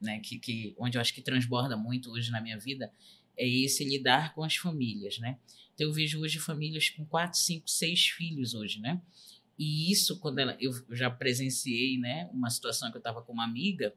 né, 0.00 0.20
que, 0.20 0.38
que 0.38 0.74
onde 0.78 0.96
eu 0.96 1.00
acho 1.00 1.14
que 1.14 1.22
transborda 1.22 1.76
muito 1.76 2.10
hoje 2.10 2.30
na 2.30 2.40
minha 2.40 2.58
vida 2.58 2.92
é 3.36 3.48
esse 3.48 3.84
lidar 3.84 4.34
com 4.34 4.42
as 4.42 4.56
famílias, 4.56 5.18
né? 5.18 5.38
Então 5.74 5.86
eu 5.86 5.92
vejo 5.92 6.20
hoje 6.20 6.38
famílias 6.38 6.90
com 6.90 7.04
quatro, 7.04 7.38
cinco, 7.38 7.68
seis 7.68 8.06
filhos 8.08 8.54
hoje, 8.54 8.80
né? 8.80 9.00
E 9.58 9.90
isso 9.90 10.18
quando 10.18 10.38
ela, 10.38 10.56
eu 10.60 10.72
já 10.90 11.10
presenciei, 11.10 11.98
né, 11.98 12.28
uma 12.32 12.50
situação 12.50 12.90
que 12.90 12.96
eu 12.96 13.00
estava 13.00 13.22
com 13.22 13.32
uma 13.32 13.44
amiga 13.44 13.94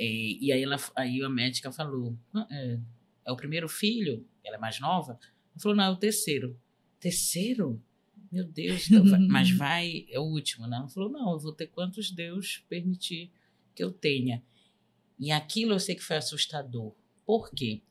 é, 0.00 0.04
e 0.04 0.50
aí 0.50 0.62
ela, 0.62 0.76
aí 0.96 1.22
a 1.22 1.28
médica 1.28 1.70
falou, 1.70 2.18
ah, 2.32 2.46
é, 2.50 2.78
é 3.26 3.32
o 3.32 3.36
primeiro 3.36 3.68
filho, 3.68 4.26
ela 4.42 4.56
é 4.56 4.58
mais 4.58 4.80
nova, 4.80 5.12
ela 5.12 5.60
falou 5.60 5.76
não 5.76 5.84
é 5.84 5.90
o 5.90 5.96
terceiro. 5.96 6.58
Terceiro? 7.00 7.82
Meu 8.30 8.44
Deus, 8.44 8.88
então 8.88 9.04
vai, 9.04 9.18
mas 9.26 9.50
vai, 9.50 10.06
é 10.10 10.20
o 10.20 10.24
último, 10.24 10.66
né? 10.66 10.76
Ela 10.76 10.88
falou, 10.88 11.10
não, 11.10 11.32
eu 11.32 11.38
vou 11.38 11.52
ter 11.52 11.66
quantos 11.66 12.10
Deus 12.10 12.64
permitir 12.68 13.32
que 13.74 13.82
eu 13.82 13.90
tenha. 13.90 14.42
E 15.18 15.32
aquilo 15.32 15.72
eu 15.72 15.80
sei 15.80 15.94
que 15.94 16.02
foi 16.02 16.16
assustador. 16.16 16.94
Por 17.26 17.50
quê? 17.50 17.82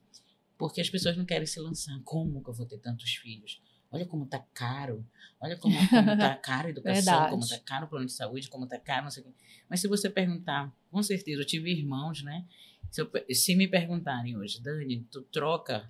Porque 0.57 0.81
as 0.81 0.89
pessoas 0.89 1.17
não 1.17 1.25
querem 1.25 1.45
se 1.45 1.59
lançar. 1.59 1.99
Como 2.03 2.43
que 2.43 2.49
eu 2.49 2.53
vou 2.53 2.65
ter 2.65 2.77
tantos 2.77 3.15
filhos? 3.15 3.61
Olha 3.91 4.05
como 4.05 4.25
tá 4.25 4.39
caro. 4.53 5.05
Olha 5.39 5.57
como, 5.57 5.75
como 5.89 6.17
tá 6.17 6.35
caro 6.41 6.67
a 6.67 6.69
educação, 6.71 7.03
Verdade. 7.03 7.31
como 7.31 7.47
tá 7.47 7.59
caro 7.59 7.85
o 7.85 7.89
plano 7.89 8.05
de 8.05 8.11
saúde, 8.11 8.49
como 8.49 8.67
tá 8.67 8.79
caro, 8.79 9.03
não 9.03 9.11
sei 9.11 9.23
o 9.23 9.25
quê. 9.25 9.33
Mas 9.69 9.79
se 9.79 9.87
você 9.87 10.09
perguntar, 10.09 10.73
com 10.91 11.01
certeza, 11.01 11.41
eu 11.41 11.45
tive 11.45 11.71
irmãos, 11.71 12.21
né? 12.23 12.45
Se, 12.91 13.01
eu, 13.01 13.11
se 13.31 13.55
me 13.55 13.67
perguntarem 13.67 14.37
hoje, 14.37 14.61
Dani, 14.61 15.07
tu 15.11 15.21
troca 15.23 15.87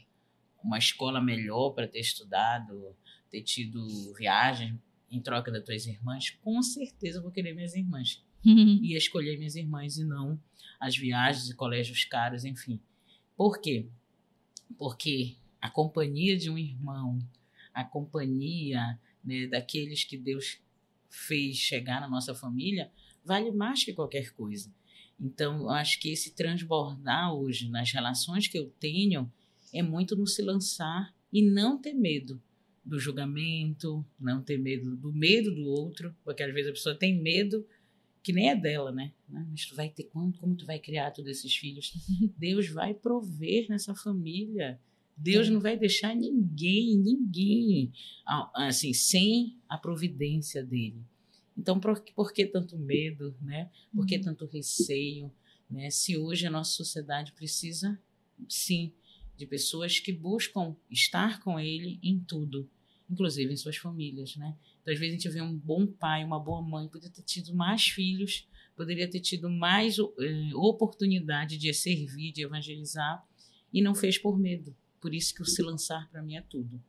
uma 0.63 0.77
escola 0.77 1.21
melhor 1.21 1.71
para 1.71 1.87
ter 1.87 1.99
estudado, 1.99 2.95
ter 3.29 3.41
tido 3.41 4.13
viagem 4.13 4.79
em 5.11 5.21
troca 5.21 5.51
das 5.51 5.63
tuas 5.63 5.85
irmãs, 5.85 6.29
com 6.41 6.61
certeza 6.61 7.17
eu 7.17 7.23
vou 7.23 7.31
querer 7.31 7.53
minhas 7.53 7.75
irmãs. 7.75 8.23
E 8.45 8.95
escolher 8.95 9.37
minhas 9.37 9.55
irmãs 9.55 9.97
e 9.97 10.03
não 10.05 10.39
as 10.79 10.95
viagens 10.95 11.49
e 11.49 11.55
colégios 11.55 12.05
caros, 12.05 12.45
enfim. 12.45 12.79
Por 13.35 13.59
quê? 13.59 13.87
Porque 14.77 15.35
a 15.59 15.69
companhia 15.69 16.37
de 16.37 16.49
um 16.49 16.57
irmão, 16.57 17.19
a 17.73 17.83
companhia 17.83 18.97
né, 19.23 19.47
daqueles 19.47 20.05
que 20.05 20.17
Deus 20.17 20.59
fez 21.09 21.57
chegar 21.57 21.99
na 21.99 22.07
nossa 22.07 22.33
família, 22.33 22.89
vale 23.25 23.51
mais 23.51 23.83
que 23.83 23.93
qualquer 23.93 24.31
coisa. 24.31 24.73
Então, 25.19 25.59
eu 25.59 25.69
acho 25.69 25.99
que 25.99 26.09
esse 26.09 26.33
transbordar 26.33 27.33
hoje 27.33 27.67
nas 27.67 27.91
relações 27.91 28.47
que 28.47 28.57
eu 28.57 28.69
tenho 28.79 29.29
é 29.73 29.83
muito 29.83 30.15
no 30.15 30.25
se 30.25 30.41
lançar 30.41 31.13
e 31.31 31.41
não 31.41 31.77
ter 31.77 31.93
medo 31.93 32.41
do 32.83 32.99
julgamento, 32.99 34.05
não 34.19 34.41
ter 34.41 34.57
medo 34.57 34.95
do 34.95 35.13
medo 35.13 35.53
do 35.53 35.65
outro, 35.65 36.15
porque 36.23 36.43
às 36.43 36.53
vezes 36.53 36.69
a 36.69 36.73
pessoa 36.73 36.95
tem 36.95 37.21
medo 37.21 37.65
que 38.21 38.33
nem 38.33 38.49
é 38.49 38.55
dela, 38.55 38.91
né? 38.91 39.13
Mas 39.27 39.65
tu 39.65 39.75
vai 39.75 39.89
ter 39.89 40.03
quanto, 40.03 40.39
como 40.39 40.55
tu 40.55 40.65
vai 40.65 40.79
criar 40.79 41.11
todos 41.11 41.31
esses 41.31 41.55
filhos? 41.55 41.93
Deus 42.37 42.67
vai 42.69 42.93
prover 42.93 43.67
nessa 43.69 43.95
família. 43.95 44.79
Deus 45.15 45.47
é. 45.47 45.51
não 45.51 45.59
vai 45.59 45.77
deixar 45.77 46.15
ninguém, 46.15 46.97
ninguém, 46.97 47.91
assim, 48.55 48.93
sem 48.93 49.57
a 49.67 49.77
providência 49.77 50.63
dele. 50.63 51.01
Então, 51.57 51.79
por, 51.79 52.01
por 52.15 52.31
que 52.31 52.45
tanto 52.45 52.77
medo, 52.77 53.35
né? 53.41 53.69
Por 53.93 54.05
que 54.05 54.17
uhum. 54.17 54.23
tanto 54.23 54.45
receio, 54.45 55.31
né? 55.69 55.89
Se 55.89 56.17
hoje 56.17 56.47
a 56.47 56.51
nossa 56.51 56.71
sociedade 56.71 57.33
precisa, 57.33 57.99
sim, 58.47 58.93
de 59.39 59.47
pessoas 59.47 60.01
que 60.01 60.11
buscam 60.11 60.75
estar 60.91 61.41
com 61.41 61.57
ele 61.57 61.97
em 62.03 62.19
tudo, 62.19 62.69
inclusive 63.09 63.53
em 63.53 63.55
suas 63.55 63.77
famílias, 63.77 64.35
né? 64.35 64.53
Então, 64.81 64.93
às 64.93 64.99
vezes 64.99 65.13
a 65.13 65.17
gente 65.17 65.29
vê 65.29 65.41
um 65.41 65.55
bom 65.55 65.87
pai, 65.87 66.25
uma 66.25 66.37
boa 66.37 66.61
mãe, 66.61 66.89
poderia 66.89 67.15
ter 67.15 67.23
tido 67.23 67.55
mais 67.55 67.87
filhos, 67.87 68.45
poderia 68.75 69.09
ter 69.09 69.21
tido 69.21 69.49
mais 69.49 69.97
eh, 69.97 70.51
oportunidade 70.53 71.57
de 71.57 71.73
servir, 71.73 72.33
de 72.33 72.43
evangelizar, 72.43 73.25
e 73.73 73.81
não 73.81 73.95
fez 73.95 74.17
por 74.17 74.37
medo. 74.37 74.75
Por 74.99 75.13
isso 75.13 75.33
que 75.33 75.41
o 75.41 75.45
se 75.45 75.61
lançar 75.61 76.09
para 76.09 76.21
mim 76.21 76.35
é 76.35 76.41
tudo. 76.41 76.83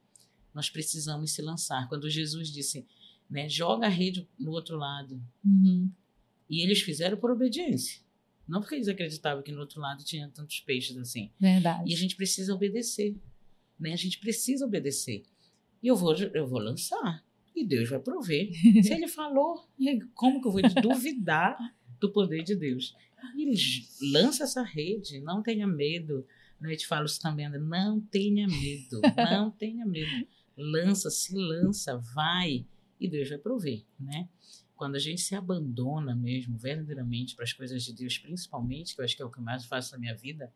Nós 0.53 0.69
precisamos 0.69 1.31
se 1.31 1.41
lançar. 1.41 1.89
Quando 1.89 2.11
Jesus 2.11 2.49
disse, 2.51 2.85
né, 3.31 3.49
joga 3.49 3.87
a 3.87 3.89
rede 3.89 4.27
no 4.37 4.51
outro 4.51 4.77
lado. 4.77 5.23
Uhum. 5.45 5.89
E 6.49 6.65
eles 6.65 6.81
fizeram 6.81 7.17
por 7.17 7.31
obediência. 7.31 8.01
Não 8.51 8.61
porque 8.61 8.75
eles 8.75 8.89
acreditavam 8.89 9.45
que 9.45 9.53
no 9.53 9.61
outro 9.61 9.81
lado 9.81 10.03
tinha 10.03 10.29
tantos 10.29 10.59
peixes 10.59 10.97
assim. 10.99 11.31
Verdade. 11.39 11.89
E 11.89 11.95
a 11.95 11.97
gente 11.97 12.17
precisa 12.17 12.53
obedecer. 12.53 13.17
Né? 13.79 13.93
A 13.93 13.97
gente 13.97 14.19
precisa 14.19 14.67
obedecer. 14.67 15.23
E 15.81 15.87
eu 15.87 15.95
vou, 15.95 16.13
eu 16.17 16.49
vou 16.49 16.59
lançar. 16.59 17.25
E 17.55 17.65
Deus 17.65 17.89
vai 17.89 18.01
prover. 18.01 18.51
Se 18.83 18.93
ele 18.93 19.07
falou, 19.07 19.69
como 20.15 20.43
que 20.43 20.49
eu 20.49 20.53
vou 20.53 20.63
duvidar 20.83 21.57
do 22.01 22.11
poder 22.13 22.43
de 22.43 22.57
Deus? 22.57 22.97
E 23.37 23.55
lança 24.11 24.43
essa 24.43 24.63
rede, 24.65 25.21
não 25.21 25.43
tenha 25.45 25.67
medo. 25.67 26.27
Né? 26.61 26.73
Eu 26.73 26.77
te 26.77 26.89
falo 26.89 27.07
isso 27.07 27.21
também, 27.21 27.49
não 27.49 28.01
tenha 28.01 28.49
medo, 28.49 29.01
não 29.17 29.51
tenha 29.53 29.87
medo. 29.87 30.27
Lança, 30.57 31.09
se 31.09 31.37
lança, 31.37 31.97
vai, 32.15 32.67
e 32.99 33.09
Deus 33.09 33.29
vai 33.29 33.39
prover, 33.39 33.85
né? 33.99 34.29
Quando 34.81 34.97
a 34.97 34.99
gente 34.99 35.21
se 35.21 35.35
abandona 35.35 36.17
mesmo, 36.17 36.57
verdadeiramente, 36.57 37.37
para 37.37 37.45
as 37.45 37.53
coisas 37.53 37.85
de 37.85 37.93
Deus, 37.93 38.17
principalmente, 38.17 38.95
que 38.95 39.01
eu 39.03 39.05
acho 39.05 39.15
que 39.15 39.21
é 39.21 39.27
o 39.27 39.31
que 39.31 39.39
mais 39.39 39.67
faço 39.67 39.93
na 39.93 39.99
minha 39.99 40.17
vida, 40.17 40.51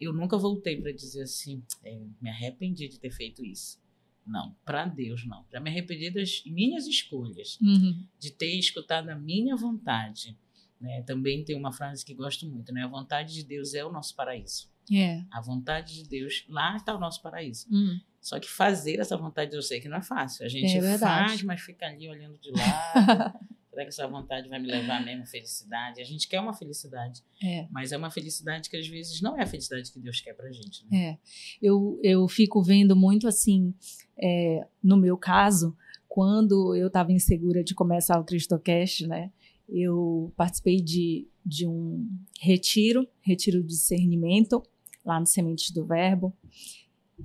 eu 0.00 0.10
nunca 0.10 0.38
voltei 0.38 0.80
para 0.80 0.90
dizer 0.90 1.24
assim, 1.24 1.62
é, 1.84 2.00
me 2.18 2.30
arrependi 2.30 2.88
de 2.88 2.98
ter 2.98 3.10
feito 3.10 3.44
isso. 3.44 3.78
Não, 4.26 4.56
para 4.64 4.86
Deus 4.86 5.26
não. 5.26 5.44
Para 5.44 5.60
me 5.60 5.68
arrepender 5.68 6.14
das 6.14 6.42
minhas 6.46 6.86
escolhas, 6.86 7.58
uhum. 7.60 8.06
de 8.18 8.30
ter 8.30 8.58
escutado 8.58 9.10
a 9.10 9.14
minha 9.14 9.54
vontade. 9.54 10.34
Né? 10.80 11.02
Também 11.02 11.44
tem 11.44 11.54
uma 11.54 11.72
frase 11.72 12.06
que 12.06 12.14
gosto 12.14 12.48
muito, 12.48 12.72
né? 12.72 12.84
A 12.84 12.88
vontade 12.88 13.34
de 13.34 13.44
Deus 13.44 13.74
é 13.74 13.84
o 13.84 13.92
nosso 13.92 14.16
paraíso. 14.16 14.70
Yeah. 14.90 15.26
A 15.30 15.42
vontade 15.42 16.02
de 16.02 16.08
Deus, 16.08 16.46
lá 16.48 16.74
está 16.74 16.96
o 16.96 16.98
nosso 16.98 17.20
paraíso. 17.20 17.66
Uhum. 17.70 18.00
Só 18.22 18.38
que 18.38 18.48
fazer 18.48 19.00
essa 19.00 19.16
vontade 19.16 19.54
eu 19.54 19.60
sei 19.60 19.80
que 19.80 19.88
não 19.88 19.96
é 19.98 20.02
fácil. 20.02 20.46
A 20.46 20.48
gente 20.48 20.74
É 20.78 20.96
faz, 20.96 21.42
mas 21.42 21.60
fica 21.60 21.86
ali 21.86 22.08
olhando 22.08 22.38
de 22.38 22.50
lado. 22.52 23.38
Será 23.68 23.82
que 23.84 23.88
essa 23.88 24.06
vontade 24.06 24.48
vai 24.50 24.60
me 24.60 24.66
levar 24.68 25.02
mesmo 25.04 25.22
à 25.22 25.26
felicidade? 25.26 26.00
A 26.00 26.04
gente 26.04 26.28
quer 26.28 26.38
uma 26.40 26.52
felicidade, 26.52 27.22
É. 27.42 27.66
mas 27.70 27.90
é 27.90 27.96
uma 27.96 28.10
felicidade 28.10 28.68
que 28.70 28.76
às 28.76 28.86
vezes 28.86 29.20
não 29.22 29.36
é 29.36 29.42
a 29.42 29.46
felicidade 29.46 29.90
que 29.90 29.98
Deus 29.98 30.20
quer 30.20 30.34
pra 30.34 30.52
gente. 30.52 30.84
Né? 30.90 31.04
É, 31.04 31.18
eu, 31.60 31.98
eu 32.02 32.28
fico 32.28 32.62
vendo 32.62 32.94
muito 32.94 33.26
assim, 33.26 33.74
é, 34.22 34.66
no 34.82 34.96
meu 34.98 35.16
caso, 35.16 35.74
quando 36.06 36.76
eu 36.76 36.88
estava 36.88 37.10
insegura 37.12 37.64
de 37.64 37.74
começar 37.74 38.20
o 38.20 38.24
Cristocast, 38.24 39.06
né? 39.06 39.32
Eu 39.66 40.30
participei 40.36 40.76
de, 40.76 41.26
de 41.44 41.66
um 41.66 42.06
retiro, 42.38 43.08
retiro 43.22 43.62
de 43.62 43.68
discernimento, 43.68 44.62
lá 45.02 45.18
no 45.18 45.26
Sementes 45.26 45.70
do 45.70 45.86
Verbo. 45.86 46.36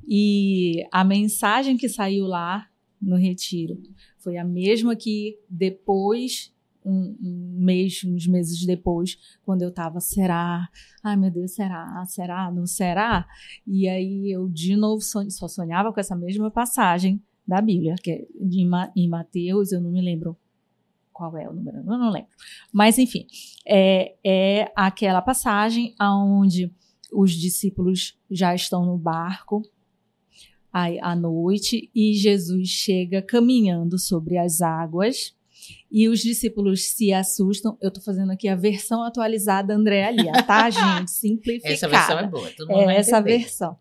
E 0.07 0.85
a 0.91 1.03
mensagem 1.03 1.77
que 1.77 1.87
saiu 1.87 2.25
lá 2.25 2.67
no 3.01 3.15
retiro 3.15 3.81
foi 4.17 4.37
a 4.37 4.43
mesma 4.43 4.95
que 4.95 5.37
depois, 5.49 6.53
um, 6.83 7.15
um 7.21 7.55
mês, 7.59 8.01
uns 8.03 8.27
meses 8.27 8.65
depois, 8.65 9.17
quando 9.43 9.61
eu 9.61 9.69
estava, 9.69 9.99
será? 9.99 10.67
Ai 11.03 11.15
meu 11.15 11.29
Deus, 11.31 11.51
será? 11.53 12.03
Será? 12.05 12.51
Não 12.51 12.65
será? 12.65 13.27
E 13.65 13.87
aí 13.87 14.31
eu 14.31 14.49
de 14.49 14.75
novo 14.75 15.01
son- 15.01 15.29
só 15.29 15.47
sonhava 15.47 15.93
com 15.93 15.99
essa 15.99 16.15
mesma 16.15 16.49
passagem 16.51 17.21
da 17.47 17.61
Bíblia, 17.61 17.95
que 18.01 18.11
é 18.11 18.27
de 18.41 18.67
em 18.95 19.07
Mateus, 19.07 19.71
eu 19.71 19.79
não 19.79 19.91
me 19.91 20.01
lembro 20.01 20.35
qual 21.13 21.35
é 21.37 21.49
o 21.49 21.53
número, 21.53 21.77
eu 21.77 21.83
não 21.83 22.11
lembro. 22.11 22.29
Mas 22.73 22.97
enfim, 22.97 23.25
é, 23.65 24.15
é 24.23 24.71
aquela 24.75 25.21
passagem 25.21 25.95
onde 25.99 26.71
os 27.13 27.31
discípulos 27.31 28.19
já 28.29 28.53
estão 28.53 28.85
no 28.85 28.97
barco 28.97 29.61
à 30.71 31.15
noite 31.15 31.89
e 31.95 32.13
Jesus 32.13 32.67
chega 32.69 33.21
caminhando 33.21 33.97
sobre 33.97 34.37
as 34.37 34.61
águas. 34.61 35.35
E 35.91 36.07
os 36.07 36.19
discípulos 36.19 36.89
se 36.91 37.11
assustam. 37.11 37.77
Eu 37.81 37.91
tô 37.91 37.99
fazendo 37.99 38.31
aqui 38.31 38.47
a 38.47 38.55
versão 38.55 39.03
atualizada 39.03 39.73
Andréa 39.73 40.11
Lia, 40.11 40.43
tá, 40.43 40.69
gente? 40.71 41.11
Simplificada. 41.11 41.73
Essa 41.73 41.87
versão 41.89 42.19
é 42.19 42.27
boa. 42.27 42.49
Todo 42.55 42.69
mundo 42.69 42.81
É 42.81 42.85
vai 42.85 42.95
essa 42.97 43.19
entender. 43.19 43.37
versão. 43.39 43.77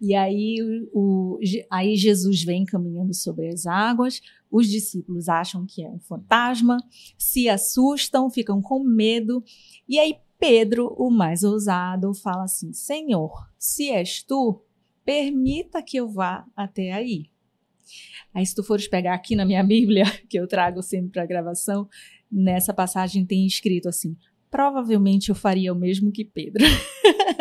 E 0.00 0.14
aí, 0.14 0.56
o, 0.92 1.38
aí 1.70 1.96
Jesus 1.96 2.42
vem 2.44 2.64
caminhando 2.64 3.12
sobre 3.12 3.48
as 3.48 3.66
águas, 3.66 4.20
os 4.50 4.68
discípulos 4.68 5.28
acham 5.28 5.66
que 5.66 5.84
é 5.84 5.88
um 5.90 5.98
fantasma, 5.98 6.78
se 7.18 7.48
assustam, 7.48 8.30
ficam 8.30 8.62
com 8.62 8.82
medo, 8.84 9.42
e 9.88 9.98
aí 9.98 10.16
Pedro, 10.38 10.94
o 10.96 11.10
mais 11.10 11.42
ousado, 11.42 12.14
fala 12.14 12.44
assim: 12.44 12.72
Senhor, 12.72 13.32
se 13.58 13.90
és 13.90 14.22
tu, 14.22 14.62
permita 15.08 15.82
que 15.82 15.96
eu 15.96 16.06
vá 16.06 16.46
até 16.54 16.92
aí. 16.92 17.30
Aí, 18.34 18.44
se 18.44 18.54
tu 18.54 18.62
fores 18.62 18.86
pegar 18.86 19.14
aqui 19.14 19.34
na 19.34 19.46
minha 19.46 19.64
Bíblia, 19.64 20.04
que 20.28 20.38
eu 20.38 20.46
trago 20.46 20.82
sempre 20.82 21.12
para 21.12 21.24
gravação, 21.24 21.88
nessa 22.30 22.74
passagem 22.74 23.24
tem 23.24 23.46
escrito 23.46 23.88
assim: 23.88 24.14
provavelmente 24.50 25.30
eu 25.30 25.34
faria 25.34 25.72
o 25.72 25.76
mesmo 25.76 26.12
que 26.12 26.26
Pedro. 26.26 26.62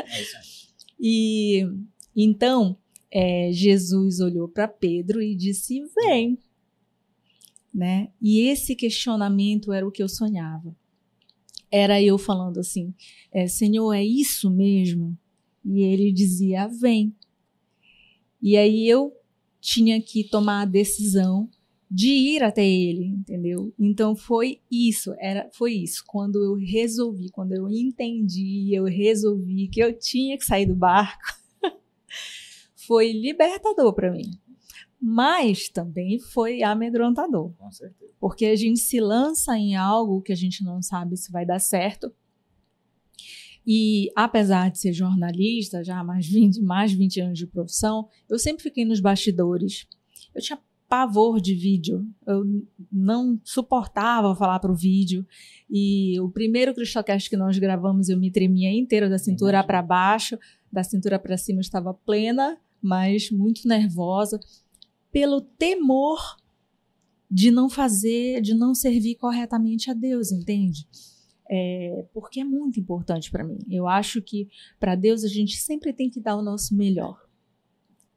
É 0.10 0.22
isso. 0.22 0.74
E 0.98 1.68
então 2.16 2.78
é, 3.12 3.52
Jesus 3.52 4.22
olhou 4.22 4.48
para 4.48 4.70
Pedro 4.70 5.22
e 5.22 5.36
disse: 5.36 5.84
Vem. 5.94 6.38
Né? 7.74 8.10
E 8.22 8.48
esse 8.48 8.74
questionamento 8.74 9.74
era 9.74 9.86
o 9.86 9.92
que 9.92 10.02
eu 10.02 10.08
sonhava. 10.08 10.74
Era 11.70 12.02
eu 12.02 12.18
falando 12.18 12.62
assim: 12.62 12.94
é, 13.34 13.48
Senhor, 13.48 13.92
é 13.92 14.04
isso 14.04 14.50
mesmo? 14.50 15.18
E 15.66 15.82
ele 15.82 16.14
dizia: 16.14 16.68
Vem. 16.68 17.14
E 18.42 18.56
aí 18.58 18.88
eu 18.88 19.14
tinha 19.60 20.02
que 20.02 20.24
tomar 20.24 20.62
a 20.62 20.66
decisão 20.66 21.50
de 21.90 22.10
ir 22.10 22.44
até 22.44 22.66
ele, 22.66 23.06
entendeu? 23.06 23.74
Então 23.80 24.16
foi 24.16 24.60
isso, 24.70 25.14
era 25.20 25.50
foi 25.54 25.74
isso. 25.74 26.04
Quando 26.06 26.44
eu 26.44 26.56
resolvi, 26.56 27.30
quando 27.30 27.54
eu 27.54 27.70
entendi, 27.70 28.74
eu 28.74 28.84
resolvi 28.84 29.68
que 29.70 29.80
eu 29.80 29.98
tinha 29.98 30.38
que 30.38 30.44
sair 30.46 30.66
do 30.66 30.76
barco, 30.76 31.24
foi 32.76 33.14
libertador 33.14 33.94
para 33.94 34.12
mim. 34.12 34.32
Mas 35.00 35.70
também 35.70 36.20
foi 36.20 36.64
amedrontador, 36.64 37.52
Com 37.58 37.72
certeza. 37.72 38.12
porque 38.20 38.48
a 38.48 38.56
gente 38.56 38.80
se 38.80 39.00
lança 39.00 39.56
em 39.58 39.76
algo 39.76 40.22
que 40.22 40.34
a 40.34 40.36
gente 40.36 40.64
não 40.64 40.82
sabe 40.82 41.16
se 41.16 41.32
vai 41.32 41.46
dar 41.46 41.60
certo. 41.60 42.12
E 43.70 44.10
apesar 44.16 44.72
de 44.72 44.80
ser 44.80 44.94
jornalista, 44.94 45.84
já 45.84 46.00
há 46.00 46.04
mais 46.04 46.26
20, 46.26 46.62
mais 46.62 46.94
20 46.94 47.20
anos 47.20 47.38
de 47.38 47.46
profissão, 47.46 48.08
eu 48.30 48.40
sempre 48.40 48.64
fiquei 48.64 48.86
nos 48.86 49.02
bastidores. 49.02 49.86
Eu 50.34 50.42
tinha 50.42 50.58
pavor 50.88 51.42
de 51.42 51.54
vídeo. 51.54 52.08
Eu 52.26 52.46
não 52.90 53.38
suportava 53.44 54.34
falar 54.36 54.60
para 54.60 54.72
o 54.72 54.76
vídeo. 54.76 55.28
E 55.70 56.18
o 56.22 56.30
primeiro 56.30 56.74
Cristocast 56.74 57.30
que 57.30 57.36
nós 57.36 57.58
gravamos, 57.58 58.08
eu 58.08 58.18
me 58.18 58.32
tremia 58.32 58.72
inteira 58.72 59.10
da 59.10 59.18
cintura 59.18 59.62
para 59.64 59.82
baixo, 59.82 60.40
da 60.72 60.82
cintura 60.84 61.20
para 61.20 61.38
cima 61.38 61.60
estava 61.60 61.94
plena, 61.94 62.58
mas 62.82 63.30
muito 63.32 63.68
nervosa, 63.68 64.40
pelo 65.12 65.42
temor 65.42 66.38
de 67.30 67.52
não 67.52 67.70
fazer, 67.70 68.40
de 68.42 68.54
não 68.54 68.74
servir 68.74 69.16
corretamente 69.16 69.92
a 69.92 69.94
Deus, 69.94 70.32
entende? 70.32 70.88
É, 71.50 72.06
porque 72.14 72.42
é 72.42 72.44
muito 72.44 72.80
importante 72.80 73.32
para 73.32 73.44
mim. 73.44 73.60
Eu 73.70 73.88
acho 73.88 74.22
que 74.22 74.50
para 74.80 74.96
Deus 74.96 75.24
a 75.24 75.28
gente 75.28 75.58
sempre 75.58 75.94
tem 75.94 76.10
que 76.10 76.20
dar 76.20 76.36
o 76.36 76.42
nosso 76.42 76.76
melhor, 76.76 77.26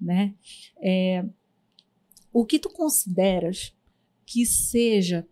né? 0.00 0.34
É, 0.82 1.24
o 2.32 2.44
que 2.44 2.58
tu 2.58 2.68
consideras 2.70 3.74
que 4.26 4.44
seja 4.46 5.26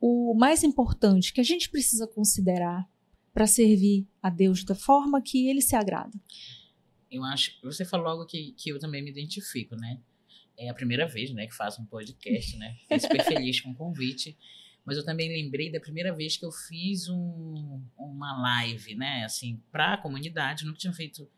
o 0.00 0.34
mais 0.34 0.62
importante 0.62 1.32
que 1.32 1.40
a 1.40 1.44
gente 1.44 1.68
precisa 1.68 2.06
considerar 2.06 2.88
para 3.32 3.46
servir 3.46 4.06
a 4.22 4.30
Deus 4.30 4.64
da 4.64 4.74
forma 4.74 5.22
que 5.22 5.48
Ele 5.48 5.60
se 5.60 5.76
agrada? 5.76 6.18
Eu 7.10 7.24
acho. 7.24 7.52
Você 7.62 7.84
falou 7.84 8.06
algo 8.06 8.26
que, 8.26 8.52
que 8.52 8.70
eu 8.70 8.78
também 8.78 9.02
me 9.02 9.10
identifico, 9.10 9.76
né? 9.76 10.00
É 10.56 10.68
a 10.68 10.74
primeira 10.74 11.06
vez, 11.06 11.32
né, 11.32 11.46
que 11.46 11.54
faço 11.54 11.80
um 11.80 11.86
podcast, 11.86 12.56
né? 12.56 12.76
Fiquei 12.82 12.98
super 13.00 13.24
feliz 13.24 13.60
com 13.60 13.70
o 13.70 13.74
convite. 13.74 14.36
Mas 14.84 14.96
eu 14.96 15.04
também 15.04 15.28
lembrei 15.28 15.70
da 15.70 15.78
primeira 15.80 16.14
vez 16.14 16.36
que 16.36 16.44
eu 16.44 16.50
fiz 16.50 17.08
um, 17.08 17.82
uma 17.96 18.40
live, 18.42 18.94
né? 18.94 19.24
Assim, 19.24 19.62
para 19.70 19.94
a 19.94 19.98
comunidade. 19.98 20.64
Nunca 20.64 20.78
tinha 20.78 20.92
feito 20.92 21.30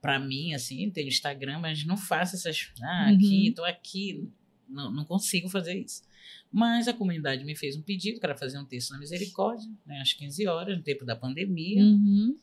para 0.00 0.18
mim, 0.18 0.52
assim, 0.52 0.90
tenho 0.90 1.08
Instagram, 1.08 1.60
mas 1.60 1.84
não 1.84 1.96
faço 1.96 2.36
essas. 2.36 2.72
Ah, 2.82 3.06
Uhum. 3.08 3.16
aqui, 3.16 3.52
tô 3.54 3.64
aqui. 3.64 4.30
Não, 4.68 4.90
não 4.90 5.04
consigo 5.04 5.48
fazer 5.48 5.78
isso. 5.78 6.02
Mas 6.50 6.88
a 6.88 6.92
comunidade 6.92 7.44
me 7.44 7.54
fez 7.56 7.76
um 7.76 7.82
pedido, 7.82 8.18
que 8.18 8.26
era 8.26 8.36
fazer 8.36 8.58
um 8.58 8.64
texto 8.64 8.90
na 8.90 8.98
misericórdia, 8.98 9.70
né? 9.86 10.00
Às 10.00 10.12
15 10.12 10.46
horas, 10.46 10.76
no 10.76 10.82
tempo 10.82 11.04
da 11.04 11.14
pandemia. 11.16 11.82
Uhum. 11.84 12.38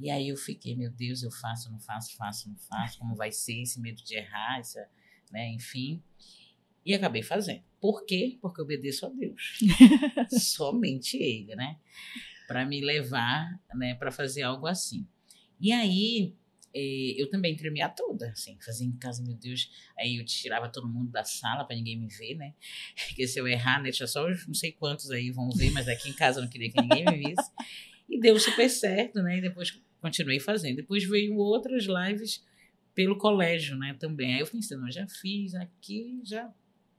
E 0.00 0.10
aí 0.10 0.28
eu 0.28 0.36
fiquei, 0.36 0.76
meu 0.76 0.90
Deus, 0.90 1.22
eu 1.22 1.30
faço, 1.30 1.70
não 1.70 1.80
faço, 1.80 2.16
faço, 2.16 2.48
não 2.48 2.56
faço, 2.56 2.98
como 2.98 3.16
vai 3.16 3.32
ser 3.32 3.60
esse 3.62 3.80
medo 3.80 4.02
de 4.04 4.14
errar, 4.16 4.60
essa, 4.60 4.88
né, 5.32 5.50
enfim. 5.50 6.00
E 6.86 6.94
acabei 6.94 7.22
fazendo. 7.22 7.62
Por 7.80 8.04
quê? 8.04 8.38
Porque 8.40 8.60
eu 8.60 8.64
obedeço 8.64 9.06
a 9.06 9.08
Deus. 9.08 9.58
Somente 10.30 11.16
Ele, 11.16 11.54
né? 11.54 11.78
Para 12.46 12.64
me 12.64 12.80
levar, 12.80 13.60
né, 13.74 13.94
para 13.94 14.10
fazer 14.10 14.42
algo 14.42 14.66
assim. 14.66 15.06
E 15.60 15.72
aí 15.72 16.34
eh, 16.74 17.14
eu 17.16 17.28
também 17.30 17.56
tremia 17.56 17.88
toda, 17.88 18.30
assim, 18.30 18.58
fazia 18.64 18.86
em 18.86 18.96
casa, 18.96 19.22
meu 19.22 19.34
Deus. 19.34 19.70
Aí 19.98 20.16
eu 20.16 20.24
tirava 20.24 20.68
todo 20.68 20.88
mundo 20.88 21.10
da 21.10 21.24
sala 21.24 21.64
para 21.64 21.76
ninguém 21.76 21.98
me 21.98 22.08
ver, 22.08 22.34
né? 22.34 22.54
Porque 23.08 23.26
se 23.26 23.38
eu 23.38 23.46
errar, 23.46 23.82
né, 23.82 23.90
tinha 23.90 24.06
só 24.06 24.28
os 24.28 24.46
não 24.46 24.54
sei 24.54 24.72
quantos 24.72 25.10
aí 25.10 25.30
vão 25.30 25.50
ver, 25.50 25.70
mas 25.70 25.88
aqui 25.88 26.08
em 26.08 26.14
casa 26.14 26.38
eu 26.38 26.44
não 26.44 26.50
queria 26.50 26.70
que 26.70 26.80
ninguém 26.80 27.04
me 27.04 27.18
visse. 27.18 27.50
E 28.08 28.18
deu 28.20 28.38
super 28.38 28.68
certo, 28.70 29.22
né? 29.22 29.38
E 29.38 29.40
depois 29.42 29.78
continuei 30.00 30.40
fazendo. 30.40 30.76
Depois 30.76 31.04
veio 31.04 31.36
outras 31.36 31.84
lives 31.84 32.42
pelo 32.94 33.16
colégio, 33.18 33.76
né, 33.76 33.94
também. 33.98 34.34
Aí 34.34 34.40
eu 34.40 34.46
pensei, 34.46 34.76
não, 34.76 34.90
já 34.90 35.06
fiz 35.06 35.54
aqui, 35.54 36.20
já 36.24 36.52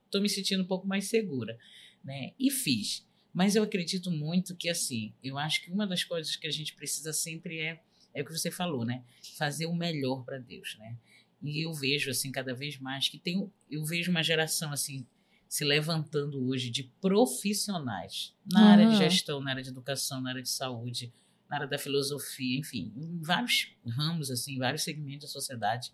tô 0.09 0.19
me 0.21 0.29
sentindo 0.29 0.63
um 0.63 0.67
pouco 0.67 0.87
mais 0.87 1.07
segura, 1.07 1.57
né? 2.03 2.33
E 2.39 2.49
fiz. 2.51 3.05
Mas 3.33 3.55
eu 3.55 3.63
acredito 3.63 4.11
muito 4.11 4.55
que, 4.55 4.69
assim, 4.69 5.13
eu 5.23 5.37
acho 5.37 5.63
que 5.63 5.71
uma 5.71 5.85
das 5.85 6.03
coisas 6.03 6.35
que 6.35 6.47
a 6.47 6.51
gente 6.51 6.75
precisa 6.75 7.13
sempre 7.13 7.59
é, 7.59 7.81
é 8.13 8.21
o 8.21 8.25
que 8.25 8.31
você 8.31 8.49
falou, 8.49 8.83
né? 8.83 9.03
Fazer 9.37 9.65
o 9.67 9.75
melhor 9.75 10.23
para 10.23 10.39
Deus, 10.39 10.75
né? 10.79 10.97
E 11.41 11.65
eu 11.65 11.73
vejo, 11.73 12.09
assim, 12.09 12.31
cada 12.31 12.53
vez 12.53 12.77
mais 12.79 13.07
que 13.07 13.17
tem, 13.17 13.49
eu 13.69 13.85
vejo 13.85 14.11
uma 14.11 14.23
geração, 14.23 14.71
assim, 14.71 15.05
se 15.47 15.63
levantando 15.63 16.45
hoje 16.47 16.69
de 16.69 16.83
profissionais 17.01 18.35
na 18.51 18.71
área 18.71 18.89
de 18.89 18.97
gestão, 18.97 19.39
na 19.41 19.51
área 19.51 19.63
de 19.63 19.69
educação, 19.69 20.21
na 20.21 20.29
área 20.31 20.43
de 20.43 20.49
saúde, 20.49 21.11
na 21.49 21.57
área 21.57 21.67
da 21.67 21.77
filosofia, 21.77 22.59
enfim, 22.59 22.93
em 22.95 23.19
vários 23.19 23.75
ramos, 23.87 24.29
assim, 24.29 24.57
vários 24.57 24.83
segmentos 24.83 25.27
da 25.27 25.31
sociedade, 25.31 25.91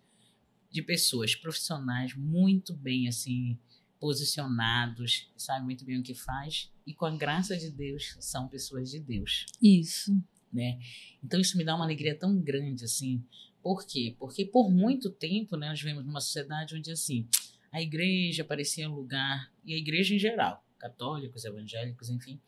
de 0.70 0.82
pessoas 0.82 1.34
profissionais 1.34 2.14
muito 2.14 2.74
bem, 2.74 3.08
assim, 3.08 3.58
posicionados, 3.98 5.30
sabem 5.36 5.64
muito 5.64 5.84
bem 5.84 5.98
o 5.98 6.02
que 6.02 6.14
faz, 6.14 6.70
e 6.86 6.94
com 6.94 7.06
a 7.06 7.16
graça 7.16 7.56
de 7.56 7.70
Deus, 7.70 8.16
são 8.20 8.48
pessoas 8.48 8.90
de 8.90 9.00
Deus, 9.00 9.46
Isso. 9.62 10.12
né? 10.52 10.78
Então 11.22 11.40
isso 11.40 11.56
me 11.56 11.64
dá 11.64 11.74
uma 11.74 11.84
alegria 11.84 12.16
tão 12.18 12.38
grande, 12.40 12.84
assim, 12.84 13.24
Por 13.62 13.84
quê? 13.84 14.14
Porque 14.18 14.44
por 14.44 14.70
muito 14.70 15.10
tempo, 15.10 15.56
né, 15.56 15.68
nós 15.68 15.80
vivemos 15.80 16.04
numa 16.04 16.20
sociedade 16.20 16.76
onde 16.76 16.92
assim, 16.92 17.26
a 17.72 17.82
igreja 17.82 18.44
parecia 18.44 18.88
um 18.88 18.94
lugar, 18.94 19.52
e 19.64 19.74
a 19.74 19.76
igreja 19.76 20.14
em 20.14 20.18
geral, 20.18 20.64
católicos, 20.78 21.44
evangélicos, 21.44 22.08
enfim, 22.08 22.40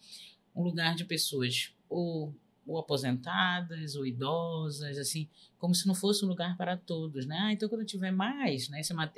um 0.55 0.63
lugar 0.63 0.95
de 0.95 1.05
pessoas 1.05 1.75
ou, 1.89 2.35
ou 2.69 2.79
aposentadas 2.79 3.97
ou 3.97 4.07
idosas, 4.07 4.99
assim, 4.99 5.27
como 5.57 5.75
se 5.75 5.87
não 5.87 5.95
fosse 5.95 6.23
um 6.25 6.29
lugar 6.29 6.55
para 6.57 6.77
todos, 6.77 7.27
né? 7.27 7.39
Ah, 7.41 7.53
então 7.53 7.69
quando 7.69 7.85
tiver 7.85 8.11
mais, 8.11 8.69
né? 8.69 8.83
Isso 8.83 8.93
é 8.93 8.95
uma, 8.95 9.11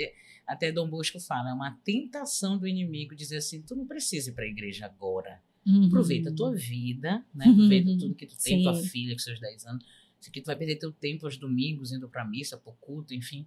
até 0.46 0.70
Dom 0.70 0.88
Bosco 0.88 1.18
fala, 1.18 1.50
é 1.50 1.52
uma 1.52 1.72
tentação 1.84 2.56
do 2.56 2.66
inimigo 2.66 3.14
dizer 3.14 3.38
assim, 3.38 3.60
tu 3.60 3.74
não 3.74 3.86
precisa 3.86 4.30
ir 4.30 4.34
para 4.34 4.44
a 4.44 4.48
igreja 4.48 4.86
agora. 4.86 5.42
Uhum. 5.66 5.88
Aproveita 5.88 6.30
a 6.30 6.34
tua 6.34 6.54
vida, 6.54 7.24
né? 7.34 7.46
Aproveita 7.46 7.90
uhum. 7.90 7.98
tudo 7.98 8.14
que 8.14 8.26
tu 8.26 8.36
tem, 8.40 8.58
Sim. 8.58 8.62
tua 8.62 8.74
filha 8.74 9.14
com 9.14 9.18
seus 9.18 9.40
10 9.40 9.66
anos. 9.66 9.84
Isso 10.20 10.30
aqui 10.30 10.40
tu 10.40 10.46
vai 10.46 10.56
perder 10.56 10.76
teu 10.76 10.92
tempo 10.92 11.26
aos 11.26 11.36
domingos, 11.36 11.90
indo 11.90 12.08
para 12.08 12.24
missa, 12.24 12.56
para 12.56 12.72
culto, 12.74 13.12
enfim. 13.12 13.46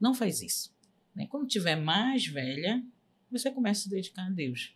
Não 0.00 0.12
faz 0.12 0.42
isso. 0.42 0.74
Né? 1.14 1.26
Quando 1.28 1.46
tiver 1.46 1.76
mais 1.76 2.26
velha, 2.26 2.84
você 3.30 3.50
começa 3.50 3.80
a 3.80 3.82
se 3.84 3.90
dedicar 3.90 4.26
a 4.26 4.30
Deus. 4.30 4.74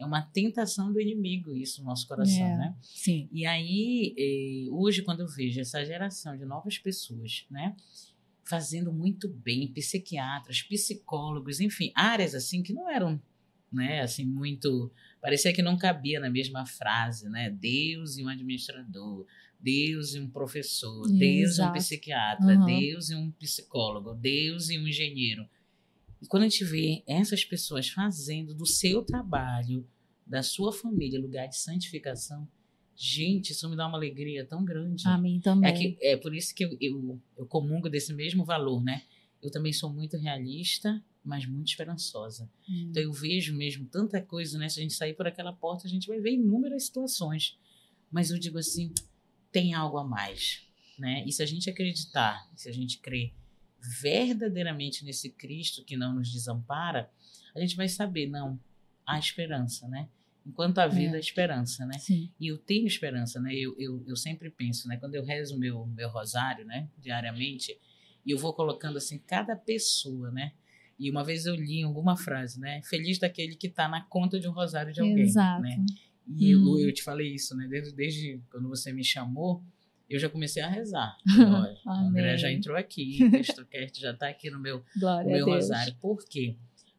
É 0.00 0.04
uma 0.06 0.22
tentação 0.22 0.90
do 0.90 0.98
inimigo 0.98 1.54
isso 1.54 1.82
no 1.82 1.88
nosso 1.88 2.08
coração, 2.08 2.42
é, 2.42 2.56
né? 2.56 2.74
Sim. 2.80 3.28
E 3.30 3.44
aí, 3.44 4.14
eh, 4.16 4.70
hoje, 4.70 5.02
quando 5.02 5.20
eu 5.20 5.28
vejo 5.28 5.60
essa 5.60 5.84
geração 5.84 6.38
de 6.38 6.46
novas 6.46 6.78
pessoas, 6.78 7.44
né? 7.50 7.76
Fazendo 8.42 8.90
muito 8.90 9.28
bem, 9.28 9.68
psiquiatras, 9.68 10.62
psicólogos, 10.62 11.60
enfim, 11.60 11.92
áreas 11.94 12.34
assim 12.34 12.62
que 12.62 12.72
não 12.72 12.88
eram, 12.88 13.20
né? 13.70 14.00
Assim, 14.00 14.24
muito... 14.24 14.90
Parecia 15.20 15.52
que 15.52 15.60
não 15.60 15.76
cabia 15.76 16.18
na 16.18 16.30
mesma 16.30 16.64
frase, 16.64 17.28
né? 17.28 17.50
Deus 17.50 18.16
e 18.16 18.24
um 18.24 18.28
administrador, 18.28 19.26
Deus 19.60 20.14
e 20.14 20.20
um 20.20 20.30
professor, 20.30 21.04
Exato. 21.04 21.18
Deus 21.18 21.58
e 21.58 21.62
um 21.62 21.72
psiquiatra, 21.72 22.58
uhum. 22.58 22.64
Deus 22.64 23.10
e 23.10 23.14
um 23.14 23.30
psicólogo, 23.32 24.14
Deus 24.14 24.70
e 24.70 24.78
um 24.78 24.88
engenheiro. 24.88 25.46
E 26.22 26.26
quando 26.26 26.42
a 26.42 26.48
gente 26.48 26.64
vê 26.64 27.02
essas 27.06 27.44
pessoas 27.44 27.88
fazendo 27.88 28.54
do 28.54 28.66
seu 28.66 29.02
trabalho, 29.02 29.88
da 30.26 30.42
sua 30.42 30.72
família, 30.72 31.20
lugar 31.20 31.46
de 31.46 31.56
santificação, 31.56 32.46
gente, 32.94 33.52
isso 33.52 33.68
me 33.68 33.76
dá 33.76 33.86
uma 33.86 33.96
alegria 33.96 34.44
tão 34.44 34.64
grande. 34.64 35.08
A 35.08 35.16
mim 35.16 35.40
também. 35.40 35.70
É, 35.70 35.72
que, 35.72 35.98
é 36.00 36.16
por 36.16 36.34
isso 36.34 36.54
que 36.54 36.64
eu, 36.64 36.76
eu, 36.80 37.20
eu 37.38 37.46
comungo 37.46 37.88
desse 37.88 38.12
mesmo 38.12 38.44
valor, 38.44 38.82
né? 38.82 39.02
Eu 39.42 39.50
também 39.50 39.72
sou 39.72 39.90
muito 39.90 40.18
realista, 40.18 41.02
mas 41.24 41.46
muito 41.46 41.68
esperançosa. 41.68 42.50
Hum. 42.68 42.88
Então 42.90 43.02
eu 43.02 43.12
vejo 43.12 43.56
mesmo 43.56 43.86
tanta 43.86 44.20
coisa, 44.20 44.58
né? 44.58 44.68
Se 44.68 44.78
a 44.78 44.82
gente 44.82 44.94
sair 44.94 45.14
por 45.14 45.26
aquela 45.26 45.52
porta, 45.52 45.86
a 45.86 45.90
gente 45.90 46.06
vai 46.06 46.20
ver 46.20 46.32
inúmeras 46.32 46.84
situações. 46.84 47.58
Mas 48.10 48.30
eu 48.30 48.38
digo 48.38 48.58
assim, 48.58 48.92
tem 49.50 49.72
algo 49.72 49.96
a 49.96 50.04
mais, 50.04 50.66
né? 50.98 51.24
E 51.26 51.32
se 51.32 51.42
a 51.42 51.46
gente 51.46 51.70
acreditar, 51.70 52.48
se 52.54 52.68
a 52.68 52.72
gente 52.72 52.98
crer 52.98 53.32
verdadeiramente 53.80 55.04
nesse 55.04 55.30
Cristo 55.30 55.84
que 55.84 55.96
não 55.96 56.14
nos 56.14 56.30
desampara, 56.30 57.10
a 57.54 57.60
gente 57.60 57.76
vai 57.76 57.88
saber, 57.88 58.28
não, 58.28 58.58
há 59.06 59.18
esperança, 59.18 59.88
né? 59.88 60.08
Enquanto 60.46 60.78
a 60.78 60.86
vida, 60.86 61.14
é. 61.14 61.16
a 61.16 61.20
esperança, 61.20 61.84
né? 61.84 61.98
Sim. 61.98 62.30
E 62.40 62.48
eu 62.48 62.58
tenho 62.58 62.86
esperança, 62.86 63.40
né? 63.40 63.54
Eu, 63.54 63.74
eu, 63.78 64.02
eu 64.06 64.16
sempre 64.16 64.50
penso, 64.50 64.88
né? 64.88 64.96
Quando 64.96 65.14
eu 65.14 65.24
rezo 65.24 65.58
meu, 65.58 65.86
meu 65.86 66.08
rosário, 66.08 66.64
né? 66.64 66.88
Diariamente, 66.98 67.78
e 68.24 68.30
eu 68.30 68.38
vou 68.38 68.52
colocando, 68.52 68.96
assim, 68.96 69.18
cada 69.18 69.54
pessoa, 69.54 70.30
né? 70.30 70.52
E 70.98 71.10
uma 71.10 71.24
vez 71.24 71.46
eu 71.46 71.54
li 71.54 71.82
alguma 71.82 72.16
frase, 72.16 72.60
né? 72.60 72.80
Feliz 72.84 73.18
daquele 73.18 73.54
que 73.54 73.66
está 73.66 73.88
na 73.88 74.02
conta 74.02 74.38
de 74.38 74.48
um 74.48 74.52
rosário 74.52 74.92
de 74.92 75.00
alguém, 75.00 75.20
Exato. 75.20 75.62
né? 75.62 75.84
E 76.28 76.54
hum. 76.54 76.78
eu, 76.78 76.88
eu 76.88 76.94
te 76.94 77.02
falei 77.02 77.34
isso, 77.34 77.56
né? 77.56 77.66
Desde, 77.68 77.94
desde 77.94 78.40
quando 78.50 78.68
você 78.68 78.92
me 78.92 79.04
chamou, 79.04 79.62
eu 80.10 80.18
já 80.18 80.28
comecei 80.28 80.60
a 80.60 80.68
rezar. 80.68 81.16
A 81.86 82.00
André 82.00 82.36
já 82.36 82.50
entrou 82.50 82.76
aqui, 82.76 83.24
o 83.24 83.30
Textocast 83.30 84.00
já 84.00 84.10
está 84.10 84.28
aqui 84.28 84.50
no 84.50 84.58
meu, 84.58 84.84
no 84.96 85.24
meu 85.24 85.46
rosário. 85.46 85.94
Por 86.00 86.24
quê? 86.28 86.56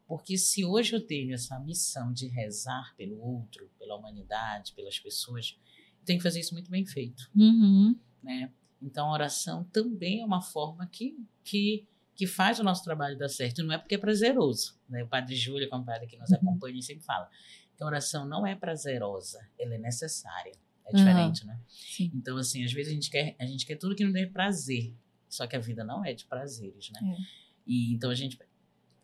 Porque 0.08 0.38
se 0.38 0.66
hoje 0.66 0.94
eu 0.96 1.06
tenho 1.06 1.34
essa 1.34 1.60
missão 1.60 2.12
de 2.12 2.28
rezar 2.28 2.96
pelo 2.96 3.22
outro, 3.22 3.70
pela 3.78 3.96
humanidade, 3.96 4.74
pelas 4.74 4.98
pessoas, 4.98 5.58
eu 6.00 6.06
tenho 6.06 6.20
que 6.20 6.24
fazer 6.24 6.40
isso 6.40 6.54
muito 6.54 6.72
bem 6.72 6.86
feito. 6.86 7.30
Uhum. 7.36 7.98
Né? 8.24 8.52
Então, 8.82 9.10
a 9.10 9.14
oração 9.14 9.64
também 9.66 10.22
é 10.22 10.26
uma 10.26 10.42
forma 10.42 10.88
que, 10.88 11.16
que, 11.44 11.88
que 12.16 12.26
faz 12.26 12.60
o 12.60 12.64
nosso 12.64 12.84
trabalho 12.84 13.18
dar 13.18 13.30
certo. 13.30 13.64
Não 13.64 13.74
é 13.74 13.78
porque 13.78 13.96
é 13.96 13.98
prazeroso. 13.98 14.78
Né? 14.90 15.04
O 15.04 15.08
padre 15.08 15.36
Júlio, 15.36 15.68
que 15.68 15.74
é 15.74 15.78
um 15.78 15.84
padre 15.84 16.08
que 16.08 16.18
nos 16.18 16.30
uhum. 16.30 16.38
acompanha, 16.38 16.82
sempre 16.82 17.06
fala 17.06 17.30
que 17.78 17.84
a 17.84 17.88
oração 17.88 18.26
não 18.26 18.46
é 18.46 18.56
prazerosa, 18.56 19.40
ela 19.58 19.76
é 19.76 19.78
necessária. 19.78 20.54
É 20.94 20.98
diferente, 20.98 21.46
né? 21.46 21.60
Sim. 21.68 22.12
Então, 22.14 22.38
assim, 22.38 22.64
às 22.64 22.72
vezes 22.72 22.92
a 22.92 22.96
gente 22.96 23.10
quer, 23.10 23.36
a 23.40 23.46
gente 23.46 23.66
quer 23.66 23.76
tudo 23.76 23.96
que 23.96 24.04
não 24.04 24.12
dê 24.12 24.28
prazer. 24.28 24.94
Só 25.28 25.48
que 25.48 25.56
a 25.56 25.60
vida 25.60 25.84
não 25.84 26.04
é 26.04 26.14
de 26.14 26.26
prazeres, 26.26 26.90
né? 26.92 27.00
É. 27.04 27.18
E 27.66 27.94
então 27.94 28.10
a 28.10 28.16
gente, 28.16 28.38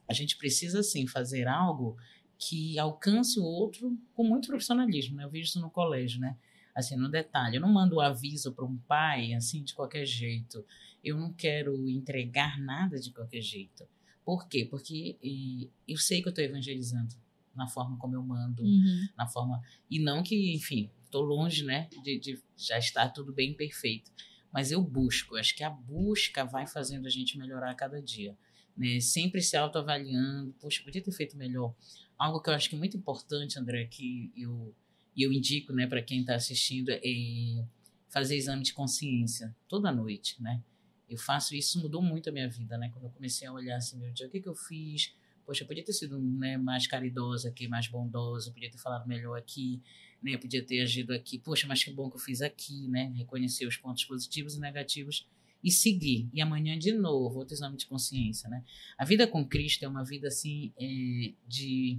a 0.07 0.13
gente 0.13 0.37
precisa, 0.37 0.79
assim, 0.79 1.07
fazer 1.07 1.47
algo 1.47 1.97
que 2.37 2.77
alcance 2.77 3.39
o 3.39 3.43
outro 3.43 3.97
com 4.13 4.23
muito 4.23 4.47
profissionalismo, 4.47 5.15
né? 5.15 5.23
Eu 5.23 5.29
vejo 5.29 5.45
isso 5.45 5.61
no 5.61 5.69
colégio, 5.69 6.19
né? 6.19 6.37
Assim, 6.75 6.95
no 6.95 7.09
detalhe, 7.09 7.57
eu 7.57 7.61
não 7.61 7.71
mando 7.71 7.95
o 7.95 8.01
aviso 8.01 8.51
para 8.51 8.65
um 8.65 8.77
pai, 8.77 9.33
assim, 9.33 9.63
de 9.63 9.73
qualquer 9.73 10.05
jeito. 10.05 10.63
Eu 11.03 11.17
não 11.17 11.33
quero 11.33 11.89
entregar 11.89 12.59
nada 12.59 12.99
de 12.99 13.11
qualquer 13.11 13.41
jeito. 13.41 13.87
Por 14.23 14.47
quê? 14.47 14.67
Porque 14.69 15.17
e, 15.23 15.69
eu 15.87 15.97
sei 15.97 16.21
que 16.21 16.27
eu 16.27 16.31
estou 16.31 16.43
evangelizando 16.43 17.15
na 17.55 17.67
forma 17.67 17.97
como 17.97 18.13
eu 18.13 18.21
mando, 18.21 18.61
uhum. 18.61 19.07
na 19.17 19.25
forma. 19.25 19.59
E 19.89 19.97
não 19.99 20.21
que, 20.21 20.53
enfim, 20.53 20.91
estou 21.07 21.21
longe, 21.21 21.63
né, 21.63 21.89
de, 22.03 22.19
de, 22.19 22.41
já 22.55 22.77
estar 22.77 23.09
tudo 23.09 23.33
bem 23.33 23.53
perfeito. 23.53 24.11
Mas 24.51 24.71
eu 24.71 24.81
busco, 24.81 25.35
acho 25.35 25.55
que 25.55 25.63
a 25.63 25.69
busca 25.69 26.45
vai 26.45 26.67
fazendo 26.67 27.05
a 27.05 27.09
gente 27.09 27.37
melhorar 27.37 27.71
a 27.71 27.75
cada 27.75 28.01
dia. 28.01 28.37
Né? 28.75 28.99
Sempre 28.99 29.41
se 29.41 29.57
autoavaliando, 29.57 30.53
poxa, 30.59 30.83
podia 30.83 31.01
ter 31.01 31.11
feito 31.11 31.35
melhor. 31.35 31.75
Algo 32.17 32.41
que 32.41 32.49
eu 32.49 32.53
acho 32.53 32.69
que 32.69 32.75
é 32.75 32.77
muito 32.77 32.95
importante, 32.95 33.59
André, 33.59 33.85
que 33.85 34.31
eu, 34.35 34.73
eu 35.15 35.33
indico 35.33 35.73
né, 35.73 35.87
para 35.87 36.01
quem 36.01 36.21
está 36.21 36.35
assistindo, 36.35 36.89
é 36.89 37.65
fazer 38.09 38.35
exame 38.35 38.63
de 38.63 38.73
consciência 38.73 39.55
toda 39.67 39.91
noite, 39.91 40.41
né? 40.41 40.63
Eu 41.09 41.17
faço 41.17 41.55
isso, 41.55 41.81
mudou 41.81 42.01
muito 42.01 42.29
a 42.29 42.31
minha 42.31 42.49
vida, 42.49 42.77
né? 42.77 42.89
Quando 42.89 43.05
eu 43.05 43.11
comecei 43.11 43.47
a 43.47 43.53
olhar 43.53 43.77
assim, 43.77 43.97
meu 43.97 44.11
dia, 44.11 44.27
o 44.27 44.29
que, 44.29 44.41
que 44.41 44.49
eu 44.49 44.55
fiz? 44.55 45.13
Poxa, 45.47 45.63
eu 45.63 45.67
podia 45.67 45.83
ter 45.83 45.93
sido 45.93 46.19
né, 46.19 46.57
mais 46.57 46.87
caridosa 46.87 47.47
aqui, 47.47 47.69
mais 47.69 47.87
bondosa, 47.87 48.51
podia 48.51 48.69
ter 48.69 48.77
falado 48.77 49.07
melhor 49.07 49.37
aqui, 49.37 49.81
né? 50.21 50.35
Podia 50.35 50.61
ter 50.61 50.81
agido 50.81 51.13
aqui, 51.13 51.39
poxa, 51.39 51.65
mas 51.65 51.81
que 51.81 51.89
bom 51.89 52.09
que 52.09 52.17
eu 52.17 52.19
fiz 52.19 52.41
aqui, 52.41 52.85
né? 52.89 53.13
Reconhecer 53.15 53.65
os 53.65 53.77
pontos 53.77 54.03
positivos 54.03 54.55
e 54.55 54.59
negativos 54.59 55.25
e 55.63 55.71
seguir. 55.71 56.29
E 56.33 56.41
amanhã 56.41 56.77
de 56.77 56.91
novo, 56.91 57.39
outro 57.39 57.53
exame 57.53 57.77
de 57.77 57.85
consciência, 57.85 58.49
né? 58.49 58.61
A 58.97 59.05
vida 59.05 59.25
com 59.25 59.47
Cristo 59.47 59.85
é 59.85 59.87
uma 59.87 60.03
vida 60.03 60.27
assim 60.27 60.73
é, 60.77 61.33
de 61.47 61.97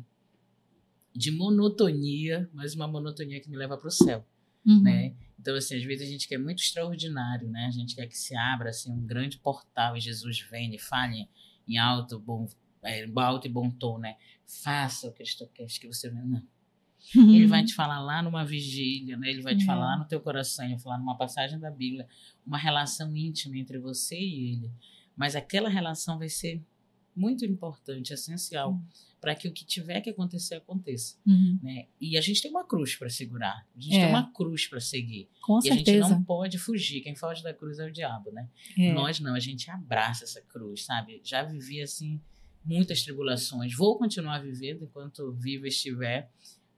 de 1.17 1.31
monotonia, 1.31 2.49
mas 2.53 2.75
uma 2.75 2.87
monotonia 2.87 3.41
que 3.41 3.49
me 3.49 3.57
leva 3.57 3.79
para 3.79 3.89
o 3.89 3.91
céu, 3.91 4.27
uhum. 4.65 4.83
né? 4.83 5.17
Então 5.41 5.57
assim, 5.57 5.75
às 5.75 5.85
vezes 5.85 6.07
a 6.07 6.11
gente 6.11 6.29
quer 6.29 6.37
muito 6.37 6.63
extraordinário, 6.63 7.49
né? 7.49 7.65
A 7.65 7.71
gente 7.71 7.97
quer 7.97 8.07
que 8.07 8.19
se 8.19 8.37
abra 8.37 8.69
assim 8.69 8.93
um 8.93 9.07
grande 9.07 9.39
portal 9.39 9.97
e 9.97 10.01
Jesus 10.01 10.39
venha 10.51 10.77
e 10.77 10.79
fale 10.79 11.27
em 11.67 11.79
alto, 11.79 12.19
bom, 12.19 12.47
é, 12.83 13.07
alto 13.17 13.47
e 13.47 13.51
bom 13.51 13.71
tom, 13.71 13.99
né? 13.99 14.17
Faça 14.47 15.09
o 15.09 15.11
que 15.11 15.19
Cristo 15.19 15.49
quer 15.53 15.67
que 15.67 15.87
você 15.87 16.11
não 16.11 16.43
Uhum. 17.15 17.35
Ele 17.35 17.47
vai 17.47 17.65
te 17.65 17.75
falar 17.75 18.01
lá 18.01 18.23
numa 18.23 18.45
vigília, 18.45 19.17
né? 19.17 19.31
ele 19.31 19.41
vai 19.41 19.57
te 19.57 19.65
falar 19.65 19.87
lá 19.87 19.99
no 19.99 20.05
teu 20.05 20.21
coração, 20.21 20.65
ele 20.65 20.75
vai 20.75 20.83
falar 20.83 20.99
numa 20.99 21.17
passagem 21.17 21.59
da 21.59 21.71
Bíblia, 21.71 22.07
uma 22.45 22.59
relação 22.59 23.17
íntima 23.17 23.57
entre 23.57 23.79
você 23.79 24.19
e 24.19 24.53
ele. 24.53 24.71
Mas 25.17 25.35
aquela 25.35 25.69
relação 25.69 26.19
vai 26.19 26.29
ser 26.29 26.63
muito 27.17 27.45
importante, 27.45 28.13
essencial, 28.13 28.73
uhum. 28.73 28.83
para 29.21 29.35
que 29.35 29.49
o 29.49 29.53
que 29.53 29.65
tiver 29.65 30.01
que 30.01 30.11
acontecer, 30.11 30.57
aconteça. 30.57 31.17
Uhum. 31.27 31.59
Né? 31.63 31.87
E 32.01 32.17
a 32.17 32.21
gente 32.21 32.41
tem 32.41 32.51
uma 32.51 32.65
cruz 32.65 32.95
para 32.95 33.09
segurar, 33.09 33.67
a 33.77 33.81
gente 33.81 33.97
é. 33.97 34.01
tem 34.01 34.09
uma 34.09 34.33
cruz 34.33 34.69
para 34.69 34.81
seguir. 34.81 35.29
Com 35.41 35.59
e 35.59 35.63
certeza. 35.63 35.91
a 35.91 36.09
gente 36.09 36.11
não 36.11 36.23
pode 36.23 36.59
fugir. 36.59 37.01
Quem 37.01 37.17
foge 37.17 37.43
da 37.43 37.53
cruz 37.53 37.79
é 37.79 37.87
o 37.87 37.93
diabo, 37.93 38.31
né? 38.31 38.49
É. 38.79 38.93
Nós 38.93 39.19
não, 39.19 39.35
a 39.35 39.41
gente 39.41 39.69
abraça 39.71 40.25
essa 40.25 40.41
cruz, 40.43 40.85
sabe? 40.85 41.21
Já 41.25 41.43
vivi 41.43 41.83
assim 41.83 42.21
muitas 42.69 43.03
tribulações, 43.03 43.75
vou 43.75 43.99
continuar 43.99 44.39
vivendo 44.39 44.85
enquanto 44.85 45.33
vivo 45.33 45.67
estiver 45.67 46.31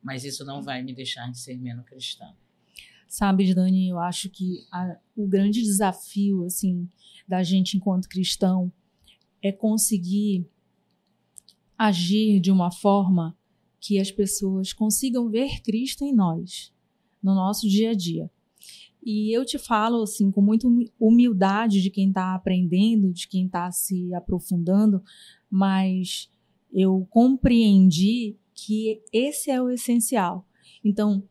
mas 0.03 0.25
isso 0.25 0.45
não 0.45 0.63
vai 0.63 0.83
me 0.83 0.95
deixar 0.95 1.31
de 1.31 1.39
ser 1.39 1.57
menos 1.57 1.85
cristã. 1.85 2.33
Sabe, 3.07 3.53
Dani, 3.55 3.89
eu 3.89 3.99
acho 3.99 4.31
que 4.31 4.65
a, 4.71 4.97
o 5.17 5.27
grande 5.27 5.63
desafio, 5.63 6.45
assim, 6.45 6.89
da 7.27 7.43
gente 7.43 7.77
enquanto 7.77 8.09
cristão 8.09 8.73
é 9.43 9.51
conseguir 9.51 10.47
agir 11.77 12.41
de 12.41 12.51
uma 12.51 12.71
forma 12.71 13.37
que 13.81 13.99
as 13.99 14.11
pessoas 14.11 14.73
consigam 14.73 15.29
ver 15.29 15.61
Cristo 15.63 16.05
em 16.05 16.15
nós, 16.15 16.73
no 17.23 17.35
nosso 17.35 17.69
dia 17.69 17.91
a 17.91 17.95
dia. 17.95 18.31
E 19.03 19.35
eu 19.35 19.45
te 19.45 19.59
falo 19.59 20.03
assim 20.03 20.31
com 20.31 20.43
muita 20.43 20.69
humildade 20.99 21.81
de 21.81 21.91
quem 21.91 22.09
está 22.09 22.35
aprendendo, 22.35 23.13
de 23.13 23.27
quem 23.27 23.47
está 23.47 23.71
se 23.71 24.13
aprofundando, 24.15 25.03
mas 25.51 26.31
eu 26.73 27.07
compreendi 27.11 28.37
que 28.55 29.01
esse 29.13 29.51
é 29.51 29.61
o 29.61 29.71
essencial. 29.71 30.47
Então, 30.85 31.23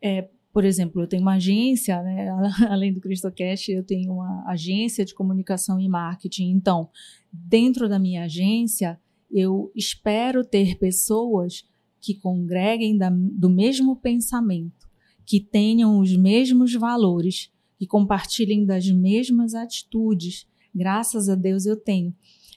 é, 0.00 0.28
por 0.52 0.64
exemplo, 0.64 1.02
eu 1.02 1.06
tenho 1.06 1.22
uma 1.22 1.34
agência, 1.34 2.02
né, 2.02 2.28
além 2.68 2.92
do 2.92 3.00
CristoCast, 3.00 3.70
eu 3.70 3.82
tenho 3.82 4.12
uma 4.12 4.44
agência 4.46 5.04
de 5.04 5.14
comunicação 5.14 5.80
e 5.80 5.88
marketing. 5.88 6.50
Então, 6.50 6.88
dentro 7.32 7.88
da 7.88 7.98
minha 7.98 8.24
agência, 8.24 8.98
eu 9.30 9.70
espero 9.74 10.44
ter 10.44 10.78
pessoas 10.78 11.68
que 12.00 12.14
congreguem 12.14 12.96
da, 12.96 13.10
do 13.10 13.50
mesmo 13.50 13.96
pensamento, 13.96 14.85
que 15.26 15.40
tenham 15.40 15.98
os 15.98 16.16
mesmos 16.16 16.72
valores, 16.72 17.52
que 17.78 17.86
compartilhem 17.86 18.64
das 18.64 18.88
mesmas 18.88 19.54
atitudes. 19.54 20.46
Graças 20.74 21.28
a 21.28 21.34
Deus 21.34 21.66
eu 21.66 21.76
tenho. 21.76 22.14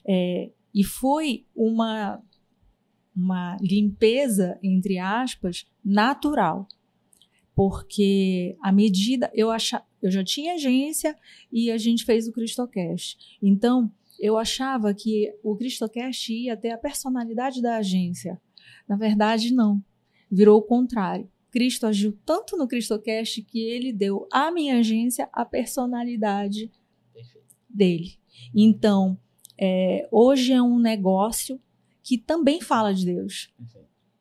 É, 0.07 0.51
e 0.73 0.83
foi 0.83 1.45
uma, 1.55 2.21
uma 3.15 3.57
limpeza, 3.59 4.57
entre 4.61 4.99
aspas, 4.99 5.67
natural. 5.83 6.67
Porque 7.55 8.55
à 8.61 8.71
medida 8.71 9.29
eu 9.33 9.51
achava, 9.51 9.83
eu 10.01 10.09
já 10.09 10.23
tinha 10.23 10.53
agência 10.53 11.17
e 11.51 11.71
a 11.71 11.77
gente 11.77 12.05
fez 12.05 12.27
o 12.27 12.31
Cristocast. 12.31 13.17
Então, 13.41 13.91
eu 14.19 14.37
achava 14.37 14.93
que 14.93 15.33
o 15.43 15.55
Cristocast 15.55 16.31
ia 16.31 16.55
ter 16.55 16.71
a 16.71 16.77
personalidade 16.77 17.61
da 17.61 17.77
agência. 17.77 18.39
Na 18.87 18.95
verdade, 18.95 19.53
não. 19.53 19.83
Virou 20.31 20.59
o 20.59 20.63
contrário. 20.63 21.29
Cristo 21.51 21.87
agiu 21.87 22.17
tanto 22.25 22.57
no 22.57 22.67
Cristocast 22.67 23.41
que 23.43 23.59
ele 23.59 23.91
deu 23.91 24.27
à 24.31 24.51
minha 24.51 24.79
agência 24.79 25.29
a 25.33 25.43
personalidade 25.43 26.71
dele. 27.69 28.17
Então, 28.53 29.19
é, 29.59 30.07
hoje 30.11 30.53
é 30.53 30.61
um 30.61 30.79
negócio 30.79 31.59
que 32.03 32.17
também 32.17 32.61
fala 32.61 32.93
de 32.93 33.05
Deus. 33.05 33.53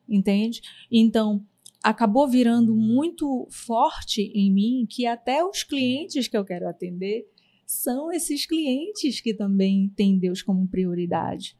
Entende? 0.07 0.61
Então, 0.91 1.45
acabou 1.83 2.27
virando 2.27 2.75
muito 2.75 3.47
forte 3.49 4.23
em 4.33 4.51
mim 4.51 4.85
que 4.89 5.05
até 5.05 5.43
os 5.43 5.63
clientes 5.63 6.27
que 6.27 6.37
eu 6.37 6.43
quero 6.43 6.67
atender 6.67 7.27
são 7.65 8.11
esses 8.11 8.45
clientes 8.45 9.21
que 9.21 9.33
também 9.33 9.89
têm 9.95 10.17
Deus 10.17 10.41
como 10.41 10.67
prioridade. 10.67 11.55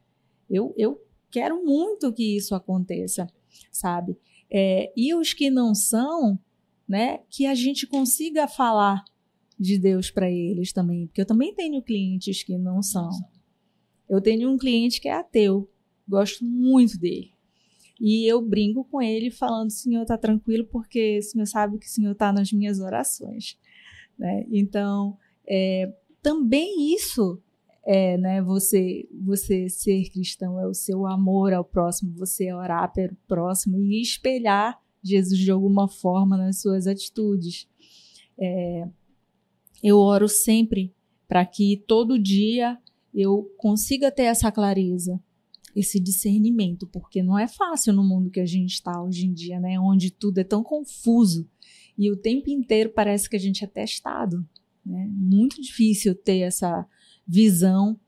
Eu, 0.48 0.74
eu 0.76 1.00
quero 1.30 1.64
muito 1.64 2.12
que 2.12 2.36
isso 2.36 2.54
aconteça, 2.54 3.28
sabe? 3.70 4.18
É, 4.50 4.92
e 4.96 5.14
os 5.14 5.32
que 5.32 5.50
não 5.50 5.74
são, 5.74 6.38
né, 6.88 7.20
que 7.28 7.46
a 7.46 7.54
gente 7.54 7.86
consiga 7.86 8.48
falar 8.48 9.04
de 9.58 9.78
Deus 9.78 10.10
para 10.10 10.30
eles 10.30 10.72
também, 10.72 11.06
porque 11.06 11.20
eu 11.20 11.26
também 11.26 11.54
tenho 11.54 11.82
clientes 11.82 12.42
que 12.42 12.56
não 12.56 12.82
são. 12.82 13.10
Eu 14.08 14.20
tenho 14.20 14.50
um 14.50 14.58
cliente 14.58 15.00
que 15.00 15.08
é 15.08 15.12
ateu, 15.12 15.70
gosto 16.08 16.44
muito 16.44 16.98
dele. 16.98 17.32
E 18.00 18.26
eu 18.26 18.40
brinco 18.40 18.84
com 18.84 19.02
ele 19.02 19.30
falando: 19.30 19.70
Senhor, 19.70 20.04
tá 20.06 20.16
tranquilo, 20.16 20.64
porque 20.64 21.18
o 21.18 21.22
Senhor 21.22 21.46
sabe 21.46 21.78
que 21.78 21.86
o 21.86 21.90
Senhor 21.90 22.14
tá 22.14 22.32
nas 22.32 22.50
minhas 22.50 22.80
orações. 22.80 23.58
Né? 24.18 24.46
Então, 24.50 25.18
é, 25.46 25.92
também 26.22 26.94
isso 26.94 27.40
é, 27.84 28.16
né, 28.18 28.42
você, 28.42 29.08
você 29.24 29.68
ser 29.68 30.10
cristão 30.10 30.60
é 30.60 30.66
o 30.66 30.74
seu 30.74 31.06
amor 31.06 31.52
ao 31.52 31.64
próximo, 31.64 32.12
você 32.16 32.52
orar 32.52 32.92
pelo 32.92 33.16
próximo 33.26 33.80
e 33.80 34.00
espelhar 34.00 34.78
Jesus 35.02 35.38
de 35.38 35.50
alguma 35.50 35.88
forma 35.88 36.36
nas 36.36 36.60
suas 36.60 36.86
atitudes. 36.86 37.66
É, 38.38 38.88
eu 39.82 39.98
oro 39.98 40.28
sempre 40.28 40.94
para 41.26 41.44
que 41.46 41.82
todo 41.86 42.18
dia 42.18 42.78
eu 43.14 43.50
consiga 43.56 44.10
ter 44.10 44.24
essa 44.24 44.52
clareza, 44.52 45.20
esse 45.74 45.98
discernimento, 45.98 46.86
porque 46.86 47.22
não 47.22 47.38
é 47.38 47.48
fácil 47.48 47.92
no 47.92 48.04
mundo 48.04 48.30
que 48.30 48.40
a 48.40 48.46
gente 48.46 48.74
está 48.74 49.02
hoje 49.02 49.26
em 49.26 49.32
dia, 49.32 49.58
né? 49.58 49.78
Onde 49.80 50.10
tudo 50.10 50.38
é 50.38 50.44
tão 50.44 50.62
confuso 50.62 51.48
e 51.96 52.10
o 52.10 52.16
tempo 52.16 52.50
inteiro 52.50 52.90
parece 52.90 53.28
que 53.28 53.36
a 53.36 53.38
gente 53.38 53.64
é 53.64 53.66
testado. 53.66 54.46
Né? 54.84 55.08
Muito 55.10 55.60
difícil 55.60 56.14
ter 56.14 56.40
essa 56.40 56.86
visão 57.30 57.98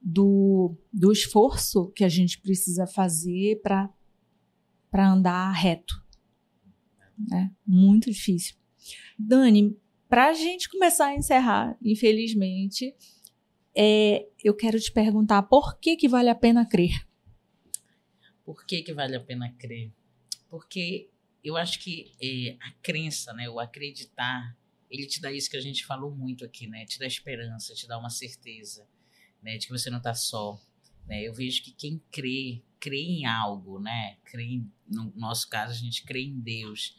do, 0.00 0.76
do 0.92 1.10
esforço 1.10 1.90
que 1.90 2.04
a 2.04 2.08
gente 2.08 2.40
precisa 2.40 2.86
fazer 2.86 3.60
para 3.60 3.92
andar 5.12 5.50
reto. 5.50 6.00
Né? 7.18 7.52
Muito 7.66 8.10
difícil. 8.10 8.54
Dani, 9.18 9.76
para 10.08 10.28
a 10.28 10.32
gente 10.32 10.70
começar 10.70 11.06
a 11.06 11.16
encerrar, 11.16 11.76
infelizmente, 11.82 12.94
é, 13.76 14.28
eu 14.42 14.54
quero 14.54 14.78
te 14.78 14.92
perguntar 14.92 15.42
por 15.42 15.78
que, 15.80 15.96
que 15.96 16.08
vale 16.08 16.30
a 16.30 16.34
pena 16.34 16.64
crer? 16.64 17.06
Por 18.44 18.64
que, 18.64 18.82
que 18.82 18.94
vale 18.94 19.16
a 19.16 19.20
pena 19.20 19.52
crer? 19.58 19.92
Porque 20.48 21.10
eu 21.42 21.56
acho 21.56 21.80
que 21.80 22.12
é, 22.22 22.56
a 22.60 22.72
crença, 22.80 23.32
né, 23.32 23.48
o 23.50 23.58
acreditar, 23.58 24.56
ele 24.90 25.06
te 25.06 25.20
dá 25.20 25.32
isso 25.32 25.50
que 25.50 25.56
a 25.56 25.60
gente 25.60 25.84
falou 25.84 26.14
muito 26.14 26.44
aqui, 26.44 26.66
né? 26.66 26.84
Te 26.86 26.98
dá 26.98 27.06
esperança, 27.06 27.74
te 27.74 27.86
dá 27.86 27.98
uma 27.98 28.10
certeza, 28.10 28.86
né, 29.42 29.58
de 29.58 29.66
que 29.66 29.72
você 29.72 29.90
não 29.90 29.98
está 29.98 30.14
só. 30.14 30.60
Né? 31.06 31.22
Eu 31.22 31.32
vejo 31.32 31.62
que 31.62 31.72
quem 31.72 32.02
crê, 32.10 32.62
crê 32.78 33.00
em 33.00 33.26
algo, 33.26 33.80
né? 33.80 34.16
Crê 34.24 34.44
em, 34.44 34.72
no 34.86 35.12
nosso 35.16 35.48
caso, 35.48 35.72
a 35.72 35.76
gente 35.76 36.04
crê 36.04 36.22
em 36.22 36.38
Deus. 36.38 36.96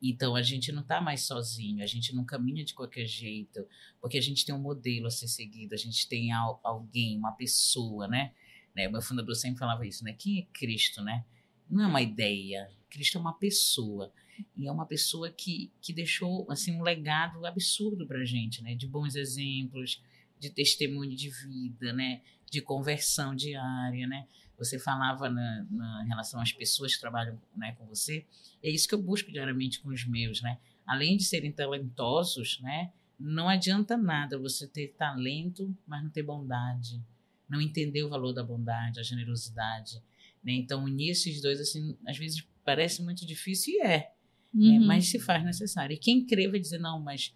Então 0.00 0.36
a 0.36 0.42
gente 0.42 0.70
não 0.70 0.82
está 0.82 1.00
mais 1.00 1.22
sozinho, 1.22 1.82
a 1.82 1.86
gente 1.86 2.14
não 2.14 2.24
caminha 2.24 2.64
de 2.64 2.72
qualquer 2.72 3.06
jeito, 3.06 3.66
porque 4.00 4.16
a 4.16 4.20
gente 4.20 4.46
tem 4.46 4.54
um 4.54 4.60
modelo 4.60 5.08
a 5.08 5.10
ser 5.10 5.26
seguido, 5.26 5.74
a 5.74 5.78
gente 5.78 6.08
tem 6.08 6.30
alguém, 6.32 7.18
uma 7.18 7.32
pessoa, 7.32 8.06
né? 8.06 8.32
né? 8.74 8.88
Meu 8.88 9.02
fundador 9.02 9.34
sempre 9.34 9.58
falava 9.58 9.84
isso, 9.84 10.04
né? 10.04 10.12
Quem 10.12 10.38
é 10.38 10.42
Cristo, 10.52 11.02
né? 11.02 11.24
Não 11.68 11.84
é 11.84 11.86
uma 11.88 12.00
ideia, 12.00 12.70
Cristo 12.88 13.18
é 13.18 13.20
uma 13.20 13.36
pessoa. 13.36 14.12
E 14.56 14.66
é 14.66 14.72
uma 14.72 14.86
pessoa 14.86 15.30
que, 15.30 15.70
que 15.80 15.92
deixou 15.92 16.46
assim 16.50 16.76
um 16.76 16.82
legado 16.82 17.44
absurdo 17.46 18.06
para 18.06 18.20
a 18.20 18.24
gente, 18.24 18.62
né? 18.62 18.74
De 18.74 18.86
bons 18.86 19.14
exemplos, 19.14 20.02
de 20.38 20.50
testemunho 20.50 21.14
de 21.14 21.30
vida, 21.30 21.92
né? 21.92 22.22
De 22.50 22.60
conversão 22.60 23.34
diária, 23.34 24.06
né? 24.06 24.26
você 24.58 24.78
falava 24.78 25.30
na, 25.30 25.66
na 25.70 26.02
relação 26.02 26.40
às 26.40 26.52
pessoas 26.52 26.94
que 26.94 27.00
trabalham 27.00 27.40
né, 27.56 27.72
com 27.78 27.86
você, 27.86 28.26
é 28.62 28.68
isso 28.68 28.88
que 28.88 28.94
eu 28.94 29.00
busco 29.00 29.30
diariamente 29.30 29.80
com 29.80 29.88
os 29.90 30.04
meus, 30.04 30.42
né? 30.42 30.58
Além 30.84 31.16
de 31.16 31.22
serem 31.22 31.52
talentosos, 31.52 32.58
né? 32.60 32.92
Não 33.18 33.48
adianta 33.48 33.96
nada 33.96 34.36
você 34.38 34.66
ter 34.66 34.94
talento, 34.98 35.74
mas 35.86 36.02
não 36.02 36.10
ter 36.10 36.24
bondade, 36.24 37.00
não 37.48 37.60
entender 37.60 38.02
o 38.02 38.08
valor 38.08 38.32
da 38.32 38.42
bondade, 38.42 38.98
a 38.98 39.02
generosidade, 39.02 40.02
né? 40.42 40.52
Então 40.52 40.84
unir 40.84 41.10
esses 41.10 41.40
dois 41.40 41.60
assim, 41.60 41.96
às 42.06 42.18
vezes 42.18 42.44
parece 42.64 43.02
muito 43.02 43.24
difícil 43.24 43.74
e 43.74 43.82
é? 43.82 44.12
Uhum. 44.54 44.80
né? 44.80 44.86
mas 44.86 45.08
se 45.08 45.18
faz 45.18 45.44
necessário. 45.44 45.94
E 45.94 45.98
quem 45.98 46.24
crê 46.24 46.48
vai 46.48 46.60
dizer 46.60 46.78
não, 46.78 47.00
mas 47.00 47.34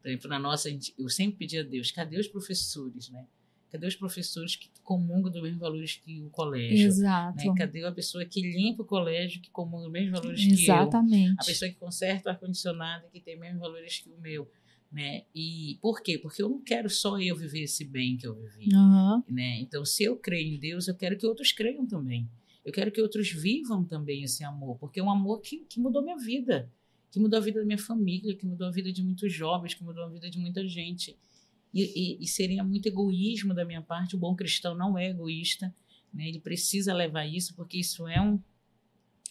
por 0.00 0.08
exemplo, 0.08 0.28
na 0.30 0.38
nossa, 0.38 0.70
eu 0.98 1.08
sempre 1.08 1.38
pedi 1.38 1.58
a 1.58 1.62
Deus, 1.62 1.90
cadê 1.90 2.18
os 2.18 2.28
professores, 2.28 3.10
né? 3.10 3.26
Cadê 3.70 3.86
os 3.86 3.96
professores 3.96 4.56
que 4.56 4.70
comungam 4.82 5.30
dos 5.30 5.42
mesmos 5.42 5.60
valores 5.60 5.96
que 5.96 6.22
o 6.22 6.30
colégio? 6.30 6.86
Exato. 6.86 7.36
Né? 7.36 7.54
Cadê 7.58 7.84
a 7.84 7.92
pessoa 7.92 8.24
que 8.24 8.40
limpa 8.40 8.82
o 8.82 8.86
colégio 8.86 9.42
que 9.42 9.50
comunga 9.50 9.86
os 9.86 9.92
mesmos 9.92 10.18
valores 10.18 10.40
Exatamente. 10.40 10.64
que 10.64 10.70
eu? 10.70 10.74
Exatamente. 10.74 11.36
A 11.38 11.44
pessoa 11.44 11.70
que 11.70 11.76
conserta 11.76 12.30
o 12.30 12.32
ar-condicionado 12.32 13.06
que 13.12 13.20
tem 13.20 13.34
os 13.34 13.40
mesmos 13.40 13.60
valores 13.60 13.98
que 13.98 14.08
o 14.08 14.18
meu. 14.18 14.50
Né? 14.90 15.24
E 15.34 15.76
por 15.82 16.00
quê? 16.00 16.16
Porque 16.16 16.42
eu 16.42 16.48
não 16.48 16.62
quero 16.62 16.88
só 16.88 17.20
eu 17.20 17.36
viver 17.36 17.64
esse 17.64 17.84
bem 17.84 18.16
que 18.16 18.26
eu 18.26 18.34
vivi. 18.34 18.74
Uhum. 18.74 19.22
Né? 19.28 19.60
Então, 19.60 19.84
se 19.84 20.04
eu 20.04 20.16
creio 20.16 20.54
em 20.54 20.58
Deus, 20.58 20.88
eu 20.88 20.94
quero 20.94 21.18
que 21.18 21.26
outros 21.26 21.52
creiam 21.52 21.86
também. 21.86 22.26
Eu 22.64 22.72
quero 22.72 22.92
que 22.92 23.00
outros 23.00 23.30
vivam 23.30 23.84
também 23.84 24.22
esse 24.22 24.44
amor, 24.44 24.76
porque 24.78 25.00
é 25.00 25.02
um 25.02 25.10
amor 25.10 25.40
que, 25.40 25.64
que 25.64 25.80
mudou 25.80 26.02
minha 26.02 26.18
vida, 26.18 26.70
que 27.10 27.18
mudou 27.18 27.38
a 27.38 27.42
vida 27.42 27.60
da 27.60 27.66
minha 27.66 27.78
família, 27.78 28.34
que 28.36 28.44
mudou 28.44 28.66
a 28.66 28.70
vida 28.70 28.92
de 28.92 29.02
muitos 29.02 29.32
jovens, 29.32 29.74
que 29.74 29.82
mudou 29.82 30.04
a 30.04 30.08
vida 30.08 30.28
de 30.28 30.38
muita 30.38 30.66
gente. 30.66 31.16
E, 31.72 31.82
e, 31.82 32.18
e, 32.22 32.26
seria 32.26 32.64
muito 32.64 32.86
egoísmo 32.86 33.54
da 33.54 33.64
minha 33.64 33.82
parte. 33.82 34.16
O 34.16 34.18
bom 34.18 34.34
cristão 34.34 34.74
não 34.74 34.96
é 34.96 35.08
egoísta, 35.08 35.74
né? 36.12 36.28
ele 36.28 36.40
precisa 36.40 36.94
levar 36.94 37.26
isso, 37.26 37.54
porque 37.54 37.78
isso 37.78 38.06
é 38.06 38.20
um, 38.20 38.40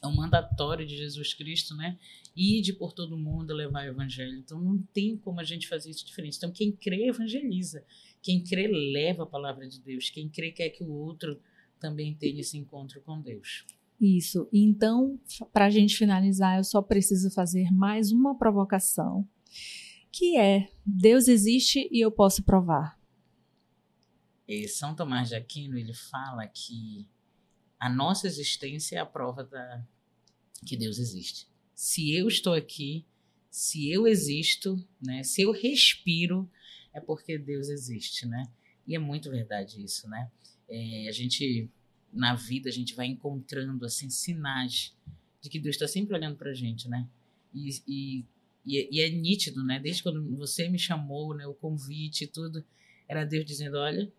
é 0.02 0.08
um 0.08 0.16
mandatório 0.16 0.86
de 0.86 0.96
Jesus 0.96 1.34
Cristo, 1.34 1.76
né? 1.76 1.98
de 2.36 2.74
por 2.74 2.94
todo 2.94 3.18
mundo 3.18 3.54
levar 3.54 3.86
o 3.86 3.90
evangelho. 3.90 4.38
Então 4.38 4.62
não 4.62 4.78
tem 4.94 5.18
como 5.18 5.40
a 5.40 5.44
gente 5.44 5.68
fazer 5.68 5.90
isso 5.90 6.06
diferente. 6.06 6.38
Então 6.38 6.52
quem 6.52 6.72
crê, 6.72 7.08
evangeliza. 7.08 7.84
Quem 8.22 8.44
crê, 8.44 8.68
leva 8.68 9.24
a 9.24 9.26
palavra 9.26 9.68
de 9.68 9.80
Deus. 9.80 10.10
Quem 10.12 10.30
crê, 10.30 10.52
quer 10.52 10.70
que 10.70 10.84
o 10.84 10.92
outro 10.92 11.40
também 11.80 12.16
tenha 12.16 12.42
esse 12.42 12.58
encontro 12.58 13.02
com 13.02 13.22
Deus. 13.22 13.66
Isso. 14.00 14.48
Então, 14.54 15.20
para 15.52 15.66
a 15.66 15.70
gente 15.70 15.98
finalizar, 15.98 16.58
eu 16.58 16.64
só 16.64 16.82
preciso 16.82 17.32
fazer 17.32 17.72
mais 17.72 18.12
uma 18.12 18.38
provocação 18.38 19.28
que 20.12 20.38
é 20.38 20.72
Deus 20.86 21.28
existe 21.28 21.88
e 21.92 22.04
eu 22.04 22.12
posso 22.12 22.44
provar. 22.44 23.00
E 24.48 24.68
São 24.68 24.96
Tomás 24.96 25.30
de 25.30 25.36
Aquino 25.36 25.78
ele 25.78 25.94
fala 25.94 26.48
que 26.48 27.08
a 27.80 27.90
nossa 27.90 28.28
existência 28.28 28.98
é 28.98 29.00
a 29.00 29.06
prova 29.06 29.44
da 29.44 29.86
que 30.66 30.76
Deus 30.76 30.98
existe. 30.98 31.48
Se 31.76 32.16
eu 32.16 32.28
estou 32.28 32.54
aqui, 32.54 33.06
se 33.52 33.92
eu 33.92 34.08
existo, 34.08 34.84
né, 35.00 35.22
se 35.22 35.44
eu 35.44 35.52
respiro, 35.52 36.50
é 36.94 37.00
porque 37.00 37.38
Deus 37.38 37.70
existe, 37.70 38.26
né? 38.26 38.44
E 38.88 38.96
é 38.96 39.00
muito 39.00 39.30
verdade 39.30 39.84
isso, 39.84 40.10
né? 40.10 40.32
É, 40.70 41.08
a 41.08 41.12
gente 41.12 41.70
na 42.12 42.36
vida 42.36 42.70
a 42.70 42.72
gente 42.72 42.96
vai 42.96 43.06
encontrando 43.06 43.86
assim 43.86 44.10
sinais 44.10 44.96
de 45.42 45.50
que 45.50 45.60
Deus 45.60 45.76
está 45.76 45.88
sempre 45.88 46.16
olhando 46.16 46.36
para 46.36 46.52
a 46.52 46.54
gente, 46.54 46.88
né? 46.90 47.08
E, 47.54 47.70
e 47.88 48.26
e, 48.68 48.90
e, 48.92 49.02
é 49.02 49.10
nítido, 49.10 49.64
né? 49.64 49.80
Desde 49.80 50.04
quando 50.04 50.22
você 50.36 50.68
me 50.68 50.78
chamou, 50.78 51.34
né? 51.34 51.48
O 51.48 51.54
convite 51.54 52.26
e 52.26 52.28
tudo, 52.28 52.66
era 53.08 53.24
Deus 53.24 53.46
dizendo, 53.46 53.78
olha, 53.78 54.12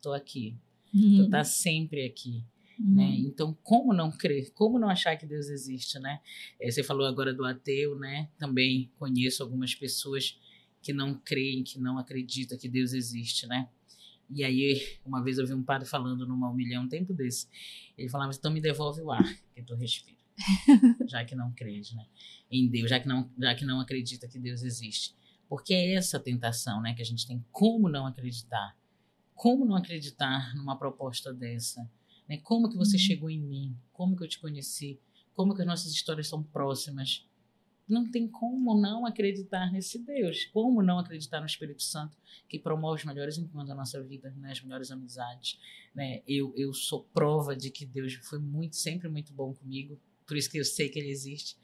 tô 0.00 0.14
aqui. 0.14 0.56
Uhum. 0.94 1.24
Tu 1.24 1.30
tá 1.30 1.44
sempre 1.44 2.06
aqui. 2.06 2.42
Uhum. 2.80 2.94
Né? 2.94 3.16
Então, 3.18 3.56
como 3.62 3.92
não 3.92 4.10
crer? 4.10 4.50
Como 4.54 4.78
não 4.78 4.88
achar 4.88 5.16
que 5.16 5.26
Deus 5.26 5.48
existe, 5.48 5.98
né? 5.98 6.20
É, 6.58 6.70
você 6.70 6.82
falou 6.82 7.06
agora 7.06 7.34
do 7.34 7.44
ateu, 7.44 7.94
né? 7.98 8.30
Também 8.38 8.90
conheço 8.98 9.42
algumas 9.42 9.74
pessoas 9.74 10.40
que 10.80 10.94
não 10.94 11.14
creem, 11.14 11.62
que 11.62 11.78
não 11.78 11.98
acreditam 11.98 12.56
que 12.56 12.68
Deus 12.68 12.94
existe, 12.94 13.46
né? 13.46 13.68
E 14.30 14.42
aí, 14.42 14.98
uma 15.04 15.22
vez 15.22 15.38
eu 15.38 15.46
vi 15.46 15.54
um 15.54 15.62
padre 15.62 15.88
falando 15.88 16.26
numa 16.26 16.50
humilhão 16.50 16.84
um 16.84 16.88
tempo 16.88 17.12
desse. 17.12 17.48
Ele 17.96 18.08
falava, 18.08 18.32
então 18.32 18.50
me 18.50 18.60
devolve 18.60 19.00
o 19.02 19.10
ar 19.10 19.24
que 19.54 19.62
tu 19.62 19.74
respira. 19.74 20.16
já 21.08 21.24
que 21.24 21.34
não 21.34 21.52
crês, 21.52 21.92
né? 21.92 22.06
Em 22.50 22.68
Deus, 22.68 22.90
já 22.90 22.98
que 22.98 23.06
não, 23.06 23.30
já 23.38 23.54
que 23.54 23.64
não 23.64 23.80
acredita 23.80 24.28
que 24.28 24.38
Deus 24.38 24.62
existe. 24.62 25.14
Porque 25.48 25.74
é 25.74 25.94
essa 25.94 26.18
tentação, 26.18 26.80
né, 26.80 26.94
que 26.94 27.02
a 27.02 27.04
gente 27.04 27.26
tem. 27.26 27.44
Como 27.52 27.88
não 27.88 28.06
acreditar? 28.06 28.76
Como 29.34 29.64
não 29.64 29.76
acreditar 29.76 30.54
numa 30.56 30.76
proposta 30.76 31.32
dessa? 31.32 31.88
Né? 32.28 32.38
Como 32.38 32.68
que 32.68 32.76
você 32.76 32.96
uhum. 32.96 33.02
chegou 33.02 33.30
em 33.30 33.40
mim? 33.40 33.76
Como 33.92 34.16
que 34.16 34.24
eu 34.24 34.28
te 34.28 34.40
conheci? 34.40 34.98
Como 35.34 35.54
que 35.54 35.60
as 35.60 35.66
nossas 35.66 35.92
histórias 35.92 36.28
são 36.28 36.42
próximas? 36.42 37.26
Não 37.88 38.10
tem 38.10 38.26
como 38.26 38.80
não 38.80 39.04
acreditar 39.04 39.70
nesse 39.70 39.98
Deus. 39.98 40.46
Como 40.46 40.82
não 40.82 40.98
acreditar 40.98 41.40
no 41.40 41.46
Espírito 41.46 41.82
Santo 41.82 42.16
que 42.48 42.58
promove 42.58 43.00
os 43.00 43.04
melhores 43.04 43.38
encontros 43.38 43.68
da 43.68 43.74
nossa 43.74 44.02
vida, 44.02 44.32
né? 44.38 44.52
as 44.52 44.62
melhores 44.62 44.90
amizades. 44.90 45.58
Né? 45.94 46.22
Eu, 46.26 46.52
eu 46.56 46.72
sou 46.72 47.04
prova 47.12 47.54
de 47.54 47.70
que 47.70 47.84
Deus 47.84 48.14
foi 48.14 48.38
muito, 48.38 48.76
sempre 48.76 49.08
muito 49.08 49.32
bom 49.32 49.52
comigo. 49.54 49.98
Por 50.26 50.36
isso 50.36 50.50
que 50.50 50.58
eu 50.58 50.64
sei 50.64 50.88
que 50.88 50.98
Ele 50.98 51.10
existe. 51.10 51.56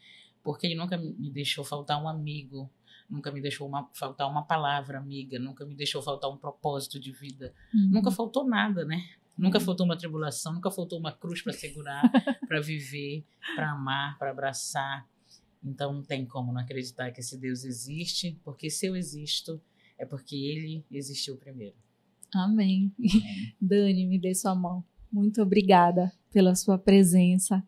Porque 0.43 0.67
Ele 0.67 0.75
nunca 0.75 0.97
me 0.97 1.31
deixou 1.31 1.65
faltar 1.65 2.03
um 2.03 2.09
amigo, 2.09 2.71
nunca 3.09 3.31
me 3.31 3.41
deixou 3.41 3.69
uma, 3.69 3.89
faltar 3.95 4.29
uma 4.29 4.43
palavra 4.43 4.99
amiga, 4.99 5.39
nunca 5.39 5.65
me 5.67 5.75
deixou 5.75 6.03
faltar 6.03 6.31
um 6.31 6.37
propósito 6.37 6.99
de 6.99 7.13
vida. 7.13 7.55
Uhum. 7.75 7.91
Nunca 7.93 8.11
faltou 8.11 8.47
nada, 8.47 8.85
né? 8.85 9.05
Nunca 9.37 9.59
uhum. 9.59 9.65
faltou 9.65 9.87
uma 9.87 9.97
tribulação, 9.97 10.53
nunca 10.53 10.71
faltou 10.71 10.99
uma 10.99 11.13
cruz 11.13 11.41
para 11.43 11.53
segurar, 11.53 12.03
para 12.47 12.61
viver, 12.61 13.25
para 13.55 13.73
amar, 13.73 14.19
para 14.19 14.31
abraçar. 14.31 15.09
Então 15.63 15.93
não 15.93 16.03
tem 16.03 16.25
como 16.27 16.53
não 16.53 16.61
acreditar 16.61 17.11
que 17.11 17.21
esse 17.21 17.39
Deus 17.39 17.65
existe, 17.65 18.39
porque 18.43 18.71
se 18.71 18.87
eu 18.87 18.97
existo, 18.97 19.61
é 19.99 20.07
porque 20.07 20.35
ele 20.35 20.85
existiu 20.91 21.37
primeiro. 21.37 21.77
Amém. 22.35 22.93
Amém. 22.99 23.55
Dani, 23.61 24.07
me 24.07 24.19
dê 24.19 24.35
sua 24.35 24.55
mão. 24.55 24.85
Muito 25.13 25.43
obrigada 25.43 26.13
pela 26.33 26.55
sua 26.55 26.79
presença. 26.79 27.63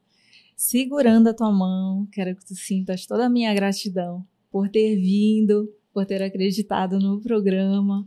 Segurando 0.57 1.29
a 1.29 1.35
tua 1.35 1.51
mão, 1.51 2.07
quero 2.13 2.37
que 2.37 2.47
tu 2.47 2.55
sintas 2.55 3.05
toda 3.05 3.27
a 3.27 3.31
minha 3.31 3.53
gratidão 3.53 4.27
por 4.51 4.69
ter 4.69 4.97
vindo, 4.97 5.69
por 5.93 6.07
ter 6.07 6.23
acreditado 6.23 6.99
no 6.99 7.21
programa 7.21 8.05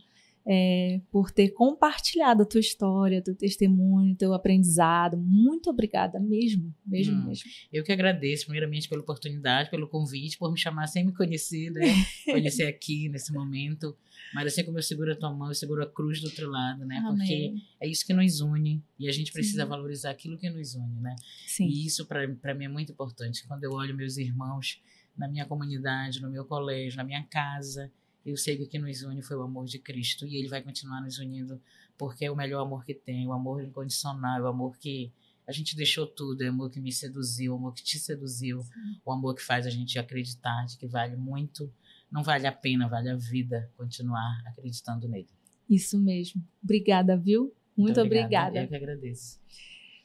é, 0.48 1.02
por 1.12 1.32
ter 1.32 1.50
compartilhado 1.50 2.44
a 2.44 2.46
tua 2.46 2.60
história, 2.60 3.22
teu 3.22 3.36
testemunho, 3.36 4.16
teu 4.16 4.34
aprendizado. 4.34 5.18
Muito 5.18 5.70
obrigada 5.70 6.20
mesmo, 6.20 6.74
mesmo, 6.86 7.16
hum, 7.16 7.28
mesmo. 7.28 7.50
Eu 7.74 7.84
que 7.84 7.92
agradeço, 7.92 8.46
primeiramente, 8.46 8.88
pela 8.88 9.02
oportunidade, 9.02 9.72
pelo 9.72 9.88
convite, 9.88 10.38
por 10.38 10.52
me 10.52 10.60
chamar 10.60 10.86
sem 10.88 11.04
me 11.04 11.14
conhecer, 11.14 11.72
né? 11.72 11.82
conhecer 12.26 12.68
aqui 12.68 13.10
nesse 13.10 13.34
momento. 13.34 13.98
Mas 14.34 14.48
assim 14.48 14.64
como 14.64 14.78
eu 14.78 14.84
seguro 14.84 15.12
a 15.12 15.16
tua 15.16 15.34
mão, 15.34 15.48
eu 15.48 15.56
seguro 15.56 15.82
a 15.82 15.88
cruz 15.88 16.22
do 16.22 16.28
outro 16.28 16.48
lado, 16.50 16.86
né? 16.86 16.98
Amém. 16.98 17.18
Porque 17.18 17.54
é 17.82 17.88
isso 17.88 18.06
que 18.06 18.14
nos 18.14 18.40
une 18.40 18.84
e 19.00 19.08
a 19.10 19.12
gente 19.12 19.32
precisa 19.32 19.64
Sim. 19.64 19.70
valorizar 19.70 20.12
aquilo 20.12 20.38
que 20.38 20.50
nos 20.50 20.76
une, 20.76 21.02
né? 21.02 21.16
Sim. 21.48 21.66
E 21.66 21.86
isso 21.86 22.06
para 22.06 22.54
mim 22.54 22.66
é 22.66 22.70
muito 22.70 22.92
importante. 22.92 23.48
Quando 23.48 23.64
eu 23.64 23.72
olho 23.72 23.96
meus 23.96 24.18
irmãos 24.18 24.80
na 25.18 25.28
minha 25.28 25.46
comunidade, 25.46 26.22
no 26.22 26.30
meu 26.30 26.46
colégio, 26.46 26.98
na 26.98 27.04
minha 27.04 27.24
casa, 27.24 27.92
eu 28.26 28.36
sei 28.36 28.58
que 28.58 28.64
o 28.64 28.68
que 28.68 28.80
nos 28.80 29.04
une 29.04 29.22
foi 29.22 29.38
o 29.38 29.44
amor 29.44 29.66
de 29.66 29.78
Cristo 29.78 30.26
e 30.26 30.36
ele 30.36 30.48
vai 30.48 30.62
continuar 30.62 31.02
nos 31.02 31.20
unindo 31.20 31.62
porque 31.98 32.26
é 32.26 32.32
o 32.32 32.36
melhor 32.36 32.62
amor 32.62 32.84
que 32.84 32.94
tem, 32.94 33.28
o 33.28 33.32
amor 33.32 33.64
incondicional, 33.64 34.42
o 34.42 34.48
amor 34.48 34.78
que 34.78 35.14
a 35.48 35.52
gente 35.52 35.76
deixou 35.76 36.08
tudo, 36.08 36.42
é 36.42 36.48
o 36.48 36.50
amor 36.50 36.72
que 36.72 36.82
me 36.82 36.92
seduziu, 36.92 37.54
o 37.54 37.56
amor 37.56 37.74
que 37.74 37.84
te 37.84 38.00
seduziu, 38.00 38.62
Sim. 38.62 38.72
o 39.06 39.12
amor 39.12 39.36
que 39.36 39.44
faz 39.44 39.68
a 39.68 39.70
gente 39.70 40.00
acreditar 40.00 40.66
de 40.66 40.78
que 40.78 40.88
vale 40.88 41.16
muito, 41.16 41.72
não 42.12 42.24
vale 42.24 42.48
a 42.48 42.52
pena, 42.52 42.88
vale 42.88 43.10
a 43.10 43.16
vida 43.16 43.72
continuar 43.78 44.42
acreditando 44.48 45.08
nele. 45.08 45.30
Isso 45.70 46.00
mesmo. 46.00 46.44
Obrigada, 46.64 47.16
viu? 47.16 47.54
Muito, 47.78 48.00
Muito 48.00 48.02
obrigada. 48.02 48.64
Eu 48.64 48.68
que 48.68 48.76
agradeço. 48.76 49.40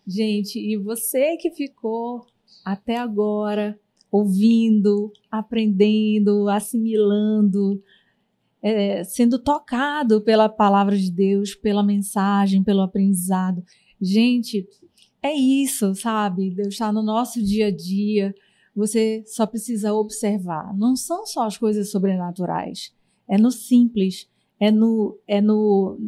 Gente, 0.07 0.59
e 0.59 0.77
você 0.77 1.37
que 1.37 1.51
ficou 1.51 2.27
até 2.64 2.99
agora 2.99 3.79
ouvindo, 4.11 5.12
aprendendo, 5.31 6.49
assimilando, 6.49 7.83
é, 8.62 9.04
sendo 9.04 9.38
tocado 9.38 10.20
pela 10.20 10.48
palavra 10.48 10.96
de 10.96 11.11
Deus, 11.11 11.54
pela 11.54 11.82
mensagem, 11.82 12.62
pelo 12.62 12.82
aprendizado. 12.82 13.62
Gente, 14.00 14.66
é 15.22 15.32
isso, 15.34 15.94
sabe? 15.94 16.50
Deus 16.50 16.68
está 16.68 16.92
no 16.92 17.02
nosso 17.02 17.42
dia 17.42 17.68
a 17.68 17.70
dia. 17.70 18.34
Você 18.74 19.22
só 19.26 19.46
precisa 19.46 19.92
observar. 19.92 20.76
Não 20.76 20.96
são 20.96 21.26
só 21.26 21.46
as 21.46 21.58
coisas 21.58 21.90
sobrenaturais. 21.90 22.92
É 23.28 23.38
no 23.38 23.50
simples. 23.50 24.28
É 24.58 24.70
no, 24.70 25.18
é 25.26 25.40
no 25.40 25.98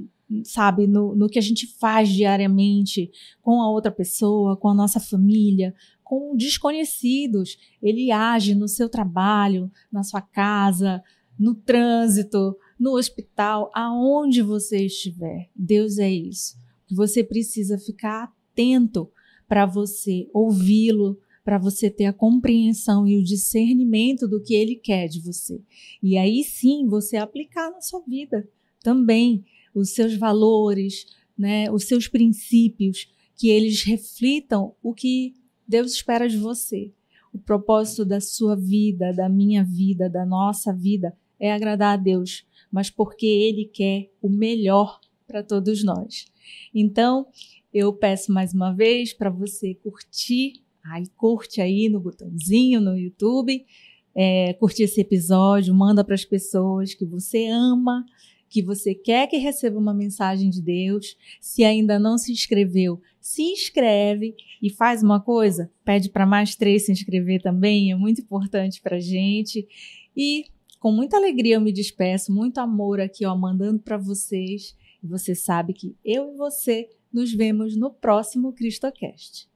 sabe, 0.45 0.87
no, 0.87 1.15
no 1.15 1.29
que 1.29 1.39
a 1.39 1.43
gente 1.43 1.67
faz 1.79 2.09
diariamente 2.09 3.11
com 3.43 3.61
a 3.61 3.71
outra 3.71 3.91
pessoa, 3.91 4.57
com 4.57 4.69
a 4.69 4.75
nossa 4.75 4.99
família, 4.99 5.75
com 6.03 6.35
desconhecidos. 6.35 7.59
Ele 7.83 8.11
age 8.11 8.55
no 8.55 8.69
seu 8.69 8.89
trabalho, 8.89 9.71
na 9.91 10.03
sua 10.03 10.23
casa, 10.23 11.03
no 11.39 11.55
trânsito, 11.55 12.57
no 12.79 12.97
hospital, 12.97 13.71
aonde 13.75 14.43
você 14.43 14.87
estiver. 14.87 15.51
Deus 15.55 15.99
é 15.99 16.11
isso. 16.11 16.57
Você 16.91 17.25
precisa 17.25 17.79
ficar 17.79 18.25
atento 18.25 19.11
para 19.49 19.67
você 19.67 20.29
ouvi-lo, 20.33 21.19
para 21.45 21.59
você 21.59 21.91
ter 21.91 22.07
a 22.07 22.13
compreensão 22.13 23.07
e 23.07 23.19
o 23.19 23.25
discernimento 23.25 24.29
do 24.29 24.43
que 24.43 24.55
ele 24.55 24.77
quer 24.77 25.09
de 25.09 25.21
você. 25.21 25.61
E 26.03 26.17
aí 26.17 26.45
sim 26.45 26.87
você 26.87 27.17
aplicar 27.17 27.71
na 27.71 27.81
sua 27.81 28.01
vida 28.07 28.49
também 28.83 29.45
os 29.75 29.95
seus 29.95 30.15
valores, 30.15 31.07
né, 31.37 31.71
os 31.71 31.85
seus 31.85 32.09
princípios, 32.09 33.09
que 33.37 33.49
eles 33.49 33.83
reflitam 33.83 34.75
o 34.83 34.93
que 34.93 35.35
Deus 35.67 35.93
espera 35.93 36.29
de 36.29 36.37
você. 36.37 36.93
O 37.33 37.39
propósito 37.39 38.05
da 38.05 38.21
sua 38.21 38.55
vida, 38.55 39.13
da 39.13 39.29
minha 39.29 39.65
vida, 39.65 40.09
da 40.09 40.27
nossa 40.27 40.73
vida 40.73 41.17
é 41.43 41.53
agradar 41.53 41.95
a 41.95 42.01
Deus, 42.01 42.47
mas 42.71 42.89
porque 42.89 43.27
Ele 43.27 43.65
quer 43.65 44.09
o 44.23 44.29
melhor 44.29 45.01
para 45.27 45.43
todos 45.43 45.83
nós. 45.83 46.27
Então, 46.73 47.27
eu 47.75 47.93
peço 47.93 48.33
mais 48.33 48.55
uma 48.55 48.73
vez 48.73 49.13
para 49.13 49.29
você 49.29 49.75
curtir, 49.75 50.63
aí 50.85 51.05
curte 51.17 51.61
aí 51.61 51.89
no 51.89 51.99
botãozinho 51.99 52.81
no 52.81 52.97
YouTube, 52.97 53.67
é, 54.15 54.53
curtir 54.55 54.85
esse 54.85 55.01
episódio, 55.01 55.75
manda 55.75 56.05
para 56.05 56.15
as 56.15 56.25
pessoas 56.25 56.95
que 56.95 57.05
você 57.05 57.49
ama, 57.49 58.07
que 58.49 58.63
você 58.63 58.95
quer 58.95 59.27
que 59.27 59.39
receba 59.39 59.79
uma 59.79 59.95
mensagem 59.95 60.49
de 60.49 60.63
Deus. 60.63 61.17
Se 61.41 61.65
ainda 61.65 61.99
não 61.99 62.19
se 62.19 62.31
inscreveu, 62.31 63.01
se 63.21 63.43
inscreve 63.43 64.37
e 64.63 64.71
faz 64.71 65.03
uma 65.03 65.19
coisa, 65.19 65.73
pede 65.85 66.09
para 66.11 66.27
mais 66.27 66.55
três 66.55 66.87
se 66.87 66.93
inscrever 66.93 67.43
também, 67.43 67.91
é 67.91 67.97
muito 67.97 68.21
importante 68.21 68.81
para 68.81 69.01
gente. 69.01 69.67
E 70.15 70.45
com 70.83 70.91
muita 70.91 71.17
alegria 71.17 71.55
eu 71.55 71.61
me 71.61 71.73
despeço, 71.73 72.33
muito 72.33 72.59
amor 72.59 73.01
aqui, 73.01 73.25
ó, 73.25 73.37
mandando 73.37 73.79
para 73.79 73.97
vocês. 73.97 74.77
E 75.01 75.07
você 75.07 75.33
sabe 75.33 75.73
que 75.73 75.97
eu 76.05 76.35
e 76.35 76.37
você 76.37 76.91
nos 77.13 77.33
vemos 77.33 77.77
no 77.77 77.89
próximo 77.89 78.53
CristoCast. 78.53 79.49